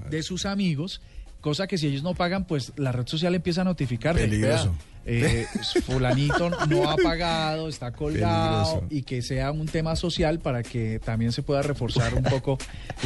de 0.09 0.23
sus 0.23 0.45
amigos, 0.45 1.01
cosa 1.39 1.65
que 1.67 1.77
si 1.77 1.87
ellos 1.87 2.03
no 2.03 2.13
pagan, 2.13 2.45
pues 2.45 2.73
la 2.75 2.91
red 2.91 3.07
social 3.07 3.33
empieza 3.33 3.61
a 3.61 3.63
notificar. 3.63 4.15
de, 4.15 4.21
Peligroso. 4.23 4.65
"Vea, 4.71 4.90
eh, 5.05 5.47
fulanito 5.85 6.49
no 6.67 6.89
ha 6.89 6.95
pagado, 6.97 7.67
está 7.67 7.91
colgado 7.91 8.81
Peligroso. 8.81 8.87
y 8.89 9.01
que 9.03 9.21
sea 9.21 9.51
un 9.51 9.67
tema 9.67 9.95
social 9.95 10.39
para 10.39 10.63
que 10.63 10.99
también 10.99 11.31
se 11.31 11.41
pueda 11.43 11.61
reforzar 11.61 12.13
un 12.13 12.23
poco 12.23 12.57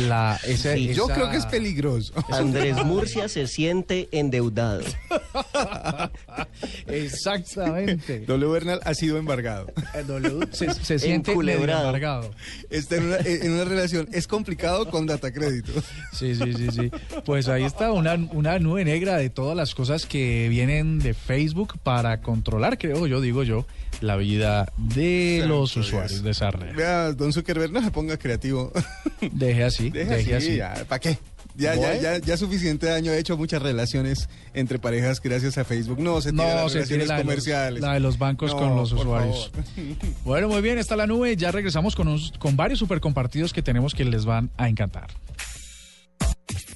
la 0.08 0.40
ese, 0.46 0.76
Sí, 0.76 0.94
Yo 0.94 1.08
creo 1.08 1.30
que 1.30 1.38
es 1.38 1.46
peligroso. 1.46 2.14
Andrés 2.32 2.76
Murcia 2.86 3.28
se 3.30 3.48
siente 3.48 4.10
endeudado. 4.12 4.84
Exactamente. 6.88 8.20
W. 8.22 8.52
Bernal 8.52 8.80
ha 8.84 8.94
sido 8.94 9.18
embargado. 9.18 9.68
El 9.94 10.08
W 10.08 10.48
se, 10.52 10.74
se 10.74 11.00
siente 11.00 11.32
embargado. 11.32 12.32
Está 12.70 12.98
en 12.98 13.06
una, 13.06 13.18
en 13.18 13.52
una 13.52 13.66
relación. 13.66 14.08
Es 14.12 14.28
complicado 14.28 14.90
con 14.90 15.06
data 15.06 15.32
crédito. 15.32 15.72
Sí, 16.14 16.36
sí, 16.36 16.54
sí, 16.54 16.68
sí. 16.72 16.92
Pues 17.26 17.48
ahí 17.48 17.64
está 17.64 17.92
una, 17.92 18.16
una 18.16 18.60
nube 18.60 18.86
negra 18.86 19.18
de 19.18 19.30
todas 19.30 19.56
las 19.56 19.76
cosas 19.76 20.06
que 20.06 20.48
vienen 20.50 21.00
de 21.00 21.14
Facebook 21.14 21.76
para 21.86 22.20
controlar, 22.22 22.78
creo 22.78 23.08
yo, 23.08 23.22
digo 23.22 23.44
yo, 23.44 23.66
la 24.02 24.18
vida 24.18 24.74
de 24.78 25.38
Santo 25.40 25.56
los 25.56 25.74
Dios. 25.76 25.88
usuarios 25.88 26.22
de 26.24 26.32
esa 26.32 26.52
red. 26.52 26.76
Vea, 26.76 27.14
don 27.14 27.32
Zuckerberg, 27.32 27.72
no 27.72 27.82
se 27.82 27.92
ponga 27.92 28.18
creativo. 28.18 28.74
Deje 29.32 29.64
así, 29.64 29.90
Deje 29.92 30.16
deje 30.18 30.36
así, 30.36 30.60
¿para 30.90 31.00
qué? 31.00 31.18
Ya, 31.58 31.74
ya, 31.76 31.96
ya, 31.96 32.18
ya 32.18 32.36
suficiente 32.36 32.88
daño 32.88 33.14
ha 33.14 33.18
hecho 33.18 33.38
muchas 33.38 33.62
relaciones 33.62 34.28
entre 34.54 34.78
parejas 34.78 35.22
gracias 35.22 35.58
a 35.58 35.64
Facebook. 35.64 36.00
No, 36.02 36.20
se 36.20 36.34
tiene 36.34 36.44
No, 36.54 36.64
las 36.64 36.72
se 36.74 36.84
tiene 36.84 37.04
relaciones 37.04 37.08
la 37.08 37.14
de, 37.16 37.20
los, 37.24 37.24
comerciales. 37.24 37.82
la 37.82 37.94
de 37.94 38.00
los 38.02 38.18
bancos 38.18 38.52
No, 38.52 38.58
con 38.60 38.76
los 38.76 38.92
usuarios. 38.92 39.52
favor. 39.54 39.66
Bueno, 40.26 40.50
muy 40.50 40.62
bien, 40.62 40.80
está 40.80 40.98
la 40.98 41.08
nube. 41.08 41.38
Ya 41.38 41.52
regresamos 41.52 41.96
con, 41.96 42.10
uns- 42.10 42.38
con 42.40 42.58
varios 42.58 42.80
super 42.80 43.00
compartidos 43.00 43.54
que 43.54 43.62
tenemos 43.62 43.94
que 43.96 44.04
les 44.04 44.26
van 44.26 44.50
a 44.58 44.68
encantar. 44.68 45.08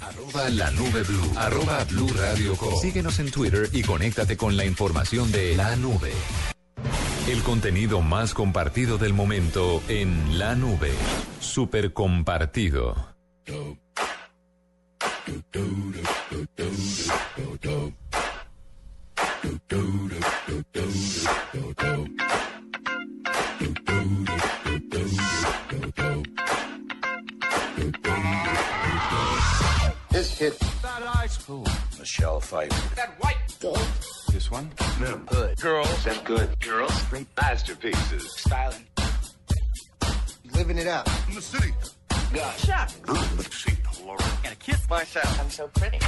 Arroba 0.10 0.50
la 0.50 0.72
nube 0.72 1.04
blue. 1.04 1.34
Arroba 1.38 1.84
blue 1.84 2.10
radio 2.17 2.56
com. 2.56 2.76
Síguenos 2.82 3.19
en 3.19 3.30
Twitter 3.30 3.69
y 3.72 3.84
conéctate 3.84 4.38
con 4.38 4.58
la 4.58 4.65
información 4.65 5.32
de 5.32 5.56
la 5.56 5.76
nube. 5.76 6.12
El 7.28 7.43
contenido 7.43 8.02
más 8.02 8.34
compartido 8.34 8.98
del 8.98 9.13
momento 9.13 9.84
en 9.88 10.39
la 10.39 10.56
nube. 10.56 10.91
Super 11.39 11.93
compartido. 11.93 12.96
That. 30.40 30.56
Michelle 32.00 32.40
Pfeiffer. 32.40 32.96
That 32.96 33.13
white. 33.19 33.35
Gold. 33.60 33.87
This 34.31 34.50
one? 34.50 34.71
No. 35.02 35.17
Good. 35.25 35.60
Girls. 35.60 36.04
Them 36.06 36.15
good. 36.23 36.58
Girls. 36.62 37.04
Great 37.10 37.27
masterpieces. 37.35 38.31
Styling. 38.37 38.85
Living 40.56 40.77
it 40.77 40.87
up. 40.87 41.10
In 41.27 41.35
the 41.35 41.42
city. 41.42 41.73
God. 42.33 42.58
Shot. 42.58 42.96
Let's 43.35 43.63
see. 43.63 43.73
Laura. 44.06 44.23
Gotta 44.42 44.56
kiss 44.56 44.90
myself. 44.90 45.40
I'm 45.42 45.50
so 45.50 45.67
pretty. 45.73 46.00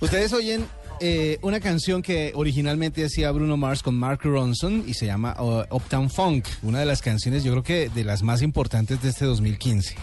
Ustedes 0.00 0.34
oyen 0.34 0.68
eh, 1.00 1.38
una 1.40 1.60
canción 1.60 2.02
que 2.02 2.32
originalmente 2.34 3.06
hacía 3.06 3.30
Bruno 3.30 3.56
Mars 3.56 3.82
con 3.82 3.94
Mark 3.98 4.20
Ronson 4.22 4.84
y 4.86 4.92
se 4.92 5.06
llama 5.06 5.34
uh, 5.40 5.64
Uptown 5.74 6.10
Funk, 6.10 6.46
una 6.62 6.80
de 6.80 6.84
las 6.84 7.00
canciones 7.00 7.42
yo 7.42 7.52
creo 7.52 7.62
que 7.62 7.88
de 7.88 8.04
las 8.04 8.22
más 8.22 8.42
importantes 8.42 9.00
de 9.02 9.08
este 9.08 9.24
2015. 9.24 9.96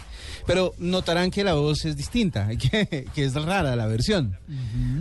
Pero 0.47 0.73
notarán 0.79 1.29
que 1.29 1.43
la 1.43 1.53
voz 1.53 1.85
es 1.85 1.95
distinta, 1.95 2.47
que, 2.57 3.05
que 3.13 3.23
es 3.25 3.33
rara 3.35 3.75
la 3.75 3.85
versión. 3.85 4.37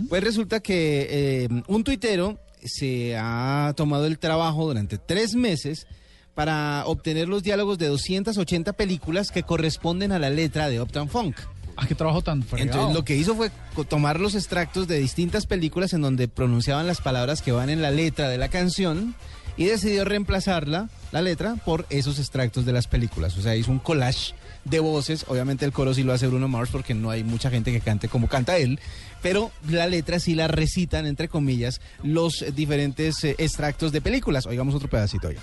Pues 0.09 0.23
resulta 0.23 0.59
que 0.59 1.07
eh, 1.09 1.49
un 1.67 1.83
tuitero 1.83 2.37
se 2.63 3.17
ha 3.17 3.73
tomado 3.75 4.05
el 4.05 4.19
trabajo 4.19 4.67
durante 4.67 4.97
tres 4.97 5.33
meses 5.33 5.87
para 6.35 6.83
obtener 6.85 7.27
los 7.27 7.41
diálogos 7.41 7.79
de 7.79 7.87
280 7.87 8.73
películas 8.73 9.31
que 9.31 9.41
corresponden 9.41 10.11
a 10.11 10.19
la 10.19 10.29
letra 10.29 10.69
de 10.69 10.79
Uptown 10.79 11.09
Funk. 11.09 11.37
Ah, 11.77 11.85
qué 11.87 11.95
trabajo 11.95 12.21
tan 12.21 12.43
fregado. 12.43 12.71
Entonces 12.71 12.95
lo 12.95 13.05
que 13.05 13.15
hizo 13.15 13.35
fue 13.35 13.51
tomar 13.87 14.19
los 14.19 14.35
extractos 14.35 14.87
de 14.87 14.99
distintas 14.99 15.45
películas 15.45 15.93
en 15.93 16.01
donde 16.01 16.27
pronunciaban 16.27 16.87
las 16.87 17.01
palabras 17.01 17.41
que 17.41 17.51
van 17.51 17.69
en 17.69 17.81
la 17.81 17.91
letra 17.91 18.29
de 18.29 18.37
la 18.37 18.49
canción 18.49 19.15
y 19.57 19.65
decidió 19.65 20.05
reemplazarla, 20.05 20.89
la 21.11 21.21
letra, 21.21 21.55
por 21.55 21.85
esos 21.89 22.19
extractos 22.19 22.65
de 22.65 22.73
las 22.73 22.87
películas. 22.87 23.37
O 23.37 23.41
sea, 23.41 23.55
hizo 23.55 23.71
un 23.71 23.79
collage 23.79 24.33
de 24.69 24.79
voces. 24.79 25.25
Obviamente 25.27 25.65
el 25.65 25.71
coro 25.71 25.93
sí 25.93 26.03
lo 26.03 26.13
hace 26.13 26.27
Bruno 26.27 26.47
Mars 26.47 26.69
porque 26.71 26.93
no 26.93 27.09
hay 27.09 27.23
mucha 27.23 27.49
gente 27.49 27.71
que 27.71 27.81
cante 27.81 28.07
como 28.07 28.27
canta 28.27 28.57
él, 28.57 28.79
pero 29.21 29.51
la 29.69 29.87
letra 29.87 30.19
sí 30.19 30.35
la 30.35 30.47
recitan, 30.47 31.05
entre 31.05 31.27
comillas, 31.27 31.81
los 32.03 32.45
diferentes 32.53 33.23
eh, 33.23 33.35
extractos 33.37 33.91
de 33.91 34.01
películas. 34.01 34.45
Oigamos 34.45 34.75
otro 34.75 34.89
pedacito 34.89 35.31
ya. 35.31 35.39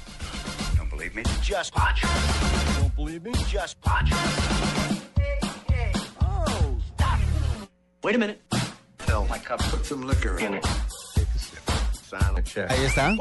Don't 0.77 0.91
believe 0.91 1.15
me? 1.15 1.23
Just 1.43 1.75
watch. 1.77 2.03
Don't 2.81 2.95
believe 2.97 3.23
me? 3.23 3.33
Just 3.51 3.77
watch. 3.85 4.11
Oh, 6.21 6.79
stop. 6.95 7.19
Wait 8.03 8.15
a 8.15 8.19
minute. 8.19 8.41
Fill 8.99 9.27
my 9.29 9.39
cup. 9.39 9.61
Put 9.71 9.85
some 9.85 10.07
liquor 10.07 10.39
in 10.39 10.55
it. 10.55 10.65
Ahí 12.19 12.85
está. 12.85 13.15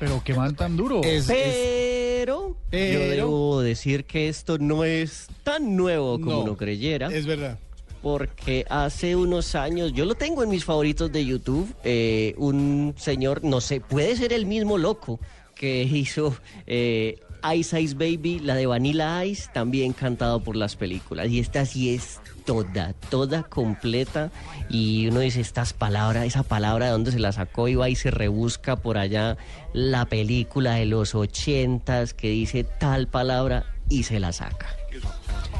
Pero 0.00 0.22
qué 0.24 0.34
man 0.34 0.54
tan 0.54 0.76
duro. 0.76 1.02
Es- 1.02 1.26
Pero, 1.26 2.56
Pero- 2.70 3.00
yo 3.00 3.08
debo 3.10 3.60
decir 3.62 4.04
que 4.04 4.28
esto 4.28 4.58
no 4.58 4.84
es 4.84 5.28
tan 5.42 5.76
nuevo 5.76 6.18
como 6.18 6.32
No, 6.32 6.40
uno 6.40 6.56
creyera. 6.56 7.08
Es 7.08 7.26
verdad. 7.26 7.58
Porque 8.02 8.66
hace 8.68 9.16
unos 9.16 9.54
años, 9.54 9.92
yo 9.94 10.04
lo 10.04 10.14
tengo 10.14 10.42
en 10.42 10.50
mis 10.50 10.64
favoritos 10.64 11.10
de 11.10 11.24
YouTube, 11.24 11.72
eh, 11.84 12.34
un 12.36 12.94
señor, 12.98 13.42
no 13.44 13.60
sé, 13.62 13.80
puede 13.80 14.14
ser 14.16 14.32
el 14.34 14.44
mismo 14.46 14.76
loco 14.76 15.18
que 15.54 15.82
hizo 15.84 16.36
eh, 16.66 17.20
Ice 17.52 17.80
Ice 17.80 17.94
Baby, 17.94 18.40
la 18.40 18.54
de 18.54 18.66
Vanilla 18.66 19.24
Ice, 19.24 19.50
también 19.52 19.92
cantado 19.92 20.40
por 20.40 20.56
las 20.56 20.76
películas. 20.76 21.28
Y 21.28 21.40
esta 21.40 21.66
sí 21.66 21.94
es 21.94 22.20
toda, 22.44 22.94
toda 23.10 23.42
completa. 23.42 24.30
Y 24.68 25.08
uno 25.08 25.20
dice, 25.20 25.40
estas 25.40 25.72
palabras, 25.72 26.24
esa 26.24 26.42
palabra 26.42 26.86
de 26.86 26.92
dónde 26.92 27.12
se 27.12 27.18
la 27.18 27.32
sacó 27.32 27.68
y 27.68 27.74
va 27.74 27.88
y 27.88 27.96
se 27.96 28.10
rebusca 28.10 28.76
por 28.76 28.98
allá 28.98 29.36
la 29.72 30.06
película 30.06 30.74
de 30.74 30.86
los 30.86 31.14
ochentas 31.14 32.14
que 32.14 32.28
dice 32.28 32.64
tal 32.64 33.08
palabra 33.08 33.66
y 33.88 34.04
se 34.04 34.20
la 34.20 34.32
saca. 34.32 34.66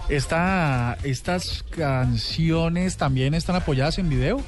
Esta, 0.08 0.98
estas 1.02 1.64
canciones 1.70 2.96
también 2.96 3.34
están 3.34 3.56
apoyadas 3.56 3.98
en 3.98 4.08
video. 4.08 4.40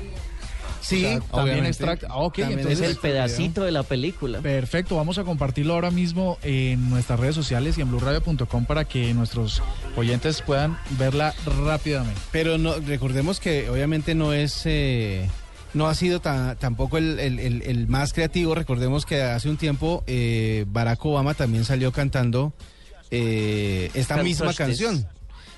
Sí, 0.87 1.05
O 1.05 1.09
sea, 1.09 1.21
también 1.33 1.67
extracto. 1.67 2.07
Ah, 2.11 2.17
ok, 2.19 2.37
También 2.39 2.61
entonces 2.61 2.81
Es 2.85 2.91
el 2.91 2.97
pedacito 2.99 3.65
de 3.65 3.73
la 3.73 3.83
película. 3.83 4.41
Perfecto, 4.41 4.97
vamos 4.97 5.19
a 5.19 5.25
compartirlo 5.25 5.75
ahora 5.75 5.91
mismo 5.91 6.39
en 6.43 6.89
nuestras 6.91 7.19
redes 7.19 7.35
sociales 7.35 7.77
y 7.79 7.81
en 7.81 7.89
blueradio.com 7.91 8.65
para 8.67 8.85
que 8.85 9.13
nuestros 9.15 9.63
oyentes 9.97 10.43
puedan 10.43 10.79
verla 10.99 11.35
rápidamente. 11.65 12.21
Pero 12.31 12.59
no, 12.59 12.75
recordemos 12.81 13.41
que 13.41 13.69
obviamente 13.69 14.15
no 14.15 14.33
es, 14.33 14.63
eh, 14.65 15.29
no 15.75 15.89
ha 15.89 15.95
sido 15.95 16.21
ta- 16.21 16.55
tampoco 16.55 16.99
el, 16.99 17.19
el- 17.19 17.39
el- 17.41 17.63
el 17.63 17.89
más 17.89 18.13
creativo. 18.13 18.55
Recordemos 18.55 19.05
que 19.07 19.23
hace 19.23 19.49
un 19.49 19.57
tiempo 19.57 20.05
eh, 20.07 20.65
Barack 20.69 21.05
Obama 21.05 21.35
también 21.35 21.65
salió 21.65 21.91
cantando 21.93 22.53
eh, 23.11 23.91
esta 23.95 24.23
misma 24.23 24.53
canción. 24.55 25.07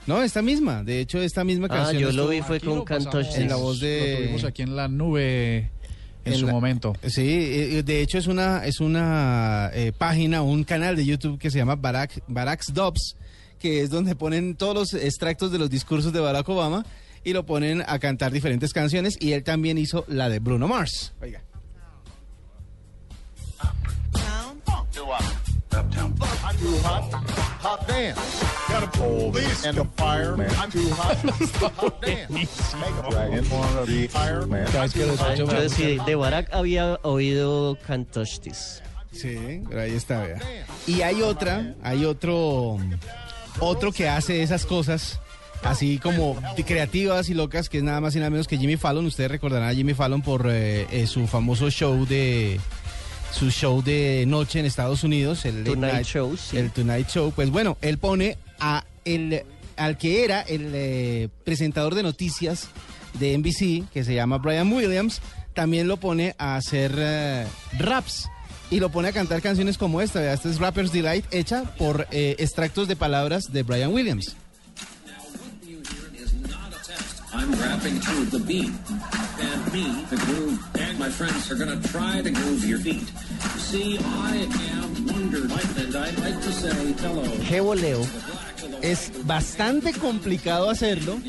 No, 0.08 0.22
esta 0.22 0.42
misma. 0.42 0.82
De 0.82 1.00
hecho, 1.00 1.20
esta 1.20 1.44
misma 1.44 1.66
Ah, 1.70 1.76
canción. 1.84 2.02
yo 2.02 2.12
lo 2.12 2.26
vi 2.28 2.40
fue 2.42 2.56
Aquí 2.56 2.66
con 2.66 2.76
lo 2.78 2.84
Canto 2.84 3.10
pasamos, 3.10 3.36
en 3.36 3.48
la 3.48 3.56
voz 3.56 3.78
de- 3.80 4.10
Lo 4.12 4.16
tuvimos 4.24 4.44
aquí 4.44 4.62
en 4.62 4.74
la 4.74 4.88
nube 4.88 5.70
en, 6.24 6.32
En 6.32 6.38
su 6.40 6.46
la- 6.46 6.52
momento. 6.52 6.94
Sí, 7.06 7.20
eh, 7.28 7.82
de 7.82 8.00
hecho 8.00 8.18
es 8.18 8.26
una 8.26 8.64
es 8.66 8.80
una 8.80 9.70
eh, 9.74 9.92
página, 9.96 10.42
un 10.42 10.64
canal 10.64 10.96
de 10.96 11.04
YouTube 11.04 11.38
que 11.38 11.50
se 11.50 11.58
llama 11.58 11.76
Barack 11.76 12.22
Barack's 12.26 12.72
Dubs, 12.72 13.16
que 13.58 13.82
es 13.82 13.90
donde 13.90 14.16
ponen 14.16 14.56
todos 14.56 14.74
los 14.74 14.94
extractos 14.94 15.52
de 15.52 15.58
los 15.58 15.68
discursos 15.70 16.12
de 16.12 16.20
Barack 16.20 16.48
Obama 16.48 16.84
y 17.24 17.32
lo 17.34 17.44
ponen 17.44 17.82
a 17.86 17.98
cantar 17.98 18.32
diferentes 18.32 18.72
canciones 18.72 19.16
y 19.20 19.32
él 19.32 19.44
también 19.44 19.76
hizo 19.78 20.04
la 20.08 20.28
de 20.30 20.38
Bruno 20.38 20.68
Mars. 20.68 21.12
Oiga. 21.20 21.42
Uptown. 25.74 26.14
I'm 26.20 26.56
too 26.56 26.76
hot. 26.82 27.12
Hot 27.60 27.88
damn. 27.88 28.14
Gotta 28.68 28.86
pull 28.98 29.30
this 29.30 29.64
and 29.64 29.76
the 29.76 29.84
fireman. 29.96 30.50
I'm 30.56 30.70
too 30.70 30.88
hot. 30.90 31.16
hot 31.76 32.02
damn. 32.02 32.36
A 32.36 32.46
sí, 35.68 35.98
de 36.06 36.14
Barack 36.14 36.52
había 36.52 36.98
oído 37.02 37.76
Can't 37.86 38.10
Touch 38.10 38.40
This. 38.40 38.82
Sí, 39.12 39.62
pero 39.68 39.82
ahí 39.82 39.94
está, 39.94 40.22
vea. 40.22 40.38
Y 40.86 41.02
hay 41.02 41.22
otra, 41.22 41.74
hay 41.82 42.04
otro 42.04 42.78
otro 43.60 43.92
que 43.92 44.08
hace 44.08 44.42
esas 44.42 44.66
cosas 44.66 45.20
así 45.62 45.98
como 45.98 46.36
de 46.56 46.64
creativas 46.64 47.28
y 47.28 47.34
locas, 47.34 47.68
que 47.68 47.78
es 47.78 47.84
nada 47.84 48.00
más 48.00 48.14
y 48.14 48.18
nada 48.18 48.30
menos 48.30 48.46
que 48.46 48.58
Jimmy 48.58 48.76
Fallon. 48.76 49.06
Ustedes 49.06 49.30
recordarán 49.30 49.68
a 49.68 49.74
Jimmy 49.74 49.94
Fallon 49.94 50.22
por 50.22 50.46
eh, 50.48 50.86
eh, 50.90 51.06
su 51.06 51.26
famoso 51.26 51.70
show 51.70 52.06
de 52.06 52.60
su 53.32 53.50
show 53.50 53.82
de 53.82 54.24
noche 54.26 54.58
en 54.60 54.66
Estados 54.66 55.04
Unidos, 55.04 55.44
el 55.44 55.64
Tonight 55.64 55.92
Night- 55.94 56.06
Show, 56.06 56.36
sí. 56.36 56.56
el 56.56 56.70
Tonight 56.70 57.08
Show. 57.08 57.32
Pues 57.34 57.50
bueno, 57.50 57.76
él 57.82 57.98
pone 57.98 58.38
a 58.58 58.84
el 59.04 59.42
al 59.76 59.96
que 59.96 60.24
era 60.24 60.40
el 60.40 60.72
eh, 60.74 61.28
presentador 61.44 61.94
de 61.94 62.02
noticias 62.02 62.68
de 63.20 63.36
NBC, 63.38 63.88
que 63.92 64.02
se 64.04 64.14
llama 64.14 64.38
Brian 64.38 64.72
Williams, 64.72 65.20
también 65.54 65.86
lo 65.86 65.98
pone 65.98 66.34
a 66.38 66.56
hacer 66.56 66.92
eh, 66.98 67.46
raps 67.78 68.28
y 68.70 68.80
lo 68.80 68.90
pone 68.90 69.08
a 69.08 69.12
cantar 69.12 69.40
canciones 69.40 69.78
como 69.78 70.00
esta. 70.00 70.20
Vea, 70.20 70.32
Esta 70.34 70.48
es 70.50 70.58
Rapper's 70.58 70.90
Delight, 70.92 71.24
hecha 71.30 71.62
por 71.78 72.08
eh, 72.10 72.34
extractos 72.38 72.88
de 72.88 72.96
palabras 72.96 73.52
de 73.52 73.62
Brian 73.62 73.92
Williams. 73.92 74.36
I'm 77.38 77.52
rapping 77.52 78.00
to 78.00 78.14
the 78.34 78.40
beat. 78.40 78.72
And 79.40 79.72
me, 79.72 80.04
the 80.10 80.16
groove, 80.26 80.58
and 80.80 80.98
my 80.98 81.08
friends 81.08 81.50
are 81.52 81.54
gonna 81.54 81.80
try 81.94 82.20
to 82.20 82.30
groove 82.30 82.64
your 82.64 82.80
feet. 82.80 83.08
See, 83.58 83.96
I 83.98 84.48
am 84.74 85.06
Wonder 85.06 85.42
and 85.82 85.96
I'd 85.96 86.18
like 86.18 86.40
to 86.42 86.52
say 86.52 86.92
hello. 87.02 87.22
Qué 87.48 87.60
voleo. 87.60 88.04
Es 88.82 89.12
bastante 89.24 89.92
complicado 89.92 90.68
hacerlo, 90.68 91.20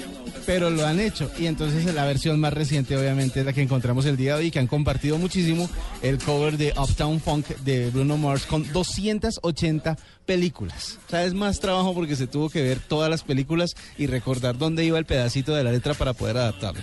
pero 0.46 0.70
lo 0.70 0.86
han 0.86 1.00
hecho. 1.00 1.30
Y 1.38 1.46
entonces 1.46 1.94
la 1.94 2.06
versión 2.06 2.40
más 2.40 2.54
reciente, 2.54 2.98
obviamente, 2.98 3.40
es 3.40 3.46
la 3.46 3.54
que 3.54 3.62
encontramos 3.62 4.06
el 4.06 4.18
día 4.18 4.36
de 4.36 4.44
hoy, 4.44 4.52
que 4.52 4.60
han 4.60 4.68
compartido 4.68 5.18
muchísimo 5.18 5.70
el 6.02 6.18
cover 6.18 6.58
de 6.58 6.74
Uptown 6.78 7.20
Funk 7.20 7.48
de 7.64 7.90
Bruno 7.90 8.18
Mars 8.18 8.46
con 8.46 8.72
280 8.72 9.98
películas. 10.26 11.00
O 11.08 11.10
sea, 11.10 11.24
es 11.24 11.34
más 11.34 11.60
trabajo 11.60 11.94
porque 11.94 12.16
se 12.16 12.28
tuvo 12.28 12.50
que 12.50 12.62
ver 12.62 12.80
todas 12.80 13.10
las 13.10 13.24
películas 13.24 13.76
y 13.98 14.08
recordar 14.08 14.58
dónde 14.58 14.86
iba 14.86 15.00
el 15.00 15.06
pedacito 15.06 15.54
de 15.56 15.64
la 15.64 15.72
letra 15.72 15.94
para 15.94 16.14
poder 16.14 16.38
adaptarlo. 16.38 16.82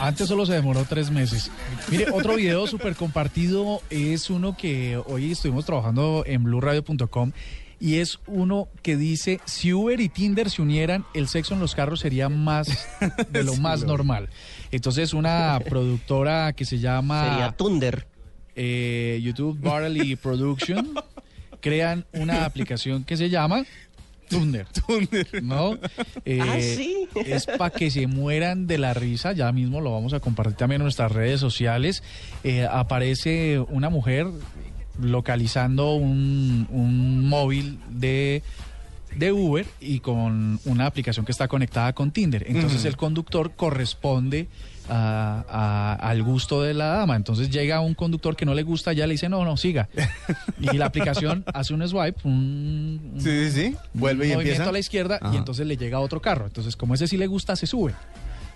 Antes 0.00 0.28
solo 0.28 0.46
se 0.46 0.54
demoró 0.54 0.84
tres 0.88 1.10
meses. 1.10 1.50
Mire, 1.90 2.10
otro 2.12 2.34
video 2.36 2.66
súper 2.68 2.96
compartido 2.96 3.82
es 3.90 4.30
uno 4.30 4.56
que 4.56 5.00
hoy 5.06 5.32
estuvimos 5.32 5.64
trabajando 5.64 6.24
en 6.26 6.42
blueradio.com 6.44 7.32
y 7.80 7.96
es 7.96 8.18
uno 8.26 8.68
que 8.82 8.96
dice, 8.96 9.40
si 9.44 9.72
Uber 9.72 10.00
y 10.00 10.08
Tinder 10.08 10.50
se 10.50 10.62
unieran, 10.62 11.04
el 11.14 11.28
sexo 11.28 11.54
en 11.54 11.60
los 11.60 11.74
carros 11.74 12.00
sería 12.00 12.28
más 12.28 12.88
de 13.30 13.44
lo 13.44 13.54
más 13.56 13.84
normal. 13.84 14.28
Entonces 14.70 15.14
una 15.14 15.60
productora 15.68 16.52
que 16.54 16.64
se 16.64 16.78
llama... 16.78 17.28
Sería 17.30 17.52
Thunder. 17.52 18.06
eh, 18.56 19.20
YouTube 19.22 19.58
Barley 19.60 20.16
Production 20.16 20.92
crean 21.60 22.04
una 22.12 22.44
aplicación 22.46 23.04
que 23.04 23.16
se 23.16 23.30
llama 23.30 23.64
Thunder. 24.28 24.66
¿No? 25.42 25.78
Eh, 26.26 26.38
Ah, 26.42 26.58
sí. 26.60 27.08
Es 27.24 27.46
para 27.46 27.70
que 27.70 27.90
se 27.90 28.06
mueran 28.06 28.66
de 28.66 28.76
la 28.76 28.92
risa. 28.92 29.32
Ya 29.32 29.50
mismo 29.52 29.80
lo 29.80 29.92
vamos 29.92 30.12
a 30.12 30.20
compartir 30.20 30.54
también 30.56 30.82
en 30.82 30.84
nuestras 30.84 31.10
redes 31.12 31.40
sociales. 31.40 32.02
Eh, 32.44 32.66
aparece 32.70 33.58
una 33.70 33.88
mujer 33.88 34.26
localizando 35.00 35.94
un, 35.94 36.66
un 36.70 37.28
móvil 37.28 37.78
de 37.90 38.42
de 39.16 39.32
Uber 39.32 39.66
y 39.80 40.00
con 40.00 40.60
una 40.66 40.84
aplicación 40.86 41.24
que 41.24 41.32
está 41.32 41.48
conectada 41.48 41.94
con 41.94 42.10
Tinder. 42.10 42.44
Entonces 42.46 42.84
el 42.84 42.96
conductor 42.98 43.52
corresponde 43.56 44.48
a- 44.88 45.44
a- 45.48 46.08
al 46.10 46.22
gusto 46.22 46.62
de 46.62 46.74
la 46.74 46.86
dama. 46.88 47.16
Entonces 47.16 47.48
llega 47.48 47.80
un 47.80 47.94
conductor 47.94 48.36
que 48.36 48.44
no 48.44 48.52
le 48.54 48.62
gusta, 48.64 48.92
ya 48.92 49.06
le 49.06 49.12
dice, 49.14 49.30
no, 49.30 49.44
no, 49.46 49.56
siga. 49.56 49.88
Y 50.60 50.76
la 50.76 50.86
aplicación 50.86 51.42
hace 51.54 51.72
un 51.72 51.88
swipe, 51.88 52.20
un, 52.24 53.12
un- 53.14 53.20
Sí, 53.20 53.50
sí, 53.50 53.50
sí. 53.70 53.76
Vuelve 53.94 54.26
y 54.26 54.28
movimiento 54.28 54.50
empieza. 54.52 54.68
a 54.68 54.72
la 54.72 54.78
izquierda 54.78 55.18
Ajá. 55.22 55.34
y 55.34 55.38
entonces 55.38 55.66
le 55.66 55.78
llega 55.78 55.98
otro 56.00 56.20
carro. 56.20 56.44
Entonces, 56.46 56.76
como 56.76 56.94
ese 56.94 57.08
sí 57.08 57.16
le 57.16 57.26
gusta, 57.26 57.56
se 57.56 57.66
sube. 57.66 57.94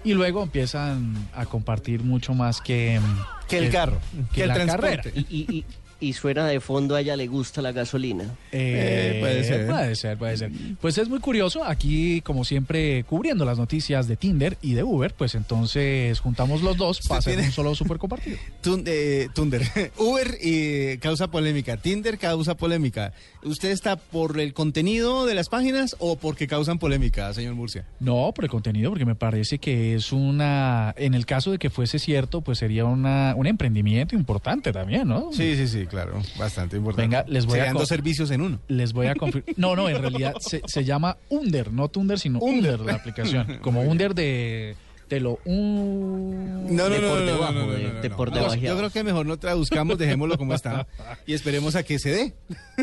Y 0.04 0.12
luego 0.12 0.42
empiezan 0.42 1.14
a 1.34 1.46
compartir 1.46 2.02
mucho 2.04 2.34
más 2.34 2.60
que... 2.60 3.00
Que 3.48 3.58
el 3.58 3.70
carro, 3.70 3.98
que, 4.30 4.34
que 4.36 4.42
el 4.42 4.48
la 4.48 4.54
transporte. 4.54 4.96
carrera. 4.96 5.26
Y, 5.30 5.36
y, 5.36 5.56
y, 5.58 5.64
y 6.02 6.12
suena 6.12 6.46
de 6.46 6.60
fondo, 6.60 6.94
a 6.96 7.00
ella 7.00 7.16
le 7.16 7.26
gusta 7.28 7.62
la 7.62 7.72
gasolina. 7.72 8.24
Eh, 8.50 9.12
Eh, 9.14 9.20
puede 9.20 9.44
ser. 9.44 9.66
Puede 9.66 9.96
ser, 9.96 10.18
puede 10.18 10.36
ser. 10.36 10.50
Pues 10.80 10.98
es 10.98 11.08
muy 11.08 11.20
curioso. 11.20 11.64
Aquí, 11.64 12.20
como 12.22 12.44
siempre, 12.44 13.04
cubriendo 13.04 13.44
las 13.44 13.58
noticias 13.58 14.08
de 14.08 14.16
Tinder 14.16 14.58
y 14.60 14.74
de 14.74 14.82
Uber, 14.82 15.14
pues 15.14 15.34
entonces 15.34 16.18
juntamos 16.20 16.62
los 16.62 16.76
dos 16.76 17.00
para 17.08 17.18
hacer 17.20 17.34
tiene- 17.34 17.48
un 17.48 17.52
solo 17.54 17.74
super 17.74 17.98
compartido. 17.98 18.36
Tun- 18.62 18.84
eh, 18.86 19.28
Tunder. 19.34 19.62
Uber 19.98 20.36
y 20.42 20.98
causa 20.98 21.28
polémica. 21.30 21.76
Tinder 21.76 22.18
causa 22.18 22.56
polémica. 22.56 23.12
¿Usted 23.44 23.70
está 23.70 23.96
por 23.96 24.38
el 24.40 24.52
contenido 24.52 25.26
de 25.26 25.34
las 25.34 25.48
páginas 25.48 25.96
o 25.98 26.16
porque 26.16 26.46
causan 26.46 26.78
polémica, 26.78 27.32
señor 27.32 27.54
Murcia? 27.54 27.84
No, 28.00 28.32
por 28.34 28.44
el 28.44 28.50
contenido, 28.50 28.90
porque 28.90 29.04
me 29.06 29.14
parece 29.14 29.58
que 29.58 29.94
es 29.94 30.12
una. 30.12 30.94
En 30.96 31.14
el 31.14 31.26
caso 31.26 31.50
de 31.52 31.58
que 31.58 31.70
fuese 31.70 31.98
cierto, 31.98 32.40
pues 32.40 32.58
sería 32.58 32.84
una, 32.84 33.34
un 33.36 33.46
emprendimiento 33.46 34.14
importante 34.16 34.72
también, 34.72 35.08
¿no? 35.08 35.30
Sí, 35.32 35.56
sí, 35.56 35.68
sí, 35.68 35.86
claro. 35.92 36.20
Bastante 36.36 36.76
importante. 36.76 37.02
Venga, 37.02 37.24
les 37.28 37.46
voy 37.46 37.54
a 37.54 37.62
Serían 37.62 37.74
co- 37.74 37.80
dos 37.80 37.88
servicios 37.88 38.30
en 38.32 38.40
uno. 38.40 38.58
Les 38.66 38.92
voy 38.92 39.06
a 39.06 39.14
confirmar. 39.14 39.54
No, 39.56 39.76
no, 39.76 39.88
en 39.88 40.00
realidad 40.00 40.34
se, 40.40 40.60
se 40.66 40.84
llama 40.84 41.16
Under, 41.28 41.70
no 41.72 41.86
Tunder, 41.88 42.18
sino 42.18 42.40
Under, 42.40 42.80
la 42.80 42.94
aplicación. 42.94 43.58
Como 43.62 43.82
Under 43.82 44.14
de. 44.14 44.74
De 45.08 45.20
lo. 45.20 45.38
un- 45.44 46.74
No, 46.74 46.88
no, 46.88 46.94
De 46.94 47.00
no, 47.02 47.08
por 47.08 47.18
no, 47.18 47.26
no, 47.26 47.32
debajo, 47.32 47.52
no, 47.52 47.66
no, 47.66 47.72
de- 48.00 48.10
por 48.10 48.30
Yo- 48.30 48.34
debajeado. 48.36 48.74
Yo 48.74 48.78
creo 48.78 48.90
que 48.90 49.04
mejor 49.04 49.26
no 49.26 49.36
traduzcamos, 49.38 49.98
dejémoslo 49.98 50.38
como 50.38 50.54
está 50.54 50.86
y 51.26 51.34
esperemos 51.34 51.76
a 51.76 51.82
que 51.82 51.98
se 51.98 52.10
dé. 52.10 52.34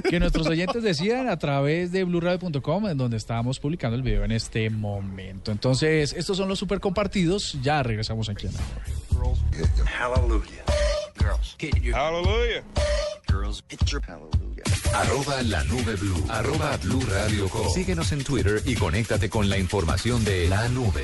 que 0.08 0.20
nuestros 0.20 0.46
oyentes 0.46 0.84
decían 0.84 1.28
a 1.28 1.40
través 1.40 1.92
de 1.92 2.04
blueradio.com, 2.04 2.88
en 2.88 2.98
donde 3.00 3.18
estábamos 3.18 3.60
publicando 3.60 3.96
el 3.98 4.04
video 4.04 4.24
en 4.26 4.32
este 4.32 4.70
momento. 4.70 5.52
Entonces, 5.52 6.14
estos 6.14 6.38
son 6.38 6.48
los 6.50 6.60
super 6.60 6.80
compartidos. 6.80 7.58
Ya 7.64 7.82
regresamos 7.82 8.30
aquí 8.30 8.46
a 8.46 8.52
la 8.52 8.60
Hallelujah. 9.98 10.64
Girls, 11.20 11.56
get 11.58 11.76
your 11.82 11.96
hallelujah. 11.96 12.64
Girls, 13.28 13.64
get 13.70 13.92
your 13.92 14.02
hallelujah. 14.02 14.64
Arroba 14.94 15.44
la 15.44 15.64
nube 15.66 15.96
blue. 15.98 16.24
Arroba 16.30 16.78
blue 16.78 17.02
radio 17.02 17.48
com. 17.50 17.70
Síguenos 17.70 18.12
en 18.12 18.24
Twitter 18.24 18.62
y 18.66 18.76
conéctate 18.76 19.30
con 19.30 19.50
la 19.50 19.58
información 19.58 20.24
de 20.24 20.48
la 20.48 20.68
nube. 20.70 21.04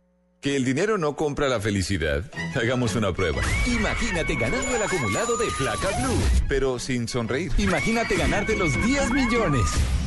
¿Que 0.41 0.55
el 0.55 0.65
dinero 0.65 0.97
no 0.97 1.15
compra 1.15 1.47
la 1.47 1.59
felicidad? 1.61 2.23
Hagamos 2.55 2.95
una 2.95 3.13
prueba. 3.13 3.43
Imagínate 3.67 4.33
ganando 4.33 4.75
el 4.75 4.81
acumulado 4.81 5.37
de 5.37 5.45
placa 5.55 5.87
blue, 6.01 6.19
pero 6.49 6.79
sin 6.79 7.07
sonreír. 7.07 7.51
Imagínate 7.59 8.15
ganarte 8.15 8.55
los 8.55 8.73
10 8.83 9.11
millones, 9.11 9.61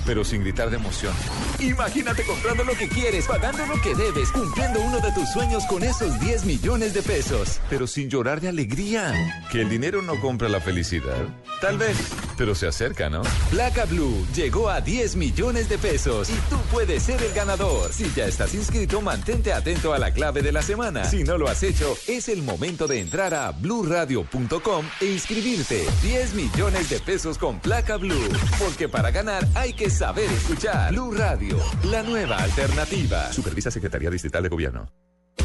pero 0.05 0.25
sin 0.25 0.41
gritar 0.43 0.71
de 0.71 0.77
emoción. 0.77 1.15
Imagínate 1.61 2.25
comprando 2.25 2.65
lo 2.65 2.73
que 2.73 2.89
quieres, 2.89 3.27
pagando 3.29 3.65
lo 3.65 3.81
que 3.81 3.95
debes, 3.95 4.29
cumpliendo 4.33 4.81
uno 4.81 4.99
de 4.99 5.13
tus 5.13 5.31
sueños 5.33 5.63
con 5.67 5.85
esos 5.85 6.19
10 6.19 6.47
millones 6.47 6.95
de 6.95 7.03
pesos, 7.03 7.61
pero 7.71 7.87
sin 7.87 8.11
llorar 8.11 8.41
de 8.41 8.49
alegría. 8.49 9.15
¿Que 9.53 9.61
el 9.61 9.69
dinero 9.69 10.03
no 10.03 10.21
compra 10.21 10.49
la 10.49 10.61
felicidad? 10.61 11.29
Tal 11.61 11.79
vez, 11.79 11.97
pero 12.37 12.57
se 12.57 12.67
acerca, 12.67 13.09
¿no? 13.09 13.23
Placa 13.51 13.85
Blue 13.85 14.27
llegó 14.35 14.69
a 14.69 14.81
10 14.81 15.15
millones 15.15 15.69
de 15.69 15.79
pesos 15.79 16.29
y 16.29 16.35
tú 16.51 16.57
puedes 16.73 17.05
ser 17.05 17.23
el 17.23 17.33
ganador. 17.33 17.93
Si 17.93 18.13
ya 18.17 18.27
estás 18.27 18.53
inscrito, 18.55 19.01
mantente 19.01 19.53
atento 19.53 19.95
a 19.95 19.99
la 20.01 20.11
clave 20.25 20.41
de 20.41 20.53
la 20.53 20.63
semana. 20.63 21.05
Si 21.05 21.23
no 21.23 21.37
lo 21.37 21.49
has 21.49 21.63
hecho, 21.63 21.99
es 22.09 22.31
el 22.31 22.41
momento 22.41 22.87
de 22.87 22.99
entrar 22.99 23.35
a 23.35 23.51
bluradio.com 23.51 24.87
e 25.03 25.05
inscribirte. 25.05 25.85
10 26.01 26.33
millones 26.33 26.89
de 26.89 26.99
pesos 26.99 27.37
con 27.37 27.61
Placa 27.61 27.99
Blue. 27.99 28.31
Porque 28.59 28.89
para 28.89 29.11
ganar 29.11 29.47
hay 29.55 29.75
que 29.75 29.91
saber 29.91 30.31
escuchar. 30.31 30.93
Blue 30.93 31.13
Radio, 31.13 31.59
la 31.85 32.03
nueva 32.03 32.39
alternativa. 32.39 33.31
Supervisa 33.35 33.71
Secretaría 33.71 34.09
Distrital 34.09 34.45
de 34.45 34.49
Gobierno. 34.49 34.91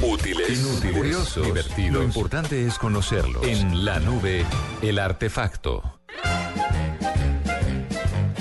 Útiles, 0.01 0.49
inútiles, 0.49 0.95
curiosos, 0.95 1.45
divertidos. 1.45 1.91
Lo 1.91 2.03
importante 2.03 2.65
es 2.65 2.77
conocerlos. 2.77 3.45
En 3.45 3.83
la 3.83 3.99
nube, 3.99 4.45
el 4.81 4.97
artefacto. 4.97 5.98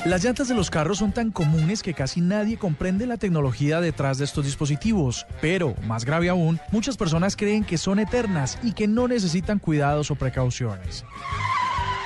Las 0.09 0.25
llantas 0.25 0.49
de 0.49 0.55
los 0.55 0.71
carros 0.71 0.97
son 0.97 1.13
tan 1.13 1.31
comunes 1.31 1.83
que 1.83 1.93
casi 1.93 2.23
nadie 2.23 2.57
comprende 2.57 3.07
la 3.07 3.19
tecnología 3.19 3.83
detrás 3.83 4.17
de 4.17 4.25
estos 4.25 4.47
dispositivos. 4.47 5.27
Pero, 5.43 5.75
más 5.87 6.07
grave 6.07 6.31
aún, 6.31 6.59
muchas 6.73 6.97
personas 6.97 7.37
creen 7.37 7.63
que 7.63 7.77
son 7.77 7.99
eternas 7.99 8.59
y 8.63 8.73
que 8.73 8.89
no 8.89 9.07
necesitan 9.07 9.59
cuidados 9.59 10.11
o 10.11 10.15
precauciones. 10.15 11.05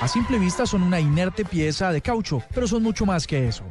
A 0.03 0.07
simple 0.09 0.37
vista 0.37 0.65
son 0.65 0.83
una 0.83 0.99
inerte 0.99 1.45
pieza 1.45 1.89
de 1.93 2.01
caucho, 2.01 2.43
pero 2.53 2.67
son 2.67 2.83
mucho 2.83 3.05
más 3.05 3.25
que 3.25 3.47
eso. 3.47 3.63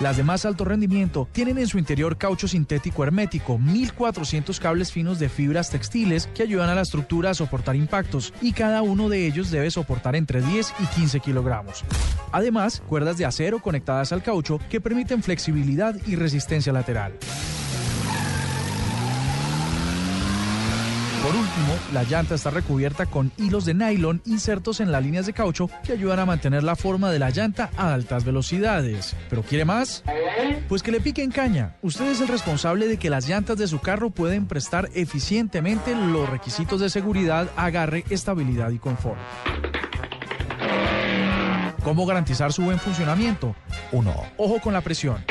Las 0.00 0.16
de 0.16 0.24
más 0.24 0.44
alto 0.44 0.64
rendimiento 0.64 1.28
tienen 1.30 1.58
en 1.58 1.68
su 1.68 1.78
interior 1.78 2.18
caucho 2.18 2.48
sintético 2.48 3.04
hermético, 3.04 3.56
1400 3.56 4.58
cables 4.58 4.90
finos 4.90 5.20
de 5.20 5.28
fibras 5.28 5.70
textiles 5.70 6.28
que 6.34 6.42
ayudan 6.42 6.70
a 6.70 6.74
la 6.74 6.80
estructura 6.80 7.30
a 7.30 7.34
soportar 7.34 7.76
impactos 7.76 8.34
y 8.40 8.52
cada 8.52 8.82
uno 8.82 9.08
de 9.08 9.28
ellos 9.28 9.52
debe 9.52 9.70
soportar 9.70 10.16
entre 10.16 10.42
10 10.42 10.74
y 10.80 10.86
15 10.86 11.20
kilogramos. 11.20 11.84
Además, 12.32 12.82
cuerdas 12.88 13.16
de 13.16 13.26
acero 13.26 13.60
conectadas 13.60 14.10
al 14.10 14.24
caucho 14.24 14.58
que 14.70 14.80
permiten 14.80 15.22
flexibilidad 15.22 15.94
y 16.04 16.16
resistencia 16.16 16.72
lateral. 16.72 17.12
Por 21.30 21.38
último, 21.38 21.78
la 21.92 22.02
llanta 22.02 22.34
está 22.34 22.50
recubierta 22.50 23.06
con 23.06 23.30
hilos 23.36 23.64
de 23.64 23.72
nylon 23.72 24.20
insertos 24.26 24.80
en 24.80 24.90
las 24.90 25.00
líneas 25.00 25.26
de 25.26 25.32
caucho 25.32 25.70
que 25.84 25.92
ayudan 25.92 26.18
a 26.18 26.26
mantener 26.26 26.64
la 26.64 26.74
forma 26.74 27.08
de 27.12 27.20
la 27.20 27.30
llanta 27.30 27.70
a 27.76 27.94
altas 27.94 28.24
velocidades. 28.24 29.14
¿Pero 29.28 29.44
quiere 29.44 29.64
más? 29.64 30.02
Pues 30.68 30.82
que 30.82 30.90
le 30.90 31.00
pique 31.00 31.22
en 31.22 31.30
caña. 31.30 31.76
Usted 31.82 32.08
es 32.10 32.20
el 32.20 32.26
responsable 32.26 32.88
de 32.88 32.96
que 32.96 33.10
las 33.10 33.28
llantas 33.28 33.58
de 33.58 33.68
su 33.68 33.78
carro 33.78 34.10
pueden 34.10 34.48
prestar 34.48 34.88
eficientemente 34.92 35.94
los 35.94 36.28
requisitos 36.28 36.80
de 36.80 36.90
seguridad, 36.90 37.48
agarre, 37.54 38.04
estabilidad 38.10 38.70
y 38.70 38.80
confort. 38.80 39.20
¿Cómo 41.84 42.06
garantizar 42.06 42.52
su 42.52 42.62
buen 42.62 42.80
funcionamiento? 42.80 43.54
1. 43.92 44.14
Ojo 44.36 44.60
con 44.60 44.72
la 44.72 44.80
presión. 44.80 45.24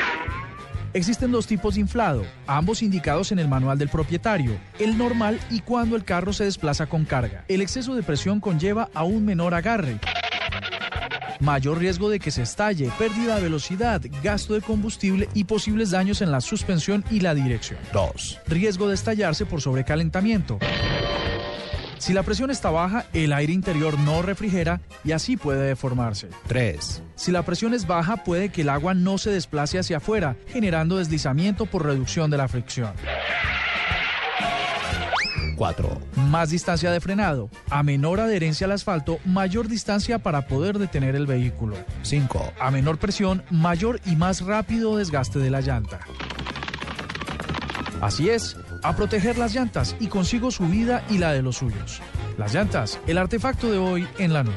Existen 0.92 1.30
dos 1.30 1.46
tipos 1.46 1.74
de 1.74 1.82
inflado, 1.82 2.24
ambos 2.48 2.82
indicados 2.82 3.30
en 3.30 3.38
el 3.38 3.46
manual 3.46 3.78
del 3.78 3.88
propietario, 3.88 4.58
el 4.80 4.98
normal 4.98 5.38
y 5.48 5.60
cuando 5.60 5.94
el 5.94 6.02
carro 6.02 6.32
se 6.32 6.44
desplaza 6.44 6.86
con 6.86 7.04
carga. 7.04 7.44
El 7.46 7.60
exceso 7.60 7.94
de 7.94 8.02
presión 8.02 8.40
conlleva 8.40 8.90
a 8.92 9.04
un 9.04 9.24
menor 9.24 9.54
agarre, 9.54 10.00
mayor 11.38 11.78
riesgo 11.78 12.10
de 12.10 12.18
que 12.18 12.32
se 12.32 12.42
estalle, 12.42 12.90
pérdida 12.98 13.36
de 13.36 13.42
velocidad, 13.42 14.02
gasto 14.20 14.54
de 14.54 14.62
combustible 14.62 15.28
y 15.32 15.44
posibles 15.44 15.92
daños 15.92 16.22
en 16.22 16.32
la 16.32 16.40
suspensión 16.40 17.04
y 17.08 17.20
la 17.20 17.34
dirección. 17.34 17.78
2. 17.92 18.40
Riesgo 18.48 18.88
de 18.88 18.94
estallarse 18.94 19.46
por 19.46 19.60
sobrecalentamiento. 19.60 20.58
Si 22.00 22.14
la 22.14 22.22
presión 22.22 22.50
está 22.50 22.70
baja, 22.70 23.04
el 23.12 23.30
aire 23.34 23.52
interior 23.52 23.98
no 23.98 24.22
refrigera 24.22 24.80
y 25.04 25.12
así 25.12 25.36
puede 25.36 25.68
deformarse. 25.68 26.30
3. 26.46 27.02
Si 27.14 27.30
la 27.30 27.42
presión 27.42 27.74
es 27.74 27.86
baja, 27.86 28.24
puede 28.24 28.48
que 28.48 28.62
el 28.62 28.70
agua 28.70 28.94
no 28.94 29.18
se 29.18 29.28
desplace 29.28 29.78
hacia 29.78 29.98
afuera, 29.98 30.34
generando 30.48 30.96
deslizamiento 30.96 31.66
por 31.66 31.84
reducción 31.84 32.30
de 32.30 32.38
la 32.38 32.48
fricción. 32.48 32.94
4. 35.56 36.00
Más 36.30 36.48
distancia 36.48 36.90
de 36.90 37.02
frenado. 37.02 37.50
A 37.68 37.82
menor 37.82 38.18
adherencia 38.18 38.64
al 38.64 38.72
asfalto, 38.72 39.18
mayor 39.26 39.68
distancia 39.68 40.18
para 40.18 40.46
poder 40.46 40.78
detener 40.78 41.14
el 41.16 41.26
vehículo. 41.26 41.76
5. 42.00 42.54
A 42.58 42.70
menor 42.70 42.96
presión, 42.96 43.42
mayor 43.50 44.00
y 44.06 44.16
más 44.16 44.40
rápido 44.40 44.96
desgaste 44.96 45.38
de 45.38 45.50
la 45.50 45.60
llanta. 45.60 46.00
Así 48.00 48.30
es, 48.30 48.56
a 48.82 48.96
proteger 48.96 49.38
las 49.38 49.54
llantas 49.54 49.96
y 50.00 50.08
consigo 50.08 50.50
su 50.50 50.66
vida 50.66 51.04
y 51.10 51.18
la 51.18 51.32
de 51.32 51.42
los 51.42 51.56
suyos. 51.56 52.00
Las 52.38 52.54
llantas, 52.54 52.98
el 53.06 53.18
artefacto 53.18 53.70
de 53.70 53.78
hoy 53.78 54.08
en 54.18 54.32
la 54.32 54.42
nube. 54.42 54.56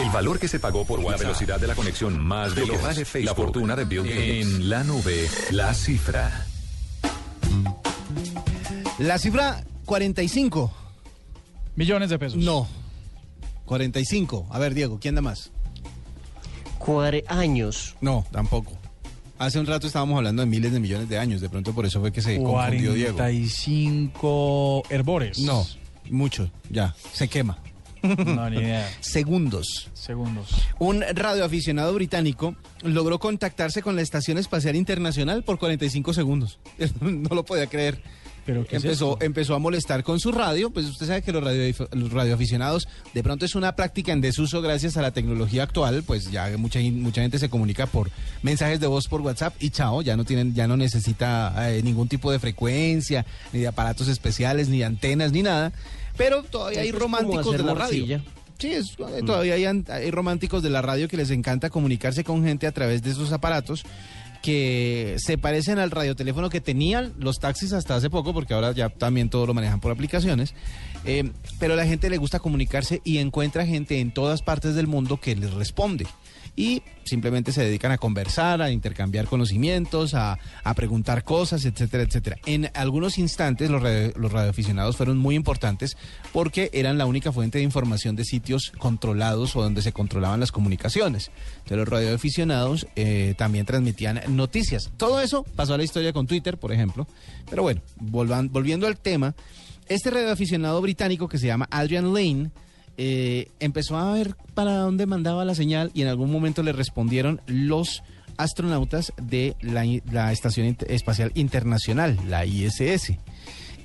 El 0.00 0.10
valor 0.10 0.38
que 0.38 0.48
se 0.48 0.60
pagó 0.60 0.84
por 0.84 1.02
la 1.02 1.16
velocidad 1.16 1.58
de 1.58 1.66
la 1.66 1.74
conexión 1.74 2.18
más 2.18 2.54
de 2.54 2.66
lo 2.66 2.74
que 2.74 2.82
vale 2.82 3.04
Facebook, 3.04 3.24
la 3.24 3.34
fortuna 3.34 3.76
de 3.76 3.84
Bill 3.84 4.02
Gates. 4.02 4.46
En 4.46 4.68
la 4.68 4.84
nube, 4.84 5.28
la 5.50 5.72
cifra. 5.72 6.46
La 8.98 9.18
cifra 9.18 9.64
45. 9.84 10.72
Millones 11.76 12.10
de 12.10 12.18
pesos. 12.18 12.38
No. 12.38 12.68
45. 13.64 14.46
A 14.50 14.58
ver, 14.58 14.74
Diego, 14.74 14.98
¿quién 15.00 15.14
da 15.14 15.22
más? 15.22 15.50
Cuare 16.78 17.24
años. 17.28 17.96
No, 18.00 18.24
tampoco. 18.30 18.78
Hace 19.38 19.60
un 19.60 19.66
rato 19.66 19.86
estábamos 19.86 20.16
hablando 20.16 20.42
de 20.42 20.46
miles 20.46 20.72
de 20.72 20.80
millones 20.80 21.08
de 21.08 21.18
años. 21.18 21.40
De 21.40 21.48
pronto 21.48 21.74
por 21.74 21.84
eso 21.84 22.00
fue 22.00 22.12
que 22.12 22.22
se 22.22 22.36
confundió 22.42 22.94
Diego. 22.94 23.16
45 23.16 24.82
herbores. 24.90 25.38
No, 25.40 25.66
mucho. 26.10 26.50
Ya, 26.70 26.94
se 27.12 27.28
quema. 27.28 27.58
No, 28.02 28.48
ni 28.50 28.58
idea. 28.58 28.88
Segundos. 29.00 29.90
Segundos. 29.92 30.54
Un 30.78 31.02
radioaficionado 31.02 31.92
británico 31.94 32.54
logró 32.82 33.18
contactarse 33.18 33.82
con 33.82 33.96
la 33.96 34.02
Estación 34.02 34.38
Espacial 34.38 34.76
Internacional 34.76 35.42
por 35.42 35.58
45 35.58 36.14
segundos. 36.14 36.58
No 37.00 37.34
lo 37.34 37.44
podía 37.44 37.66
creer. 37.66 38.00
¿Pero 38.46 38.64
qué 38.64 38.76
es 38.76 38.84
empezó, 38.84 39.18
empezó 39.20 39.54
a 39.54 39.58
molestar 39.58 40.04
con 40.04 40.20
su 40.20 40.30
radio, 40.30 40.70
pues 40.70 40.86
usted 40.86 41.06
sabe 41.06 41.22
que 41.22 41.32
los, 41.32 41.42
radio, 41.42 41.74
los 41.92 42.12
radioaficionados 42.12 42.86
de 43.12 43.22
pronto 43.24 43.44
es 43.44 43.54
una 43.56 43.74
práctica 43.74 44.12
en 44.12 44.20
desuso 44.20 44.62
gracias 44.62 44.96
a 44.96 45.02
la 45.02 45.10
tecnología 45.10 45.64
actual, 45.64 46.04
pues 46.06 46.30
ya 46.30 46.48
mucha, 46.56 46.78
mucha 46.92 47.22
gente 47.22 47.38
se 47.40 47.48
comunica 47.48 47.86
por 47.86 48.10
mensajes 48.42 48.78
de 48.78 48.86
voz 48.86 49.08
por 49.08 49.20
WhatsApp 49.22 49.54
y 49.60 49.70
chao, 49.70 50.00
ya 50.02 50.16
no 50.16 50.24
tienen, 50.24 50.54
ya 50.54 50.68
no 50.68 50.76
necesita 50.76 51.72
eh, 51.72 51.82
ningún 51.82 52.06
tipo 52.08 52.30
de 52.30 52.38
frecuencia, 52.38 53.26
ni 53.52 53.60
de 53.60 53.66
aparatos 53.66 54.06
especiales, 54.08 54.68
ni 54.68 54.78
de 54.78 54.84
antenas, 54.84 55.32
ni 55.32 55.42
nada, 55.42 55.72
pero 56.16 56.42
todavía 56.44 56.82
hay 56.82 56.92
románticos 56.92 57.52
de 57.52 57.62
la 57.64 57.74
radio. 57.74 58.22
Sí, 58.58 58.72
es- 58.72 58.92
eh, 58.92 59.20
todavía 59.26 59.52
hay, 59.54 59.64
an- 59.66 59.84
hay 59.88 60.10
románticos 60.10 60.62
de 60.62 60.70
la 60.70 60.80
radio 60.80 61.08
que 61.08 61.16
les 61.18 61.30
encanta 61.30 61.68
comunicarse 61.68 62.24
con 62.24 62.42
gente 62.42 62.66
a 62.66 62.72
través 62.72 63.02
de 63.02 63.10
esos 63.10 63.30
aparatos 63.32 63.82
que 64.42 65.16
se 65.18 65.38
parecen 65.38 65.78
al 65.78 65.90
radioteléfono 65.90 66.50
que 66.50 66.60
tenían 66.60 67.12
los 67.18 67.38
taxis 67.38 67.72
hasta 67.72 67.96
hace 67.96 68.10
poco, 68.10 68.32
porque 68.32 68.54
ahora 68.54 68.72
ya 68.72 68.88
también 68.88 69.30
todo 69.30 69.46
lo 69.46 69.54
manejan 69.54 69.80
por 69.80 69.92
aplicaciones. 69.92 70.54
Eh, 71.04 71.30
pero 71.58 71.74
a 71.74 71.76
la 71.76 71.86
gente 71.86 72.10
le 72.10 72.18
gusta 72.18 72.38
comunicarse 72.40 73.00
y 73.04 73.18
encuentra 73.18 73.66
gente 73.66 74.00
en 74.00 74.12
todas 74.12 74.42
partes 74.42 74.74
del 74.74 74.86
mundo 74.86 75.18
que 75.18 75.36
les 75.36 75.52
responde. 75.54 76.06
Y 76.58 76.82
simplemente 77.04 77.52
se 77.52 77.62
dedican 77.62 77.92
a 77.92 77.98
conversar, 77.98 78.62
a 78.62 78.70
intercambiar 78.70 79.26
conocimientos, 79.26 80.14
a, 80.14 80.38
a 80.64 80.74
preguntar 80.74 81.22
cosas, 81.22 81.66
etcétera, 81.66 82.02
etcétera. 82.02 82.38
En 82.46 82.70
algunos 82.74 83.18
instantes 83.18 83.68
los, 83.70 83.82
radio- 83.82 84.12
los 84.16 84.32
radioaficionados 84.32 84.96
fueron 84.96 85.18
muy 85.18 85.34
importantes 85.34 85.98
porque 86.32 86.70
eran 86.72 86.96
la 86.96 87.04
única 87.04 87.30
fuente 87.30 87.58
de 87.58 87.64
información 87.64 88.16
de 88.16 88.24
sitios 88.24 88.72
controlados 88.78 89.54
o 89.54 89.62
donde 89.62 89.82
se 89.82 89.92
controlaban 89.92 90.40
las 90.40 90.50
comunicaciones. 90.50 91.30
Entonces 91.58 91.76
los 91.76 91.88
radioaficionados 91.90 92.86
eh, 92.96 93.34
también 93.36 93.66
transmitían 93.66 94.22
noticias. 94.28 94.90
Todo 94.96 95.20
eso 95.20 95.44
pasó 95.56 95.74
a 95.74 95.76
la 95.78 95.84
historia 95.84 96.14
con 96.14 96.26
Twitter, 96.26 96.56
por 96.56 96.72
ejemplo. 96.72 97.06
Pero 97.50 97.62
bueno, 97.62 97.82
volvan- 98.00 98.50
volviendo 98.50 98.86
al 98.86 98.96
tema, 98.96 99.34
este 99.88 100.10
radioaficionado 100.10 100.80
británico 100.80 101.28
que 101.28 101.36
se 101.38 101.46
llama 101.48 101.68
Adrian 101.70 102.14
Lane 102.14 102.50
eh, 102.98 103.48
empezó 103.60 103.96
a 103.96 104.12
ver 104.12 104.36
para 104.54 104.76
dónde 104.76 105.06
mandaba 105.06 105.44
la 105.44 105.54
señal 105.54 105.90
y 105.94 106.02
en 106.02 106.08
algún 106.08 106.30
momento 106.30 106.62
le 106.62 106.72
respondieron 106.72 107.40
los 107.46 108.02
astronautas 108.38 109.12
de 109.20 109.56
la, 109.60 110.32
Estación 110.32 110.76
Espacial 110.88 111.32
Internacional, 111.34 112.18
la 112.28 112.44
ISS. 112.44 113.12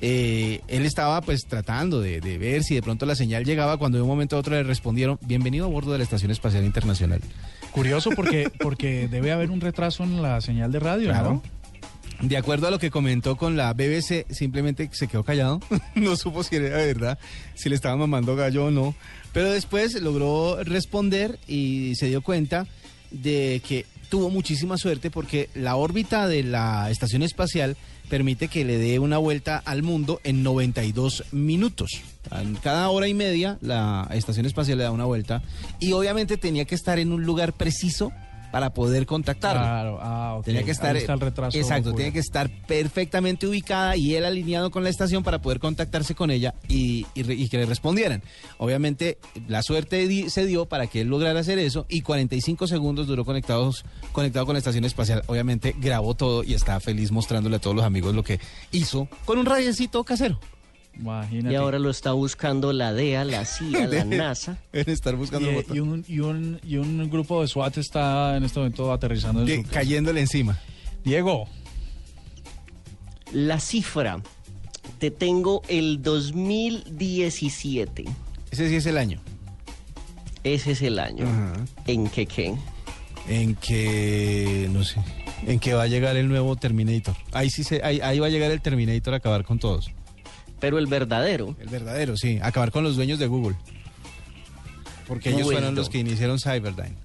Eh, 0.04 0.62
él 0.68 0.86
estaba 0.86 1.22
pues 1.22 1.46
tratando 1.46 2.02
de, 2.02 2.22
de 2.22 2.38
ver 2.40 2.64
si 2.64 2.74
de 2.74 2.82
pronto 2.82 3.06
la 3.06 3.16
señal 3.16 3.46
llegaba 3.46 3.78
cuando 3.78 3.98
de 4.00 4.02
un 4.02 4.08
momento 4.08 4.36
a 4.36 4.40
otro 4.40 4.56
le 4.56 4.64
respondieron 4.64 5.20
bienvenido 5.22 5.66
a 5.66 5.70
bordo 5.70 5.92
de 5.92 6.00
la 6.00 6.04
Estación 6.04 6.32
Espacial 6.32 6.66
Internacional. 6.66 7.22
Curioso 7.72 8.10
porque, 8.16 8.52
porque 8.60 9.08
debe 9.08 9.32
haber 9.32 9.52
un 9.52 9.62
retraso 9.62 10.04
en 10.04 10.22
la 10.22 10.42
señal 10.42 10.72
de 10.72 10.80
radio, 10.80 11.10
Claro. 11.10 11.34
¿no? 11.36 11.61
De 12.22 12.38
acuerdo 12.38 12.68
a 12.68 12.72
lo 12.72 12.78
que 12.78 12.92
comentó 12.92 13.36
con 13.36 13.58
la 13.58 13.74
BBC, 13.74 14.28
simplemente 14.30 14.90
se 14.94 15.08
quedó 15.08 15.24
callado. 15.24 15.60
no 15.96 16.16
supo 16.16 16.44
si 16.44 16.56
era 16.56 16.78
verdad, 16.78 17.18
si 17.56 17.68
le 17.68 17.76
estaban 17.76 17.98
mamando 17.98 18.36
gallo 18.36 18.66
o 18.66 18.72
no. 18.72 18.96
Pero 19.34 19.52
después 19.52 20.00
logró 20.02 20.64
responder 20.64 21.40
y 21.48 21.96
se 21.96 22.08
dio 22.08 22.22
cuenta 22.22 22.68
de 23.10 23.62
que 23.68 23.86
tuvo 24.10 24.30
muchísima 24.30 24.78
suerte 24.78 25.10
porque 25.10 25.50
la 25.56 25.78
órbita 25.78 26.28
de 26.28 26.44
la 26.44 26.92
estación 26.92 27.24
espacial 27.24 27.78
permite 28.10 28.50
que 28.50 28.66
le 28.66 28.78
dé 28.78 29.00
una 29.00 29.18
vuelta 29.18 29.58
al 29.64 29.84
mundo 29.84 30.20
en 30.24 30.44
92 30.44 31.24
minutos. 31.32 32.02
Cada 32.62 32.90
hora 32.90 33.08
y 33.08 33.14
media 33.14 33.58
la 33.62 34.08
estación 34.12 34.46
espacial 34.46 34.78
le 34.78 34.84
da 34.84 34.92
una 34.92 35.06
vuelta 35.06 35.42
y 35.80 35.94
obviamente 35.94 36.38
tenía 36.38 36.66
que 36.66 36.76
estar 36.76 37.00
en 37.00 37.14
un 37.14 37.24
lugar 37.24 37.54
preciso 37.54 38.12
para 38.52 38.74
poder 38.74 39.06
contactarlo. 39.06 39.62
Claro, 39.62 40.00
ah, 40.02 40.36
ok. 40.40 40.46
Tenía 40.46 40.64
que 40.64 40.72
estar. 40.72 40.96
Ahí 40.96 41.02
está 41.02 41.14
el 41.14 41.20
retraso. 41.20 41.58
Exacto, 41.58 41.94
tiene 41.94 42.12
que 42.14 42.20
estar 42.20 42.50
perfectamente 42.68 43.48
ubicada 43.48 43.96
y 43.98 44.16
él 44.16 44.26
alineado 44.26 44.72
con 44.72 44.84
la 44.84 44.90
estación 44.90 45.24
para 45.24 45.42
poder 45.42 45.60
contactarse 45.60 46.16
con 46.16 46.32
ella 46.32 46.54
y, 46.68 47.06
y 47.14 47.24
re- 47.24 47.36
y 47.36 47.48
que 47.50 47.58
le 47.58 47.66
respondieran. 47.66 48.22
Obviamente, 48.58 49.18
la 49.48 49.64
suerte 49.64 50.08
di- 50.08 50.30
se 50.30 50.46
dio 50.46 50.66
para 50.66 50.88
que 50.88 51.02
él 51.02 51.08
lograra 51.08 51.40
hacer 51.40 51.60
eso 51.60 51.86
y 51.90 52.02
45 52.02 52.68
segundos 52.68 53.08
duró 53.08 53.24
conectados, 53.26 53.86
conectado 54.12 54.46
con 54.46 54.54
la 54.54 54.60
estación 54.60 54.86
espacial. 54.86 55.24
Obviamente, 55.28 55.76
grabó 55.80 56.14
todo 56.16 56.44
y 56.44 56.54
está 56.54 56.80
feliz 56.80 57.12
mostrándole 57.12 57.56
a 57.56 57.60
todos 57.60 57.76
los 57.76 57.86
amigos 57.86 58.14
lo 58.16 58.24
que 58.24 58.40
hizo 58.72 59.08
con 59.26 59.38
un 59.38 59.46
radiecito 59.46 60.04
casero. 60.04 60.40
Imagínate. 61.00 61.54
Y 61.54 61.56
ahora 61.56 61.80
lo 61.80 61.90
está 61.90 62.12
buscando 62.12 62.74
la 62.74 62.94
DEA, 62.94 63.24
la 63.26 63.46
CIA, 63.46 63.88
la 63.92 64.04
NASA. 64.06 64.58
Deben 64.74 64.94
estar 64.94 65.16
buscando 65.16 65.48
Y, 65.48 65.50
el 65.50 65.56
botón. 65.56 65.76
y 65.76 65.80
un, 65.80 66.06
y, 66.08 66.20
un, 66.20 66.60
y 66.68 66.78
un 66.78 67.10
grupo 67.10 67.42
de 67.42 67.48
SWAT 67.48 67.78
está 67.78 68.38
en 68.38 68.44
este 68.44 68.60
momento 68.60 68.92
aterrizando 68.94 69.42
en 69.42 69.48
Que- 69.48 69.64
su... 69.64 69.70
cayéndole 69.70 70.22
encima. 70.22 70.60
Diego, 71.04 71.48
La 73.34 73.60
cifra. 73.60 74.22
Te 75.00 75.10
tengo 75.12 75.62
el 75.68 76.02
2017. 76.04 78.06
Ese 78.52 78.70
sí 78.70 78.76
es 78.76 78.86
el 78.86 78.98
año. 78.98 79.20
Ese 80.44 80.72
es 80.72 80.82
el 80.82 81.00
año. 81.00 81.26
Ajá. 81.28 81.54
¿En 81.88 82.08
qué 82.08 82.26
qué? 82.26 82.56
En 83.28 83.56
que, 83.56 84.68
no 84.72 84.84
sé, 84.84 85.00
en 85.46 85.60
que 85.60 85.74
va 85.74 85.84
a 85.84 85.88
llegar 85.88 86.18
el 86.18 86.28
nuevo 86.28 86.56
Terminator. 86.56 87.16
Ahí 87.32 87.50
sí 87.50 87.64
se, 87.64 87.84
ahí, 87.84 88.00
ahí 88.02 88.20
va 88.20 88.28
a 88.28 88.30
llegar 88.30 88.52
el 88.52 88.62
Terminator 88.62 89.14
a 89.14 89.18
acabar 89.18 89.44
con 89.46 89.60
todos. 89.60 89.92
Pero 90.62 90.78
el 90.78 90.88
verdadero. 90.88 91.58
El 91.60 91.68
verdadero, 91.68 92.16
sí, 92.16 92.40
acabar 92.42 92.72
con 92.72 92.86
los 92.86 92.96
dueños 92.96 93.20
de 93.20 93.28
Google. 93.28 93.58
Porque 95.08 95.30
ellos 95.30 95.44
Bueno. 95.44 95.60
fueron 95.60 95.76
los 95.76 95.90
que 95.90 95.98
iniciaron 95.98 96.40
Cyberdyne. 96.40 96.96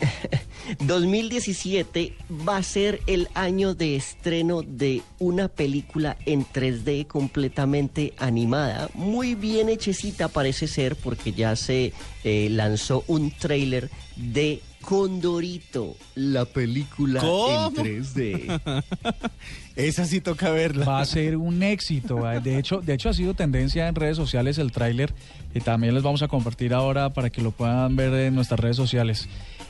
2017 0.80 2.14
va 2.48 2.56
a 2.56 2.62
ser 2.62 3.00
el 3.06 3.28
año 3.34 3.74
de 3.74 3.96
estreno 3.96 4.62
de 4.62 5.02
una 5.18 5.48
película 5.48 6.16
en 6.24 6.44
3D 6.46 7.06
completamente 7.06 8.14
animada, 8.18 8.88
muy 8.94 9.34
bien 9.34 9.68
hechecita 9.68 10.28
parece 10.28 10.66
ser 10.66 10.96
porque 10.96 11.32
ya 11.32 11.54
se 11.56 11.92
eh, 12.24 12.48
lanzó 12.50 13.04
un 13.08 13.30
tráiler 13.30 13.90
de 14.16 14.62
Condorito, 14.84 15.96
la 16.14 16.44
película 16.44 17.20
¿Cómo? 17.20 17.72
en 17.76 18.02
3D. 18.02 18.82
Esa 19.76 20.04
sí 20.04 20.20
toca 20.20 20.50
verla. 20.50 20.84
va 20.86 21.00
a 21.00 21.04
ser 21.04 21.36
un 21.36 21.62
éxito. 21.62 22.16
¿va? 22.16 22.38
De 22.40 22.58
hecho, 22.58 22.80
de 22.80 22.94
hecho 22.94 23.08
ha 23.08 23.14
sido 23.14 23.34
tendencia 23.34 23.88
en 23.88 23.94
redes 23.94 24.16
sociales 24.16 24.58
el 24.58 24.72
tráiler 24.72 25.12
y 25.54 25.60
también 25.60 25.94
les 25.94 26.02
vamos 26.02 26.22
a 26.22 26.28
compartir 26.28 26.74
ahora 26.74 27.10
para 27.12 27.30
que 27.30 27.42
lo 27.42 27.50
puedan 27.50 27.96
ver 27.96 28.12
en 28.14 28.34
nuestras 28.34 28.60
redes 28.60 28.76
sociales. 28.76 29.28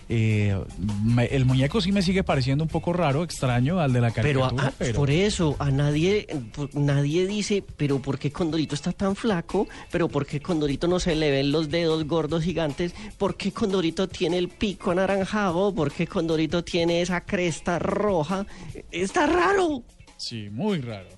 Eh, 0.08 0.58
me- 1.02 1.26
el 1.26 1.44
muñeco 1.44 1.80
sí 1.80 1.90
me 1.92 2.02
sigue 2.02 2.22
pareciendo 2.22 2.64
un 2.64 2.68
poco 2.70 2.92
raro, 2.92 3.22
extraño 3.24 3.80
al 3.80 3.92
de 3.92 4.00
la 4.00 4.10
Pero, 4.10 4.40
caricatura, 4.40 4.64
a- 4.64 4.68
a- 4.68 4.72
pero, 4.78 4.94
por 4.94 5.10
eso 5.10 5.56
a 5.58 5.70
nadie 5.70 6.26
por- 6.54 6.74
nadie 6.74 7.26
dice, 7.26 7.64
pero 7.76 8.00
¿por 8.00 8.18
qué 8.18 8.30
Condorito 8.30 8.74
está 8.74 8.92
tan 8.92 9.16
flaco? 9.16 9.66
¿Pero 9.90 10.08
por 10.08 10.26
qué 10.26 10.40
Condorito 10.40 10.88
no 10.88 11.00
se 11.00 11.14
le 11.14 11.30
ven 11.30 11.52
los 11.52 11.70
dedos 11.70 12.04
gordos 12.06 12.42
gigantes? 12.44 12.94
¿Por 13.18 13.36
qué 13.36 13.52
Condorito 13.52 14.08
tiene 14.08 14.38
el 14.38 14.48
pico 14.48 14.90
anaranjado? 14.90 15.74
¿Por 15.74 15.90
qué 15.92 16.06
Condorito 16.06 16.62
tiene 16.64 17.00
esa 17.02 17.22
cresta 17.22 17.78
roja? 17.78 18.46
Está 18.90 19.26
raro. 19.26 19.82
sí, 20.16 20.48
muy 20.50 20.80
raro. 20.80 21.08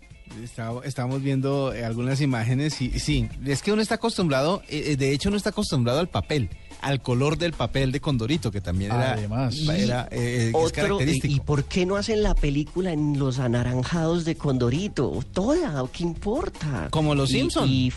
Está- 0.43 0.73
Estábamos 0.85 1.23
viendo 1.23 1.73
eh, 1.73 1.85
algunas 1.85 2.21
imágenes 2.21 2.81
y 2.83 2.87
y 2.87 2.99
sí, 2.99 3.29
es 3.47 3.63
que 3.63 3.73
uno 3.73 3.81
está 3.81 3.95
acostumbrado, 3.95 4.63
eh, 4.69 4.83
eh, 4.89 4.97
de 4.97 5.13
hecho 5.13 5.29
uno 5.29 5.37
está 5.39 5.51
acostumbrado 5.51 6.01
al 6.01 6.09
papel, 6.09 6.51
al 6.87 7.03
color 7.03 7.37
del 7.37 7.53
papel 7.53 7.91
de 7.93 8.01
Condorito, 8.01 8.51
que 8.53 8.61
también 8.61 8.93
era, 8.93 9.13
Además. 9.13 9.57
era, 9.69 10.09
eh, 10.11 10.49
es 10.49 10.55
Otro, 10.55 10.69
¿y, 10.69 10.73
característico. 10.73 11.35
y 11.35 11.41
por 11.41 11.65
qué 11.65 11.85
no 11.85 11.97
hacen 11.97 12.23
la 12.23 12.35
película 12.35 12.93
en 12.93 13.19
los 13.19 13.39
anaranjados 13.41 14.25
de 14.25 14.37
Condorito? 14.37 15.19
Toda, 15.33 15.85
¿qué 15.93 16.05
importa? 16.05 16.89
Como 16.91 17.15
los 17.15 17.31
Y- 17.31 17.41
Simpson. 17.41 17.69
y- 17.69 17.93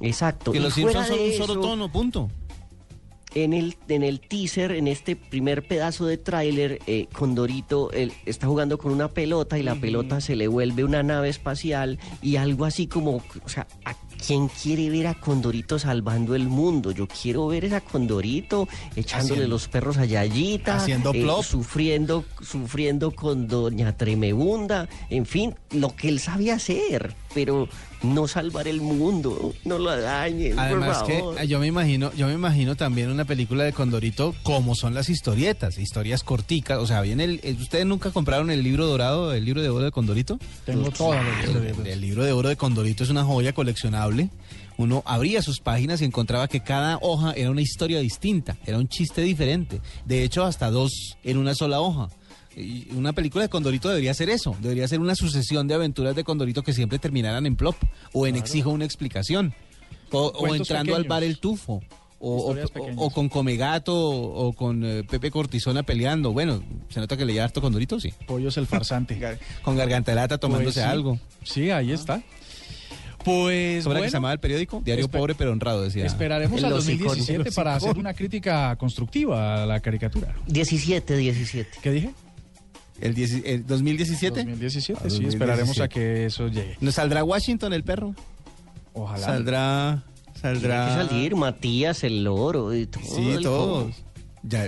exacto. 0.00 0.52
que 0.52 0.58
y 0.58 0.60
los 0.60 0.74
Simpsons 0.74 1.08
son 1.08 1.18
un 1.20 1.32
solo 1.32 1.60
tono, 1.60 1.90
punto. 1.90 2.30
en 3.34 3.52
el, 3.52 3.76
en 3.88 4.02
el 4.02 4.18
teaser, 4.20 4.72
en 4.72 4.88
este 4.88 5.14
primer 5.14 5.66
pedazo 5.66 6.04
de 6.04 6.18
tráiler, 6.18 6.80
eh, 6.88 7.06
Condorito 7.12 7.92
él 7.92 8.12
está 8.26 8.48
jugando 8.48 8.76
con 8.76 8.90
una 8.92 9.08
pelota 9.08 9.56
y 9.56 9.62
la 9.62 9.76
pelota 9.76 10.20
se 10.20 10.34
le 10.34 10.48
vuelve 10.48 10.82
una 10.82 11.02
nave 11.04 11.28
espacial 11.28 11.98
y 12.22 12.36
algo 12.36 12.64
así 12.64 12.86
como, 12.88 13.22
o 13.44 13.48
sea, 13.48 13.68
¿a 13.84 13.94
quién 14.24 14.48
quiere 14.48 14.90
ver 14.90 15.06
a 15.06 15.14
Condorito 15.14 15.78
salvando 15.78 16.34
el 16.34 16.48
mundo? 16.48 16.90
Yo 16.92 17.06
quiero 17.08 17.46
ver 17.48 17.64
esa 17.64 17.80
Condorito 17.80 18.68
echándole 18.96 19.32
Haciendo- 19.42 19.48
los 19.48 19.68
perros 19.68 19.96
a 19.98 20.04
Yayita, 20.04 20.76
Haciendo 20.76 21.12
plop. 21.12 21.42
sufriendo, 21.44 22.24
sufriendo 22.42 23.10
con 23.12 23.48
Doña 23.48 23.96
Tremebunda, 23.96 24.88
en 25.08 25.26
fin, 25.26 25.54
lo 25.72 25.94
que 25.96 26.08
él 26.08 26.20
sabe 26.20 26.52
hacer, 26.52 27.14
pero 27.34 27.68
no 28.02 28.26
salvar 28.26 28.66
el 28.66 28.80
mundo, 28.80 29.52
no 29.64 29.78
lo 29.78 29.94
dañen, 30.00 30.58
Además 30.58 30.98
por 30.98 31.06
que 31.06 31.18
favor. 31.18 31.40
eh, 31.40 31.46
yo 31.46 31.58
me 31.60 31.66
imagino, 31.66 32.10
yo 32.14 32.26
me 32.28 32.32
imagino 32.32 32.74
también 32.74 33.10
una 33.10 33.26
película 33.26 33.62
de 33.64 33.72
Condorito 33.74 34.34
como 34.42 34.74
son 34.74 34.94
las 34.94 35.10
historietas, 35.10 35.76
historias 35.78 36.22
corticas, 36.24 36.78
o 36.78 36.86
sea, 36.86 37.02
bien 37.02 37.20
el, 37.20 37.40
eh, 37.42 37.54
ustedes 37.60 37.84
nunca 37.84 38.10
compraron 38.10 38.50
el 38.50 38.62
libro 38.62 38.86
dorado, 38.86 39.34
el 39.34 39.44
libro 39.44 39.60
de 39.62 39.68
oro 39.68 39.84
de 39.84 39.90
Condorito? 39.90 40.38
Tengo 40.64 40.90
todas 40.90 41.22
las 41.24 41.44
el, 41.54 41.86
el 41.86 42.00
libro 42.00 42.24
de 42.24 42.32
oro 42.32 42.48
de 42.48 42.56
Condorito 42.56 43.04
es 43.04 43.10
una 43.10 43.22
joya 43.24 43.52
coleccionable. 43.52 44.09
Uno 44.76 45.02
abría 45.04 45.42
sus 45.42 45.60
páginas 45.60 46.00
y 46.00 46.06
encontraba 46.06 46.48
que 46.48 46.60
cada 46.60 46.98
hoja 47.02 47.32
era 47.34 47.50
una 47.50 47.60
historia 47.60 48.00
distinta, 48.00 48.56
era 48.66 48.78
un 48.78 48.88
chiste 48.88 49.20
diferente. 49.22 49.80
De 50.06 50.24
hecho, 50.24 50.44
hasta 50.44 50.70
dos 50.70 51.16
en 51.22 51.36
una 51.36 51.54
sola 51.54 51.80
hoja. 51.80 52.08
Y 52.56 52.88
una 52.94 53.12
película 53.12 53.42
de 53.44 53.48
Condorito 53.48 53.88
debería 53.88 54.12
ser 54.14 54.28
eso, 54.30 54.56
debería 54.60 54.88
ser 54.88 54.98
una 55.00 55.14
sucesión 55.14 55.68
de 55.68 55.74
aventuras 55.74 56.16
de 56.16 56.24
Condorito 56.24 56.62
que 56.62 56.72
siempre 56.72 56.98
terminaran 56.98 57.46
en 57.46 57.56
plop 57.56 57.76
o 58.12 58.26
en 58.26 58.36
exijo 58.36 58.70
una 58.70 58.84
explicación. 58.84 59.54
O, 60.12 60.54
entrando 60.54 60.96
al 60.96 61.04
bar 61.04 61.22
El 61.22 61.38
Tufo. 61.38 61.82
O, 62.22 62.34
o- 62.34 62.38
Historias 62.56 62.70
o- 62.98 63.06
o 63.06 63.10
con 63.10 63.28
Comegato 63.28 63.94
o 63.96 64.52
con 64.52 64.84
eh, 64.84 65.04
Pepe 65.04 65.30
Cortisona 65.30 65.82
peleando. 65.84 66.32
Bueno, 66.32 66.62
se 66.90 67.00
nota 67.00 67.16
que 67.16 67.24
le 67.24 67.32
lleva 67.32 67.44
harto 67.46 67.60
Condorito, 67.62 67.98
sí. 68.00 68.12
Pollos 68.26 68.56
el 68.58 68.66
farsante. 68.66 69.18
Con 69.62 69.76
Garganta 69.76 70.10
de 70.10 70.16
Lata 70.16 70.36
tomándose 70.38 70.80
Pues 70.80 70.84
sí. 70.84 70.90
algo. 70.90 71.18
Sí, 71.44 71.70
ahí 71.70 71.92
está. 71.92 72.22
Pues 73.24 73.84
¿Cómo 73.84 73.92
era 73.92 73.98
que 73.98 74.00
bueno, 74.00 74.04
se 74.10 74.16
llamaba 74.16 74.32
el 74.32 74.40
periódico? 74.40 74.80
Diario 74.84 75.08
Pobre 75.08 75.34
pero 75.34 75.52
honrado, 75.52 75.82
decía. 75.82 76.06
esperaremos 76.06 76.58
El 76.58 76.64
al 76.66 76.72
hocicón. 76.72 77.06
2017 77.08 77.48
El 77.50 77.54
para 77.54 77.74
hacer 77.74 77.98
una 77.98 78.14
crítica 78.14 78.74
constructiva 78.76 79.62
a 79.62 79.66
la 79.66 79.80
caricatura. 79.80 80.34
17, 80.46 81.16
17. 81.16 81.70
¿Qué 81.82 81.90
dije? 81.90 82.14
¿El, 83.00 83.14
dieci- 83.14 83.42
el 83.44 83.66
2017? 83.66 84.40
2017, 84.44 85.00
Ah, 85.04 85.10
sí, 85.10 85.24
esperaremos 85.26 85.76
2017. 85.76 85.82
a 85.84 85.88
que 85.88 86.26
eso 86.26 86.48
llegue. 86.48 86.76
¿No 86.80 86.92
saldrá 86.92 87.24
Washington 87.24 87.72
el 87.72 87.84
perro? 87.84 88.14
Ojalá. 88.92 89.24
Saldrá. 89.26 90.02
Saldrá. 90.40 90.86
Tiene 90.86 91.02
que 91.02 91.08
salir 91.08 91.36
Matías, 91.36 92.04
el 92.04 92.24
loro 92.24 92.74
y 92.74 92.86
todo. 92.86 93.02
Sí, 93.04 93.30
el 93.30 93.42
todos. 93.42 93.94
Ya. 94.42 94.66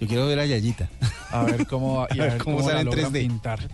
Yo 0.00 0.06
quiero 0.08 0.26
ver 0.26 0.38
a 0.40 0.46
Yayita. 0.46 0.88
A 1.30 1.44
ver 1.44 1.66
cómo, 1.66 2.06
y 2.14 2.20
a 2.20 2.22
A 2.22 2.26
ver 2.26 2.38
cómo 2.38 2.56
cómo 2.58 2.68
sale 2.68 2.74
la 2.74 2.80
en 2.82 2.86
logran 2.86 3.12
3D. 3.12 3.20
pintar. 3.20 3.68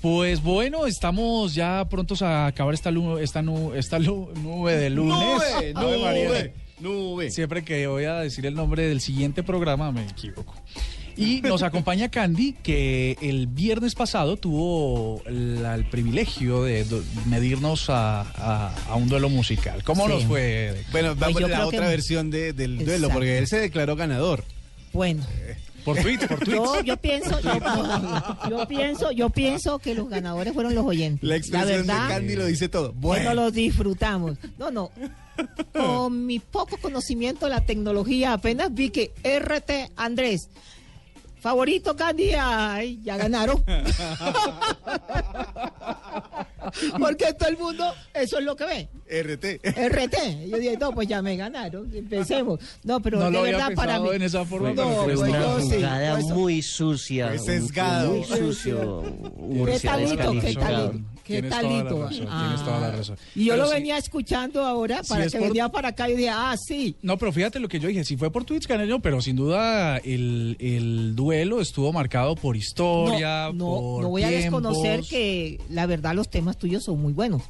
Pues 0.00 0.42
bueno, 0.42 0.86
estamos 0.86 1.54
ya 1.54 1.84
prontos 1.90 2.22
a 2.22 2.46
acabar 2.46 2.72
esta, 2.72 2.90
lu- 2.90 3.18
esta, 3.18 3.42
nu- 3.42 3.74
esta 3.74 3.98
lu- 3.98 4.30
nube 4.42 4.74
de 4.76 4.88
lunes. 4.90 5.14
Nube, 5.18 5.72
Ave 5.76 5.98
María. 6.02 6.28
nube, 6.28 6.54
nube. 6.80 7.30
Siempre 7.30 7.62
que 7.64 7.86
voy 7.86 8.04
a 8.04 8.14
decir 8.20 8.46
el 8.46 8.54
nombre 8.54 8.86
del 8.88 9.00
siguiente 9.02 9.42
programa 9.42 9.92
me 9.92 10.04
equivoco. 10.06 10.54
Y 11.18 11.42
nos 11.42 11.62
acompaña 11.62 12.08
Candy, 12.08 12.54
que 12.62 13.18
el 13.20 13.46
viernes 13.46 13.94
pasado 13.94 14.38
tuvo 14.38 15.20
la- 15.26 15.74
el 15.74 15.84
privilegio 15.84 16.62
de 16.62 16.84
do- 16.84 17.02
medirnos 17.26 17.90
a, 17.90 18.22
a- 18.22 18.74
a 18.88 18.94
un 18.94 19.06
duelo 19.10 19.28
musical. 19.28 19.82
¿Cómo 19.84 20.06
Sí. 20.06 20.12
nos 20.14 20.24
fue? 20.24 20.82
Bueno, 20.92 21.08
Pues 21.08 21.18
vamos 21.20 21.40
yo 21.40 21.46
a 21.46 21.50
la 21.50 21.66
otra 21.66 21.80
que- 21.80 21.86
versión 21.88 22.30
de- 22.30 22.54
del 22.54 22.82
duelo, 22.86 23.10
porque 23.10 23.36
él 23.36 23.46
se 23.48 23.58
declaró 23.58 23.96
ganador. 23.96 24.44
Bueno, 24.94 25.22
Por 25.84 25.96
tweets, 25.98 26.26
por 26.26 26.38
tweets. 26.40 26.54
yo, 26.56 26.80
yo 26.82 26.96
pienso, 26.96 27.40
yo, 27.40 27.52
yo 28.50 28.68
pienso, 28.68 29.10
yo 29.12 29.30
pienso 29.30 29.78
que 29.78 29.94
los 29.94 30.08
ganadores 30.08 30.52
fueron 30.54 30.74
los 30.74 30.84
oyentes. 30.84 31.28
La 31.28 31.36
expresión 31.36 31.86
verdad, 31.86 32.08
de 32.08 32.14
Candy 32.14 32.36
lo 32.36 32.46
dice 32.46 32.68
todo. 32.68 32.92
Bueno, 32.92 33.24
Bueno, 33.26 33.42
lo 33.42 33.50
disfrutamos. 33.50 34.36
No, 34.58 34.70
no. 34.70 34.90
Con 35.72 36.26
mi 36.26 36.38
poco 36.38 36.76
conocimiento 36.76 37.46
de 37.46 37.50
la 37.50 37.64
tecnología, 37.64 38.34
apenas 38.34 38.74
vi 38.74 38.90
que 38.90 39.12
RT 39.24 39.92
Andrés, 39.96 40.48
favorito 41.40 41.96
Candy, 41.96 42.32
ay, 42.38 43.00
ya 43.02 43.16
ganaron. 43.16 43.64
Porque 46.98 47.32
todo 47.34 47.48
el 47.48 47.56
mundo, 47.58 47.92
eso 48.14 48.38
es 48.38 48.44
lo 48.44 48.56
que 48.56 48.64
ve. 48.64 48.88
RT. 49.22 49.60
RT. 49.64 50.48
Yo 50.50 50.56
dije, 50.58 50.76
no, 50.78 50.92
pues 50.92 51.08
ya 51.08 51.20
me 51.22 51.36
ganaron. 51.36 51.90
Empecemos. 51.94 52.60
No, 52.84 53.00
pero 53.00 53.18
No 53.18 53.26
de 53.26 53.30
lo 53.32 53.38
había 53.40 53.52
verdad 53.58 53.74
para 53.74 53.92
pensado 53.94 54.10
mí. 54.10 54.16
en 54.16 54.22
esa 54.22 54.44
forma, 54.44 54.68
No, 54.70 54.74
pero 54.74 55.04
pues 55.04 55.18
fue 55.20 55.28
Una 55.30 55.40
yo 55.40 55.60
sí. 55.60 55.74
jugada 55.76 56.12
pues, 56.14 56.26
muy 56.26 56.62
sucia. 56.62 57.26
Un- 57.32 57.38
sesgado. 57.38 58.10
Muy 58.12 58.24
sucio. 58.24 59.02
¿Qué 59.02 59.42
Murcia 59.42 59.90
talito? 59.92 60.32
¿Qué 60.40 60.54
talito? 60.54 61.00
¿Qué 61.30 61.40
Tienes 61.42 61.50
toda 61.50 61.62
la 61.62 61.68
talito? 61.78 62.02
razón, 62.02 62.40
tienes 62.40 62.64
toda 62.64 62.80
la 62.80 62.90
razón. 62.90 63.16
Y 63.34 63.44
yo 63.44 63.52
Pero 63.54 63.64
lo 63.64 63.70
venía 63.70 63.96
escuchando 63.98 64.64
ahora 64.64 65.02
Si 65.02 65.08
para 65.10 65.24
es 65.24 65.32
que 65.32 65.38
por- 65.38 65.48
venía 65.48 65.68
para 65.68 65.88
acá 65.88 66.08
y 66.10 66.16
dije, 66.16 66.30
ah, 66.30 66.54
sí. 66.56 66.96
No, 67.02 67.16
pero 67.16 67.32
fíjate 67.32 67.58
lo 67.60 67.68
que 67.68 67.78
yo 67.80 67.88
dije, 67.88 68.04
si 68.04 68.16
fue 68.16 68.30
por 68.30 68.44
tweets 68.44 68.66
gané 68.66 68.86
yo, 68.86 68.98
pero 69.00 69.20
sin 69.22 69.36
duda 69.36 69.98
el, 69.98 70.56
el 70.58 71.14
duelo 71.16 71.60
estuvo 71.60 71.92
marcado 71.92 72.34
por 72.36 72.56
historia, 72.56 73.46
no, 73.46 73.52
no, 73.52 73.64
por 73.80 74.02
no 74.04 74.08
voy 74.10 74.22
a 74.24 74.30
desconocer 74.30 75.00
que 75.02 75.60
la 75.70 75.86
verdad 75.86 76.14
los 76.14 76.28
temas 76.28 76.56
tuyos 76.58 76.84
son 76.84 77.00
muy 77.00 77.12
buenos. 77.12 77.42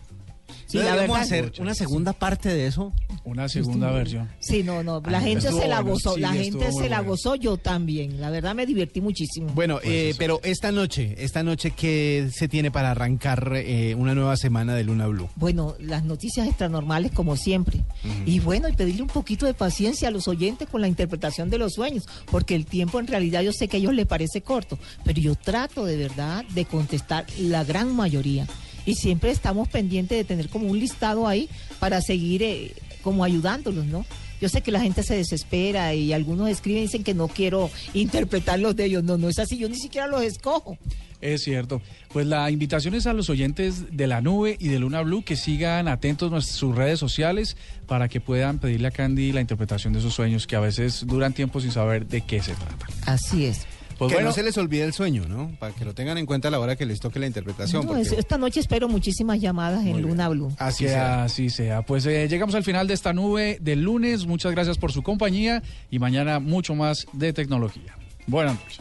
Sí, 0.67 0.79
¿No 0.79 0.85
la 0.85 0.95
verdad. 0.97 1.17
hacer 1.17 1.53
una 1.59 1.75
segunda 1.75 2.13
parte 2.13 2.49
de 2.49 2.67
eso? 2.67 2.93
Una 3.25 3.49
segunda 3.49 3.91
versión. 3.91 4.29
Sí, 4.39 4.63
no, 4.63 4.83
no, 4.83 5.01
la 5.07 5.19
Ah, 5.19 5.21
gente 5.21 5.45
estuvo 5.47 5.61
se 5.61 5.69
la 5.69 5.81
bueno, 5.83 5.93
gozó, 5.95 6.15
sí, 6.15 6.21
la 6.21 6.33
gente 6.33 6.73
se 6.73 6.89
la 6.89 6.99
bueno. 6.99 7.11
gozó, 7.11 7.35
yo 7.35 7.57
también. 7.59 8.21
La 8.21 8.31
verdad 8.31 8.55
me 8.55 8.65
divertí 8.67 9.01
muchísimo. 9.01 9.49
Bueno, 9.55 9.79
eh, 9.83 10.15
pero 10.19 10.41
esta 10.43 10.73
noche, 10.73 11.15
esta 11.19 11.43
noche, 11.43 11.73
¿qué 11.73 12.31
se 12.33 12.49
tiene 12.49 12.71
para 12.71 12.91
arrancar 12.93 13.53
eh, 13.57 13.95
una 13.95 14.15
nueva 14.15 14.37
semana 14.37 14.75
de 14.75 14.85
Luna 14.85 15.07
Blue? 15.07 15.29
Bueno, 15.37 15.75
las 15.79 16.05
noticias 16.05 16.47
extranormales 16.49 17.13
como 17.13 17.37
siempre. 17.37 17.85
Y 18.25 18.41
bueno, 18.41 18.69
y 18.69 18.73
pedirle 18.73 19.03
un 19.03 19.09
poquito 19.09 19.45
de 19.47 19.55
paciencia 19.55 20.09
a 20.09 20.11
los 20.11 20.27
oyentes 20.27 20.69
con 20.69 20.81
la 20.81 20.89
interpretación 20.89 21.51
de 21.51 21.59
los 21.59 21.75
sueños, 21.75 22.05
porque 22.31 22.55
el 22.55 22.65
tiempo 22.65 22.99
en 23.01 23.07
realidad 23.07 23.43
yo 23.43 23.53
sé 23.53 23.69
que 23.69 23.77
a 23.77 23.81
ellos 23.81 23.95
les 23.95 24.07
parece 24.07 24.41
corto, 24.41 24.79
pero 25.05 25.21
yo 25.21 25.35
trato 25.35 25.85
de 25.85 25.97
verdad 25.97 26.45
de 26.55 26.65
contestar 26.65 27.27
la 27.39 27.65
gran 27.65 27.95
mayoría. 27.95 28.47
Y 28.87 28.95
siempre 28.95 29.31
estamos 29.31 29.69
pendientes 29.69 30.17
de 30.17 30.25
tener 30.25 30.49
como 30.49 30.67
un 30.69 30.79
listado 30.79 31.29
ahí 31.29 31.51
para 31.79 32.01
seguir 32.01 32.43
eh, 32.43 32.73
como 33.03 33.25
ayudándolos, 33.25 33.87
¿no? 33.87 34.05
Yo 34.41 34.49
sé 34.49 34.63
que 34.63 34.71
la 34.71 34.81
gente 34.81 35.03
se 35.03 35.17
desespera 35.17 35.95
y 35.95 36.13
algunos 36.13 36.49
escriben 36.49 36.81
y 36.81 36.87
dicen 36.87 37.05
que 37.05 37.13
no 37.13 37.29
quiero 37.29 37.71
interpretar 37.93 38.59
los 38.59 38.75
de 38.75 38.87
ellos. 38.87 39.05
No, 39.05 39.19
no 39.19 39.29
es 39.29 39.39
así, 39.39 39.59
yo 39.59 39.69
ni 39.69 39.77
siquiera 39.77 40.07
los 40.07 40.23
escojo. 40.23 40.79
Es 41.21 41.43
cierto. 41.43 41.83
Pues 42.13 42.27
la 42.27 42.51
invitación 42.51 42.95
es 42.95 43.07
a 43.07 43.13
los 43.13 43.29
oyentes 43.29 43.95
de 43.95 44.07
la 44.07 44.23
nube 44.23 44.57
y 44.59 44.69
de 44.69 44.79
Luna 44.79 45.03
Blue 45.03 45.23
que 45.23 45.37
sigan 45.37 45.89
atentos 45.89 46.33
a 46.33 46.41
sus 46.41 46.75
redes 46.75 46.99
sociales 46.99 47.57
para 47.87 48.09
que 48.09 48.21
puedan 48.21 48.59
pedirle 48.59 48.89
a 48.89 48.91
Candy 48.91 49.33
la 49.33 49.43
interpretación 49.43 49.93
de 49.93 50.01
sus 50.01 50.15
sueños 50.15 50.47
que 50.47 50.57
a 50.57 50.61
veces 50.61 51.07
duran 51.07 51.35
tiempo 51.35 51.61
sin 51.61 51.73
saber 51.73 52.07
de 52.07 52.23
qué 52.23 52.43
se 52.43 52.55
trata. 52.55 52.87
Así 53.05 53.45
es. 53.45 53.67
Pues 54.01 54.09
que 54.09 54.15
bueno, 54.17 54.31
no 54.31 54.35
se 54.35 54.43
les 54.43 54.57
olvide 54.59 54.83
el 54.85 54.93
sueño, 54.93 55.27
¿no? 55.29 55.53
Para 55.61 55.75
que 55.75 55.85
lo 55.85 55.95
tengan 55.95 56.17
en 56.19 56.27
cuenta 56.27 56.49
a 56.49 56.51
la 56.51 56.59
hora 56.59 56.75
que 56.75 56.87
les 56.87 56.99
toque 57.01 57.19
la 57.21 57.27
interpretación. 57.27 57.83
No, 57.83 57.89
porque- 57.89 58.03
es- 58.03 58.13
esta 58.13 58.39
noche 58.39 58.59
espero 58.59 58.89
muchísimas 58.89 59.41
llamadas 59.41 59.85
en 59.87 60.01
Luna 60.03 60.29
Blue. 60.29 60.51
Así 60.59 60.85
que 60.85 60.91
sea. 60.91 61.25
así 61.25 61.51
sea. 61.51 61.83
Pues 61.83 62.07
eh, 62.07 62.27
llegamos 62.29 62.55
al 62.55 62.65
final 62.65 62.89
de 62.89 62.95
esta 62.95 63.13
nube 63.13 63.59
del 63.61 63.83
lunes. 63.83 64.27
Muchas 64.27 64.53
gracias 64.53 64.79
por 64.79 64.91
su 64.91 65.03
compañía 65.03 65.63
y 65.91 65.99
mañana 65.99 66.41
mucho 66.41 66.75
más 66.75 67.07
de 67.13 67.33
tecnología. 67.33 67.95
Buenas 68.27 68.55
noches. 68.55 68.81